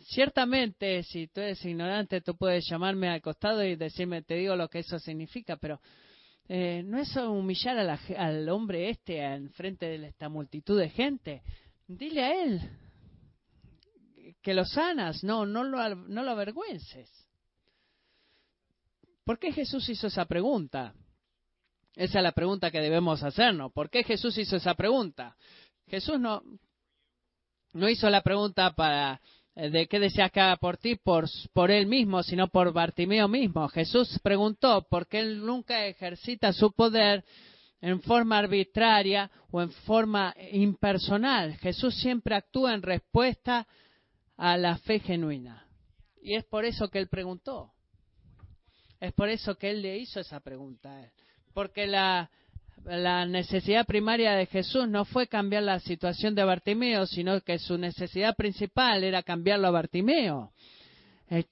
Ciertamente, 0.00 1.04
si 1.04 1.28
tú 1.28 1.40
eres 1.40 1.64
ignorante, 1.64 2.22
tú 2.22 2.36
puedes 2.36 2.68
llamarme 2.68 3.08
al 3.08 3.22
costado 3.22 3.64
y 3.64 3.76
decirme, 3.76 4.22
te 4.22 4.34
digo 4.34 4.56
lo 4.56 4.68
que 4.68 4.80
eso 4.80 4.98
significa, 4.98 5.56
pero 5.58 5.80
eh, 6.48 6.82
no 6.84 6.98
es 6.98 7.14
humillar 7.16 7.78
al 8.16 8.48
hombre 8.48 8.90
este 8.90 9.20
en 9.22 9.50
frente 9.50 9.86
de 9.86 10.08
esta 10.08 10.28
multitud 10.28 10.76
de 10.76 10.88
gente. 10.88 11.42
Dile 11.96 12.22
a 12.22 12.44
él 12.44 12.60
que 14.42 14.54
lo 14.54 14.64
sanas, 14.64 15.24
no, 15.24 15.44
no 15.44 15.64
lo, 15.64 15.96
no 15.96 16.22
lo 16.22 16.30
avergüences. 16.30 17.10
¿Por 19.24 19.40
qué 19.40 19.52
Jesús 19.52 19.88
hizo 19.88 20.06
esa 20.06 20.24
pregunta? 20.24 20.94
Esa 21.96 22.18
es 22.18 22.22
la 22.22 22.30
pregunta 22.30 22.70
que 22.70 22.80
debemos 22.80 23.24
hacernos. 23.24 23.72
¿Por 23.72 23.90
qué 23.90 24.04
Jesús 24.04 24.38
hizo 24.38 24.56
esa 24.56 24.74
pregunta? 24.74 25.36
Jesús 25.88 26.20
no, 26.20 26.42
no 27.72 27.88
hizo 27.88 28.08
la 28.08 28.22
pregunta 28.22 28.72
para 28.72 29.20
eh, 29.56 29.68
de 29.68 29.88
qué 29.88 29.98
deseas 29.98 30.30
que 30.30 30.40
haga 30.40 30.58
por 30.58 30.76
ti 30.76 30.94
por, 30.94 31.28
por 31.52 31.72
él 31.72 31.86
mismo, 31.86 32.22
sino 32.22 32.46
por 32.46 32.72
Bartimeo 32.72 33.26
mismo. 33.26 33.68
Jesús 33.68 34.16
preguntó 34.22 34.86
por 34.88 35.08
qué 35.08 35.18
él 35.18 35.44
nunca 35.44 35.84
ejercita 35.86 36.52
su 36.52 36.72
poder 36.72 37.24
en 37.80 38.00
forma 38.02 38.38
arbitraria 38.38 39.30
o 39.50 39.60
en 39.62 39.70
forma 39.70 40.34
impersonal. 40.52 41.56
Jesús 41.58 41.94
siempre 41.96 42.34
actúa 42.34 42.74
en 42.74 42.82
respuesta 42.82 43.66
a 44.36 44.56
la 44.56 44.78
fe 44.78 45.00
genuina. 45.00 45.66
Y 46.22 46.34
es 46.34 46.44
por 46.44 46.64
eso 46.64 46.88
que 46.88 46.98
él 46.98 47.08
preguntó. 47.08 47.72
Es 49.00 49.12
por 49.12 49.28
eso 49.28 49.56
que 49.56 49.70
él 49.70 49.82
le 49.82 49.98
hizo 49.98 50.20
esa 50.20 50.40
pregunta. 50.40 51.10
Porque 51.54 51.86
la, 51.86 52.30
la 52.84 53.24
necesidad 53.24 53.86
primaria 53.86 54.32
de 54.32 54.46
Jesús 54.46 54.86
no 54.88 55.06
fue 55.06 55.26
cambiar 55.26 55.62
la 55.62 55.80
situación 55.80 56.34
de 56.34 56.44
Bartimeo, 56.44 57.06
sino 57.06 57.40
que 57.40 57.58
su 57.58 57.78
necesidad 57.78 58.36
principal 58.36 59.04
era 59.04 59.22
cambiarlo 59.22 59.68
a 59.68 59.72
Bartimeo 59.72 60.52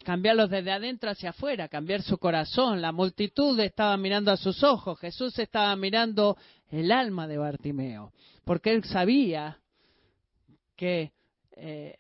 cambiarlos 0.05 0.51
desde 0.51 0.73
adentro 0.73 1.11
hacia 1.11 1.31
afuera, 1.31 1.69
cambiar 1.69 2.03
su 2.03 2.19
corazón. 2.19 2.81
La 2.81 2.93
multitud 2.93 3.59
estaba 3.61 3.97
mirando 3.97 4.33
a 4.33 4.37
sus 4.37 4.63
ojos, 4.63 4.99
Jesús 4.99 5.39
estaba 5.39 5.75
mirando 5.77 6.37
el 6.71 6.91
alma 6.91 7.29
de 7.29 7.39
Bartimeo, 7.39 8.13
porque 8.45 8.73
él 8.73 8.85
sabía 8.85 9.59
que 10.77 11.13
eh, 11.53 11.97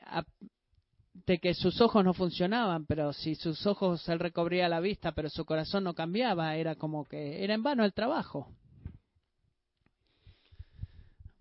de 1.26 1.38
que 1.38 1.52
sus 1.54 1.80
ojos 1.80 2.04
no 2.04 2.14
funcionaban, 2.14 2.86
pero 2.86 3.12
si 3.12 3.34
sus 3.34 3.66
ojos 3.66 4.08
él 4.08 4.18
recobría 4.18 4.68
la 4.68 4.80
vista, 4.80 5.12
pero 5.12 5.28
su 5.28 5.44
corazón 5.44 5.84
no 5.84 5.94
cambiaba, 5.94 6.56
era 6.56 6.74
como 6.74 7.04
que 7.04 7.44
era 7.44 7.54
en 7.54 7.62
vano 7.62 7.84
el 7.84 7.92
trabajo. 7.92 8.48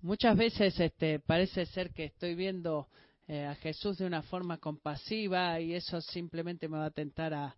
Muchas 0.02 0.38
veces 0.38 0.80
este, 0.80 1.20
parece 1.20 1.66
ser 1.66 1.92
que 1.92 2.06
estoy 2.06 2.36
viendo 2.36 2.88
eh, 2.90 2.98
a 3.28 3.56
Jesús 3.56 3.98
de 3.98 4.06
una 4.06 4.22
forma 4.22 4.58
compasiva 4.58 5.60
y 5.60 5.74
eso 5.74 6.00
simplemente 6.02 6.70
me 6.70 6.78
va 6.78 6.86
a 6.86 6.92
tentar 6.92 7.34
a, 7.34 7.56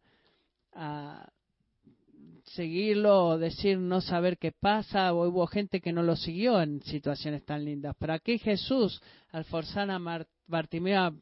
a 0.73 1.29
seguirlo 2.43 3.27
o 3.27 3.37
decir 3.37 3.77
no 3.77 4.01
saber 4.01 4.37
qué 4.37 4.51
pasa 4.51 5.13
o 5.13 5.27
hubo 5.27 5.45
gente 5.47 5.81
que 5.81 5.93
no 5.93 6.03
lo 6.03 6.15
siguió 6.15 6.61
en 6.61 6.81
situaciones 6.81 7.45
tan 7.45 7.65
lindas. 7.65 7.95
Pero 7.99 8.13
aquí 8.13 8.37
Jesús, 8.39 9.01
al 9.31 9.45
forzar 9.45 9.89
a 9.91 10.25
Bartimeo 10.47 10.99
a 11.01 11.13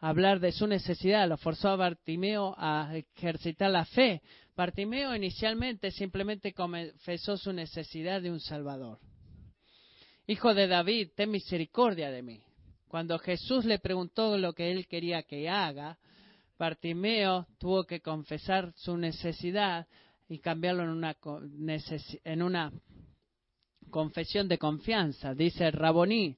hablar 0.00 0.40
de 0.40 0.52
su 0.52 0.66
necesidad, 0.66 1.28
lo 1.28 1.36
forzó 1.36 1.70
a 1.70 1.76
Bartimeo 1.76 2.54
a 2.56 2.92
ejercitar 2.94 3.70
la 3.70 3.84
fe. 3.84 4.22
Bartimeo 4.56 5.14
inicialmente 5.14 5.90
simplemente 5.90 6.52
confesó 6.52 7.36
su 7.36 7.52
necesidad 7.52 8.22
de 8.22 8.30
un 8.30 8.40
Salvador. 8.40 8.98
Hijo 10.26 10.54
de 10.54 10.68
David, 10.68 11.10
ten 11.16 11.30
misericordia 11.30 12.10
de 12.10 12.22
mí. 12.22 12.40
Cuando 12.88 13.18
Jesús 13.18 13.64
le 13.64 13.78
preguntó 13.78 14.36
lo 14.38 14.54
que 14.54 14.70
él 14.70 14.86
quería 14.86 15.22
que 15.22 15.48
haga, 15.48 15.98
Bartimeo 16.58 17.46
tuvo 17.58 17.84
que 17.84 18.00
confesar 18.00 18.72
su 18.74 18.96
necesidad 18.96 19.86
y 20.28 20.38
cambiarlo 20.38 20.82
en 20.82 20.88
una, 20.90 21.16
en 22.24 22.42
una 22.42 22.72
confesión 23.90 24.48
de 24.48 24.58
confianza. 24.58 25.34
Dice 25.34 25.70
Raboní, 25.70 26.36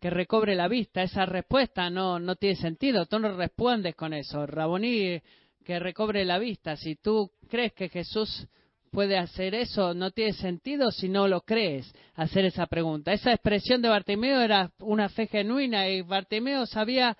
que 0.00 0.10
recobre 0.10 0.54
la 0.54 0.68
vista. 0.68 1.02
Esa 1.02 1.26
respuesta 1.26 1.90
no, 1.90 2.18
no 2.18 2.36
tiene 2.36 2.56
sentido. 2.56 3.06
Tú 3.06 3.18
no 3.18 3.36
respondes 3.36 3.94
con 3.94 4.12
eso. 4.12 4.46
Raboní, 4.46 5.20
que 5.64 5.78
recobre 5.78 6.24
la 6.24 6.38
vista. 6.38 6.76
Si 6.76 6.96
tú 6.96 7.30
crees 7.48 7.72
que 7.72 7.88
Jesús 7.88 8.46
puede 8.90 9.16
hacer 9.16 9.54
eso, 9.54 9.94
no 9.94 10.10
tiene 10.10 10.32
sentido 10.32 10.90
si 10.90 11.08
no 11.08 11.28
lo 11.28 11.42
crees, 11.42 11.92
hacer 12.14 12.44
esa 12.44 12.66
pregunta. 12.66 13.12
Esa 13.12 13.32
expresión 13.32 13.82
de 13.82 13.88
Bartimeo 13.88 14.40
era 14.40 14.70
una 14.80 15.08
fe 15.08 15.26
genuina 15.26 15.88
y 15.88 16.02
Bartimeo 16.02 16.66
sabía 16.66 17.16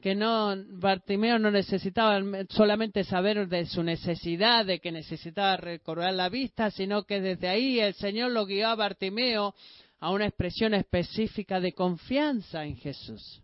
que 0.00 0.14
no, 0.14 0.54
Bartimeo 0.70 1.38
no 1.38 1.50
necesitaba 1.50 2.20
solamente 2.48 3.04
saber 3.04 3.48
de 3.48 3.66
su 3.66 3.82
necesidad, 3.82 4.64
de 4.64 4.80
que 4.80 4.92
necesitaba 4.92 5.56
recobrar 5.56 6.14
la 6.14 6.28
vista, 6.28 6.70
sino 6.70 7.04
que 7.04 7.20
desde 7.20 7.48
ahí 7.48 7.78
el 7.78 7.94
Señor 7.94 8.32
lo 8.32 8.46
guió 8.46 8.68
a 8.68 8.74
Bartimeo 8.74 9.54
a 10.00 10.10
una 10.10 10.26
expresión 10.26 10.74
específica 10.74 11.60
de 11.60 11.72
confianza 11.72 12.64
en 12.64 12.76
Jesús 12.76 13.42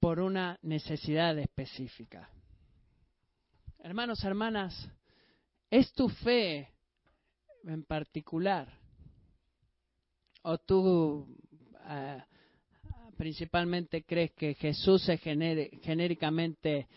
por 0.00 0.18
una 0.18 0.58
necesidad 0.62 1.38
específica. 1.38 2.30
Hermanos, 3.82 4.24
hermanas, 4.24 4.90
¿Es 5.70 5.92
tu 5.92 6.08
fe 6.08 6.68
en 7.64 7.84
particular? 7.84 8.68
¿O 10.42 10.58
tú 10.58 11.36
ah, 11.84 12.26
principalmente 13.16 14.02
crees 14.02 14.32
que 14.32 14.54
Jesús 14.54 15.08
es 15.08 15.20
genéricamente 15.20 16.88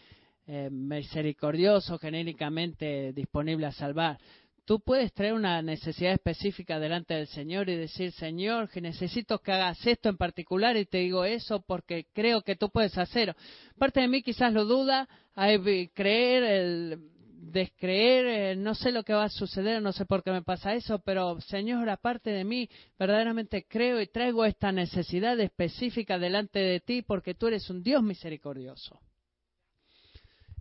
eh, 0.47 0.69
misericordioso, 0.69 1.97
genéricamente 1.99 3.13
disponible 3.13 3.65
a 3.65 3.71
salvar. 3.71 4.17
Tú 4.65 4.80
puedes 4.80 5.13
traer 5.13 5.34
una 5.34 5.61
necesidad 5.61 6.13
específica 6.13 6.80
delante 6.80 7.13
del 7.13 7.28
Señor 7.28 7.69
y 7.69 7.76
decir, 7.76 8.11
Señor, 8.13 8.69
que 8.69 8.80
necesito 8.82 9.39
que 9.39 9.51
hagas 9.51 9.86
esto 9.86 10.09
en 10.09 10.17
particular 10.17 10.76
y 10.78 10.86
te 10.86 10.99
digo 10.99 11.26
eso 11.26 11.61
porque 11.61 12.07
creo 12.13 12.41
que 12.41 12.55
tú 12.55 12.69
puedes 12.69 12.97
hacerlo. 12.97 13.36
Parte 13.78 13.99
de 13.99 14.07
mí 14.07 14.21
quizás 14.21 14.51
lo 14.51 14.65
duda, 14.65 15.07
hay 15.36 15.89
creer, 15.89 16.43
el 16.43 17.12
descreer, 17.52 18.26
eh, 18.26 18.56
no 18.56 18.74
sé 18.74 18.91
lo 18.91 19.04
que 19.04 19.14
va 19.14 19.26
a 19.26 19.30
suceder, 19.30 19.82
no 19.82 19.91
sé 19.91 20.06
por 20.06 20.24
qué 20.24 20.32
me 20.32 20.41
pasa 20.41 20.74
eso, 20.74 21.00
pero 21.00 21.39
Señor, 21.41 21.89
aparte 21.89 22.30
de 22.30 22.44
mí, 22.44 22.70
verdaderamente 22.98 23.66
creo 23.68 24.00
y 24.00 24.08
traigo 24.08 24.46
esta 24.46 24.72
necesidad 24.72 25.39
específica 25.39 26.18
delante 26.18 26.60
de 26.60 26.80
ti 26.80 27.02
porque 27.02 27.36
tú 27.36 27.48
eres 27.48 27.70
un 27.70 27.84
Dios 27.84 28.02
misericordioso. 28.02 29.00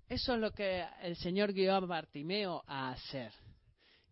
Eso 0.09 0.35
es 0.35 0.41
lo 0.41 0.51
que 0.51 0.85
el 1.03 1.17
Señor 1.17 1.53
guió 1.53 1.75
a 1.75 1.81
Bartimeo 1.81 2.63
a 2.67 2.91
hacer. 2.91 3.33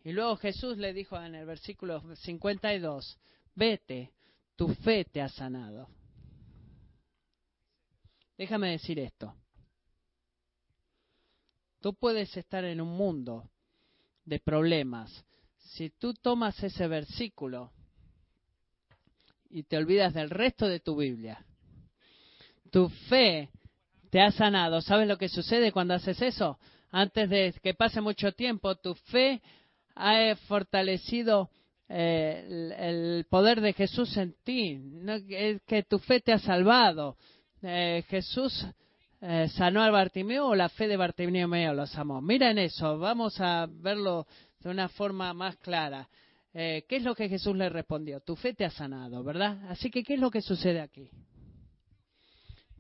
Y 0.03 0.13
luego 0.13 0.37
Jesús 0.37 0.79
le 0.79 0.95
dijo 0.95 1.21
en 1.21 1.35
el 1.35 1.45
versículo 1.45 2.03
52, 2.17 3.19
vete, 3.55 4.13
tu 4.57 4.69
fe 4.77 5.05
te 5.05 5.21
ha 5.21 5.29
sanado. 5.29 5.89
Déjame 8.39 8.71
decir 8.71 8.99
esto. 8.99 9.35
Tú 11.81 11.95
puedes 11.95 12.37
estar 12.37 12.65
en 12.65 12.81
un 12.81 12.97
mundo 12.97 13.51
de 14.25 14.39
problemas. 14.39 15.25
Si 15.57 15.91
tú 15.91 16.15
tomas 16.15 16.63
ese 16.63 16.87
versículo 16.89 17.73
y 19.49 19.63
te 19.63 19.77
olvidas 19.77 20.15
del 20.15 20.31
resto 20.31 20.69
de 20.69 20.81
tu 20.81 20.97
Biblia, 20.97 21.45
tu 22.71 22.89
fe 23.09 23.51
te 24.11 24.21
ha 24.21 24.31
sanado. 24.31 24.81
¿Sabes 24.83 25.09
lo 25.09 25.17
que 25.17 25.29
sucede 25.29 25.73
cuando 25.73 25.95
haces 25.95 26.21
eso? 26.21 26.59
Antes 26.91 27.31
de 27.31 27.55
que 27.63 27.75
pase 27.75 28.01
mucho 28.01 28.33
tiempo, 28.33 28.75
tu 28.77 28.95
fe 28.95 29.41
ha 29.95 30.35
fortalecido 30.49 31.51
eh, 31.89 32.75
el, 32.79 33.27
poder 33.29 33.61
de 33.61 33.73
Jesús 33.73 34.17
en 34.17 34.35
ti, 34.45 34.81
que 35.67 35.83
tu 35.85 35.99
fe 35.99 36.21
te 36.21 36.33
ha 36.33 36.39
salvado. 36.39 37.17
Eh, 37.63 38.05
Jesús 38.09 38.67
eh, 39.23 39.49
sanó 39.49 39.83
al 39.83 39.93
Bartimeo 39.93 40.49
o 40.49 40.55
la 40.55 40.69
fe 40.69 40.89
de 40.89 40.97
Bartimeo 40.97 41.75
los 41.75 41.95
amó. 41.97 42.21
Miren 42.23 42.59
eso, 42.59 42.99
vamos 42.99 43.41
a 43.41 43.67
verlo 43.69 44.27
de 44.61 44.71
una 44.71 44.89
forma 44.89 45.35
más 45.35 45.57
clara. 45.59 46.09
Eh, 46.53 46.85
¿Qué 46.89 46.97
es 46.97 47.03
lo 47.03 47.15
que 47.15 47.29
Jesús 47.29 47.55
le 47.55 47.69
respondió? 47.69 48.21
Tu 48.21 48.35
fe 48.35 48.55
te 48.55 48.65
ha 48.65 48.71
sanado, 48.71 49.23
¿verdad? 49.23 49.71
Así 49.71 49.91
que, 49.91 50.03
¿qué 50.03 50.15
es 50.15 50.21
lo 50.21 50.31
que 50.31 50.41
sucede 50.41 50.81
aquí? 50.81 51.11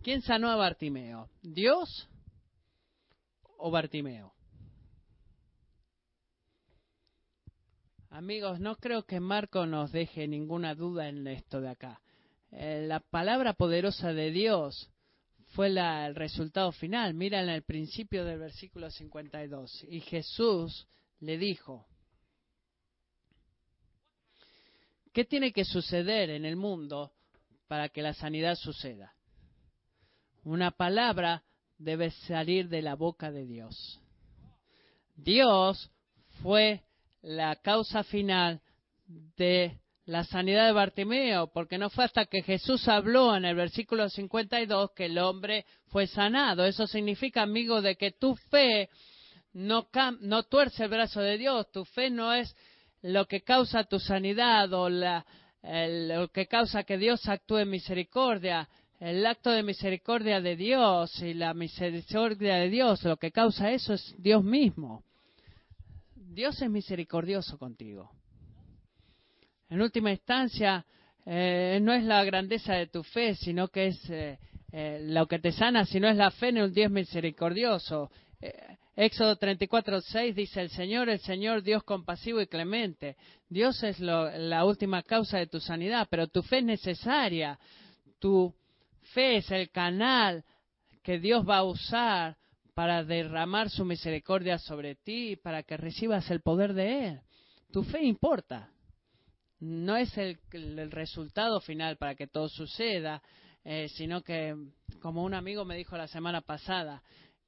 ¿Quién 0.02 0.22
sanó 0.22 0.50
a 0.50 0.56
Bartimeo? 0.56 1.28
¿Dios 1.42 2.08
o 3.58 3.70
Bartimeo? 3.70 4.32
Amigos, 8.08 8.58
no 8.58 8.76
creo 8.76 9.04
que 9.04 9.20
Marco 9.20 9.66
nos 9.66 9.92
deje 9.92 10.26
ninguna 10.26 10.74
duda 10.74 11.08
en 11.08 11.26
esto 11.28 11.60
de 11.60 11.68
acá. 11.68 12.00
Eh, 12.50 12.84
la 12.88 12.98
palabra 12.98 13.52
poderosa 13.52 14.12
de 14.12 14.32
Dios 14.32 14.90
fue 15.50 15.68
el 15.68 16.14
resultado 16.14 16.72
final. 16.72 17.14
Mira 17.14 17.42
en 17.42 17.48
el 17.48 17.62
principio 17.62 18.24
del 18.24 18.38
versículo 18.38 18.90
52. 18.90 19.84
Y 19.88 20.00
Jesús 20.00 20.86
le 21.20 21.38
dijo, 21.38 21.86
¿qué 25.12 25.24
tiene 25.24 25.52
que 25.52 25.64
suceder 25.64 26.30
en 26.30 26.44
el 26.44 26.56
mundo 26.56 27.12
para 27.66 27.88
que 27.88 28.02
la 28.02 28.14
sanidad 28.14 28.54
suceda? 28.54 29.14
Una 30.44 30.70
palabra 30.70 31.42
debe 31.78 32.10
salir 32.10 32.68
de 32.68 32.82
la 32.82 32.94
boca 32.94 33.30
de 33.30 33.44
Dios. 33.44 34.00
Dios 35.16 35.90
fue 36.42 36.82
la 37.22 37.56
causa 37.56 38.04
final 38.04 38.60
de 39.36 39.78
la 40.10 40.24
sanidad 40.24 40.66
de 40.66 40.72
Bartimeo, 40.72 41.46
porque 41.52 41.78
no 41.78 41.88
fue 41.88 42.04
hasta 42.04 42.26
que 42.26 42.42
Jesús 42.42 42.88
habló 42.88 43.36
en 43.36 43.44
el 43.44 43.54
versículo 43.54 44.08
52 44.08 44.90
que 44.90 45.04
el 45.04 45.16
hombre 45.18 45.64
fue 45.86 46.08
sanado. 46.08 46.64
Eso 46.64 46.88
significa, 46.88 47.42
amigo, 47.42 47.80
de 47.80 47.94
que 47.94 48.10
tu 48.10 48.34
fe 48.34 48.88
no, 49.52 49.88
no 50.20 50.42
tuerce 50.42 50.82
el 50.82 50.90
brazo 50.90 51.20
de 51.20 51.38
Dios, 51.38 51.70
tu 51.70 51.84
fe 51.84 52.10
no 52.10 52.32
es 52.34 52.56
lo 53.02 53.26
que 53.26 53.42
causa 53.42 53.84
tu 53.84 54.00
sanidad 54.00 54.72
o 54.72 54.88
la, 54.88 55.24
lo 55.62 56.26
que 56.32 56.48
causa 56.48 56.82
que 56.82 56.98
Dios 56.98 57.28
actúe 57.28 57.58
en 57.58 57.70
misericordia. 57.70 58.68
El 58.98 59.24
acto 59.24 59.50
de 59.50 59.62
misericordia 59.62 60.40
de 60.40 60.56
Dios 60.56 61.22
y 61.22 61.34
la 61.34 61.54
misericordia 61.54 62.56
de 62.56 62.68
Dios, 62.68 63.04
lo 63.04 63.16
que 63.16 63.30
causa 63.30 63.70
eso 63.70 63.94
es 63.94 64.12
Dios 64.18 64.42
mismo. 64.42 65.04
Dios 66.16 66.60
es 66.60 66.68
misericordioso 66.68 67.58
contigo. 67.58 68.10
En 69.70 69.80
última 69.80 70.10
instancia, 70.10 70.84
eh, 71.24 71.78
no 71.80 71.92
es 71.92 72.02
la 72.02 72.24
grandeza 72.24 72.74
de 72.74 72.88
tu 72.88 73.04
fe, 73.04 73.36
sino 73.36 73.68
que 73.68 73.86
es 73.86 74.10
eh, 74.10 74.36
eh, 74.72 74.98
lo 75.04 75.28
que 75.28 75.38
te 75.38 75.52
sana, 75.52 75.84
sino 75.84 76.08
es 76.08 76.16
la 76.16 76.32
fe 76.32 76.48
en 76.48 76.62
un 76.62 76.72
Dios 76.72 76.90
misericordioso. 76.90 78.10
Éxodo 78.96 79.36
34, 79.36 80.00
6 80.00 80.34
dice 80.34 80.60
el 80.60 80.70
Señor, 80.70 81.08
el 81.08 81.20
Señor 81.20 81.62
Dios 81.62 81.84
compasivo 81.84 82.40
y 82.40 82.48
clemente. 82.48 83.16
Dios 83.48 83.82
es 83.84 84.00
la 84.00 84.64
última 84.64 85.02
causa 85.02 85.38
de 85.38 85.46
tu 85.46 85.60
sanidad, 85.60 86.08
pero 86.10 86.26
tu 86.26 86.42
fe 86.42 86.58
es 86.58 86.64
necesaria. 86.64 87.58
Tu 88.18 88.52
fe 89.14 89.36
es 89.36 89.50
el 89.50 89.70
canal 89.70 90.42
que 91.02 91.20
Dios 91.20 91.48
va 91.48 91.58
a 91.58 91.64
usar 91.64 92.36
para 92.74 93.04
derramar 93.04 93.70
su 93.70 93.84
misericordia 93.84 94.58
sobre 94.58 94.96
ti 94.96 95.36
para 95.36 95.62
que 95.62 95.76
recibas 95.76 96.30
el 96.30 96.40
poder 96.40 96.72
de 96.72 97.06
Él. 97.06 97.20
Tu 97.70 97.82
fe 97.84 98.02
importa 98.02 98.70
no 99.60 99.96
es 99.96 100.16
el, 100.16 100.38
resultado 100.90 101.60
final 101.60 101.96
para 101.96 102.14
que 102.14 102.26
todo 102.26 102.48
suceda, 102.48 103.22
eh, 103.64 103.88
sino 103.94 104.22
que, 104.22 104.56
como 105.00 105.22
un 105.22 105.34
amigo 105.34 105.64
me 105.64 105.76
dijo 105.76 105.96
la 105.96 106.08
semana 106.08 106.40
pasada, 106.40 107.02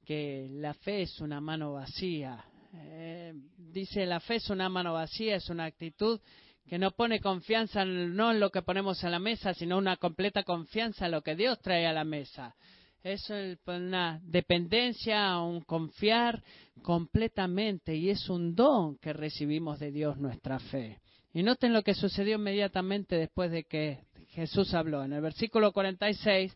que 0.05 0.47
la 0.51 0.73
fe 0.75 1.03
es 1.03 1.19
una 1.19 1.41
mano 1.41 1.73
vacía. 1.73 2.45
Eh, 2.75 3.33
dice, 3.57 4.05
la 4.05 4.19
fe 4.19 4.35
es 4.35 4.49
una 4.49 4.69
mano 4.69 4.93
vacía, 4.93 5.35
es 5.35 5.49
una 5.49 5.65
actitud 5.65 6.19
que 6.67 6.77
no 6.77 6.91
pone 6.91 7.19
confianza 7.19 7.83
no 7.83 8.31
en 8.31 8.39
lo 8.39 8.49
que 8.49 8.61
ponemos 8.61 9.03
en 9.03 9.11
la 9.11 9.19
mesa, 9.19 9.53
sino 9.53 9.77
una 9.77 9.97
completa 9.97 10.43
confianza 10.43 11.05
en 11.05 11.11
lo 11.11 11.21
que 11.21 11.35
Dios 11.35 11.59
trae 11.61 11.85
a 11.87 11.93
la 11.93 12.03
mesa. 12.03 12.55
Es 13.03 13.29
una 13.65 14.21
dependencia, 14.23 15.37
un 15.39 15.61
confiar 15.61 16.41
completamente 16.81 17.95
y 17.95 18.09
es 18.09 18.29
un 18.29 18.55
don 18.55 18.97
que 18.97 19.11
recibimos 19.11 19.79
de 19.79 19.91
Dios 19.91 20.17
nuestra 20.17 20.57
fe. 20.59 21.02
Y 21.33 21.41
noten 21.41 21.73
lo 21.73 21.83
que 21.83 21.95
sucedió 21.95 22.35
inmediatamente 22.35 23.15
después 23.15 23.51
de 23.51 23.63
que 23.63 24.05
Jesús 24.29 24.73
habló. 24.75 25.03
En 25.03 25.13
el 25.13 25.21
versículo 25.21 25.73
46, 25.73 26.55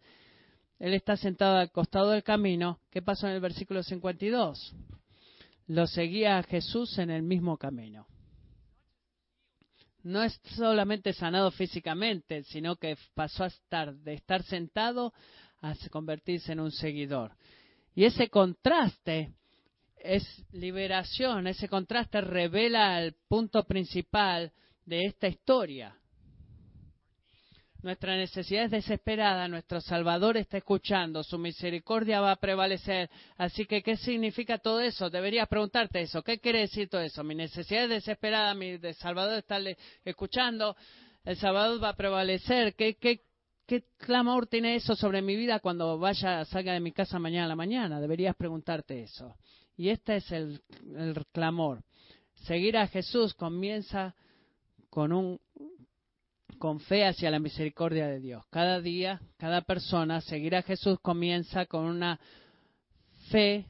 él 0.80 0.94
está 0.94 1.18
sentado 1.18 1.58
al 1.58 1.72
costado 1.72 2.12
del 2.12 2.24
camino. 2.24 2.80
¿Qué 2.92 3.02
pasó 3.02 3.28
en 3.28 3.34
el 3.34 3.40
versículo 3.40 3.82
52? 3.82 4.76
Lo 5.68 5.88
seguía 5.88 6.38
a 6.38 6.44
Jesús 6.44 6.98
en 7.00 7.10
el 7.10 7.24
mismo 7.24 7.58
camino. 7.58 8.08
No 10.04 10.24
es 10.24 10.40
solamente 10.56 11.12
sanado 11.12 11.50
físicamente, 11.52 12.44
sino 12.44 12.76
que 12.76 12.96
pasó 13.16 13.46
a 13.46 13.48
estar 13.48 13.96
de 13.96 14.14
estar 14.14 14.44
sentado 14.44 15.12
a 15.62 15.74
convertirse 15.90 16.54
en 16.54 16.60
un 16.60 16.72
seguidor. 16.72 17.36
Y 17.96 18.06
ese 18.06 18.30
contraste 18.30 19.34
es 19.98 20.24
liberación, 20.52 21.48
ese 21.48 21.68
contraste 21.68 22.22
revela 22.22 23.02
el 23.02 23.16
punto 23.28 23.64
principal 23.64 24.54
de 24.88 25.06
esta 25.06 25.28
historia. 25.28 25.96
Nuestra 27.84 28.18
necesidad 28.18 28.66
es 28.66 28.72
desesperada, 28.72 29.48
nuestro 29.48 29.80
Salvador 29.82 30.36
está 30.36 30.58
escuchando, 30.58 31.24
su 31.24 31.38
misericordia 31.38 32.22
va 32.22 32.32
a 32.32 32.36
prevalecer. 32.38 33.10
Así 33.38 33.66
que, 33.66 33.84
¿qué 33.84 33.98
significa 33.98 34.58
todo 34.58 34.80
eso? 34.80 35.10
Deberías 35.10 35.48
preguntarte 35.48 36.02
eso. 36.02 36.24
¿Qué 36.24 36.40
quiere 36.40 36.62
decir 36.62 36.90
todo 36.90 37.02
eso? 37.02 37.24
Mi 37.24 37.36
necesidad 37.36 37.84
es 37.84 37.90
desesperada, 37.90 38.56
mi 38.56 38.80
Salvador 38.94 39.40
está 39.40 39.60
escuchando, 40.04 40.76
el 41.24 41.38
Salvador 41.38 41.84
va 41.84 41.90
a 41.90 41.96
prevalecer. 41.96 42.74
¿Qué, 42.74 42.96
qué, 42.96 43.22
qué 43.68 43.84
clamor 43.98 44.48
tiene 44.48 44.76
eso 44.76 44.96
sobre 44.96 45.22
mi 45.22 45.36
vida 45.36 45.60
cuando 45.60 46.00
vaya, 46.00 46.46
salga 46.46 46.74
de 46.74 46.80
mi 46.80 46.94
casa 46.94 47.20
mañana 47.20 47.46
a 47.46 47.50
la 47.50 47.56
mañana? 47.56 48.02
Deberías 48.02 48.36
preguntarte 48.36 49.04
eso. 49.04 49.36
Y 49.76 49.90
este 49.90 50.16
es 50.16 50.32
el, 50.32 50.62
el 50.98 51.26
clamor. 51.32 51.84
Seguir 52.46 52.78
a 52.78 52.88
Jesús 52.88 53.36
comienza 53.36 54.16
con 54.98 55.14
un 55.14 55.40
con 56.58 56.80
fe 56.80 57.06
hacia 57.06 57.30
la 57.30 57.38
misericordia 57.38 58.08
de 58.08 58.20
Dios. 58.20 58.44
Cada 58.50 58.82
día, 58.82 59.22
cada 59.38 59.62
persona, 59.62 60.22
seguir 60.22 60.56
a 60.56 60.64
Jesús 60.64 60.98
comienza 61.04 61.68
con 61.68 61.86
una 61.86 62.20
fe 63.30 63.68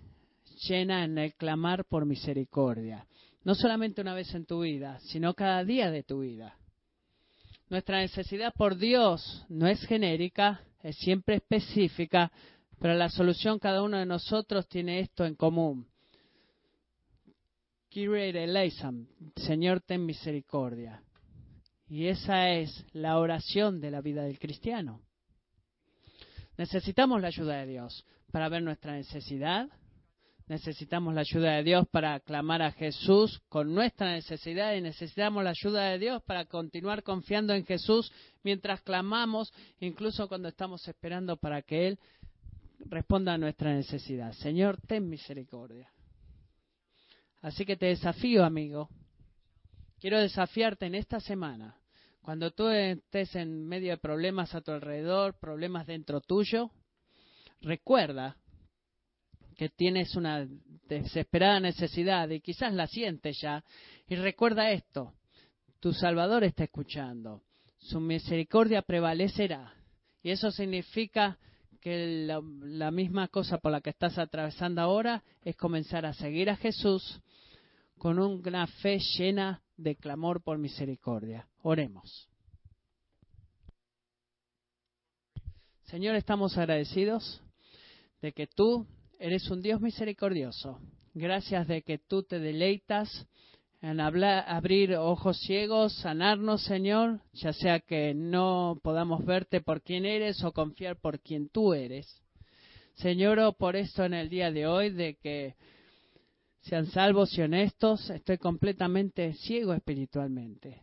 llena 0.69 1.03
en 1.03 1.17
el 1.17 1.34
clamar 1.34 1.84
por 1.84 2.05
misericordia. 2.05 3.05
No 3.43 3.55
solamente 3.55 3.99
una 3.99 4.13
vez 4.13 4.34
en 4.36 4.45
tu 4.45 4.61
vida, 4.61 5.01
sino 5.01 5.34
cada 5.34 5.65
día 5.65 5.91
de 5.91 6.03
tu 6.03 6.21
vida. 6.21 6.55
Nuestra 7.69 7.99
necesidad 7.99 8.53
por 8.53 8.78
Dios 8.78 9.45
no 9.49 9.67
es 9.67 9.86
genérica, 9.86 10.61
es 10.82 10.95
siempre 10.95 11.36
específica, 11.36 12.32
pero 12.80 12.93
la 12.93 13.09
solución 13.09 13.59
cada 13.59 13.84
uno 13.84 13.97
de 13.97 14.05
nosotros 14.05 14.65
tiene 14.69 15.01
esto 15.01 15.25
en 15.25 15.36
común. 15.36 15.89
Señor, 19.36 19.82
ten 19.82 20.05
misericordia. 20.05 21.03
Y 21.89 22.07
esa 22.07 22.51
es 22.51 22.85
la 22.91 23.17
oración 23.17 23.79
de 23.79 23.91
la 23.91 24.01
vida 24.01 24.23
del 24.23 24.39
cristiano. 24.39 25.01
Necesitamos 26.57 27.21
la 27.21 27.27
ayuda 27.27 27.59
de 27.59 27.67
Dios 27.67 28.05
para 28.31 28.49
ver 28.49 28.63
nuestra 28.63 28.93
necesidad. 28.93 29.69
Necesitamos 30.47 31.13
la 31.13 31.21
ayuda 31.21 31.53
de 31.57 31.63
Dios 31.63 31.88
para 31.89 32.19
clamar 32.21 32.61
a 32.61 32.71
Jesús 32.71 33.41
con 33.49 33.73
nuestra 33.73 34.13
necesidad 34.13 34.73
y 34.75 34.81
necesitamos 34.81 35.43
la 35.43 35.51
ayuda 35.51 35.89
de 35.89 35.99
Dios 35.99 36.23
para 36.23 36.45
continuar 36.45 37.03
confiando 37.03 37.53
en 37.53 37.65
Jesús 37.65 38.11
mientras 38.43 38.81
clamamos, 38.81 39.53
incluso 39.79 40.27
cuando 40.27 40.47
estamos 40.47 40.88
esperando 40.88 41.35
para 41.38 41.61
que 41.61 41.88
Él 41.88 41.99
responda 42.79 43.33
a 43.33 43.38
nuestra 43.38 43.73
necesidad. 43.73 44.31
Señor, 44.33 44.79
ten 44.88 45.09
misericordia. 45.09 45.91
Así 47.41 47.65
que 47.65 47.75
te 47.75 47.88
desafío, 47.88 48.43
amigo. 48.43 48.89
Quiero 49.99 50.19
desafiarte 50.19 50.85
en 50.85 50.93
esta 50.93 51.19
semana. 51.19 51.75
Cuando 52.21 52.51
tú 52.51 52.67
estés 52.67 53.35
en 53.35 53.65
medio 53.65 53.91
de 53.91 53.97
problemas 53.97 54.53
a 54.53 54.61
tu 54.61 54.71
alrededor, 54.71 55.39
problemas 55.39 55.87
dentro 55.87 56.21
tuyo, 56.21 56.69
recuerda 57.61 58.37
que 59.55 59.69
tienes 59.69 60.15
una 60.15 60.47
desesperada 60.87 61.59
necesidad 61.59 62.29
y 62.29 62.41
quizás 62.41 62.73
la 62.73 62.85
sientes 62.85 63.39
ya. 63.41 63.63
Y 64.07 64.15
recuerda 64.15 64.71
esto, 64.71 65.13
tu 65.79 65.93
Salvador 65.93 66.43
está 66.43 66.65
escuchando, 66.65 67.41
su 67.79 67.99
misericordia 67.99 68.83
prevalecerá. 68.83 69.73
Y 70.21 70.29
eso 70.29 70.51
significa 70.51 71.39
que 71.81 72.25
la, 72.27 72.39
la, 72.61 72.91
misma 72.91 73.29
cosa 73.29 73.57
por 73.57 73.71
la 73.71 73.81
que 73.81 73.91
estás 73.91 74.19
atravesando 74.19 74.81
ahora 74.81 75.23
es 75.43 75.55
comenzar 75.55 76.05
a 76.05 76.13
seguir 76.13 76.51
a 76.51 76.57
Jesús 76.57 77.19
con 77.97 78.19
una 78.19 78.67
fe 78.67 78.99
llena 79.17 79.63
de 79.78 79.95
clamor 79.95 80.43
por 80.43 80.57
misericordia. 80.57 81.47
Oremos. 81.61 82.28
Señor, 85.84 86.15
estamos 86.15 86.57
agradecidos 86.57 87.41
de 88.21 88.34
que 88.34 88.47
tú 88.47 88.86
eres 89.19 89.49
un 89.49 89.61
Dios 89.61 89.80
misericordioso. 89.80 90.80
Gracias 91.13 91.67
de 91.67 91.82
que 91.82 91.97
tú 91.97 92.23
te 92.23 92.39
deleitas 92.39 93.28
en 93.82 93.99
abrir 94.01 94.95
ojos 94.95 95.39
ciegos, 95.39 95.93
sanarnos, 96.01 96.63
Señor, 96.63 97.21
ya 97.34 97.53
sea 97.53 97.80
que 97.80 98.13
no 98.13 98.80
podamos 98.84 99.23
verte 99.23 99.61
por 99.61 99.82
quien 99.82 100.05
eres 100.05 100.43
o 100.43 100.51
confiar 100.51 100.99
por 100.99 101.19
quien 101.19 101.47
tú 101.49 101.73
eres. 101.73 102.21
Señor, 102.95 103.55
por 103.57 103.75
esto 103.75 104.03
en 104.03 104.15
el 104.15 104.30
día 104.30 104.51
de 104.51 104.65
hoy, 104.65 104.89
de 104.89 105.15
que 105.15 105.55
sean 106.62 106.88
salvos 106.88 107.38
y 107.38 107.41
honestos, 107.41 108.10
estoy 108.10 108.38
completamente 108.38 109.34
ciego 109.34 109.74
espiritualmente. 109.74 110.82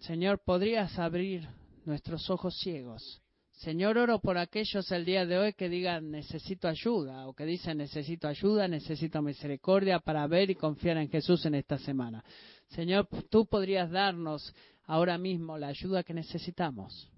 Señor, 0.00 0.40
¿podrías 0.44 0.98
abrir 0.98 1.48
nuestros 1.84 2.30
ojos 2.30 2.56
ciegos? 2.58 3.22
Señor, 3.52 3.96
oro 3.96 4.20
por 4.20 4.36
aquellos 4.36 4.90
el 4.92 5.06
día 5.06 5.24
de 5.24 5.38
hoy 5.38 5.52
que 5.54 5.70
digan 5.70 6.10
necesito 6.10 6.68
ayuda 6.68 7.26
o 7.26 7.32
que 7.32 7.46
dicen 7.46 7.78
necesito 7.78 8.28
ayuda, 8.28 8.68
necesito 8.68 9.22
misericordia 9.22 9.98
para 9.98 10.26
ver 10.26 10.50
y 10.50 10.54
confiar 10.54 10.98
en 10.98 11.08
Jesús 11.08 11.44
en 11.46 11.54
esta 11.54 11.78
semana. 11.78 12.22
Señor, 12.68 13.08
tú 13.30 13.46
podrías 13.46 13.90
darnos 13.90 14.54
ahora 14.84 15.16
mismo 15.16 15.56
la 15.56 15.68
ayuda 15.68 16.02
que 16.02 16.12
necesitamos. 16.12 17.10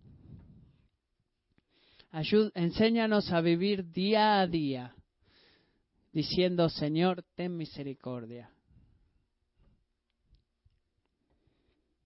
enséñanos 2.55 3.33
a 3.33 3.41
vivir 3.41 3.91
día 3.91 4.41
a 4.41 4.47
día 4.47 4.95
diciendo, 6.19 6.69
Señor, 6.69 7.23
ten 7.37 7.57
misericordia. 7.57 8.51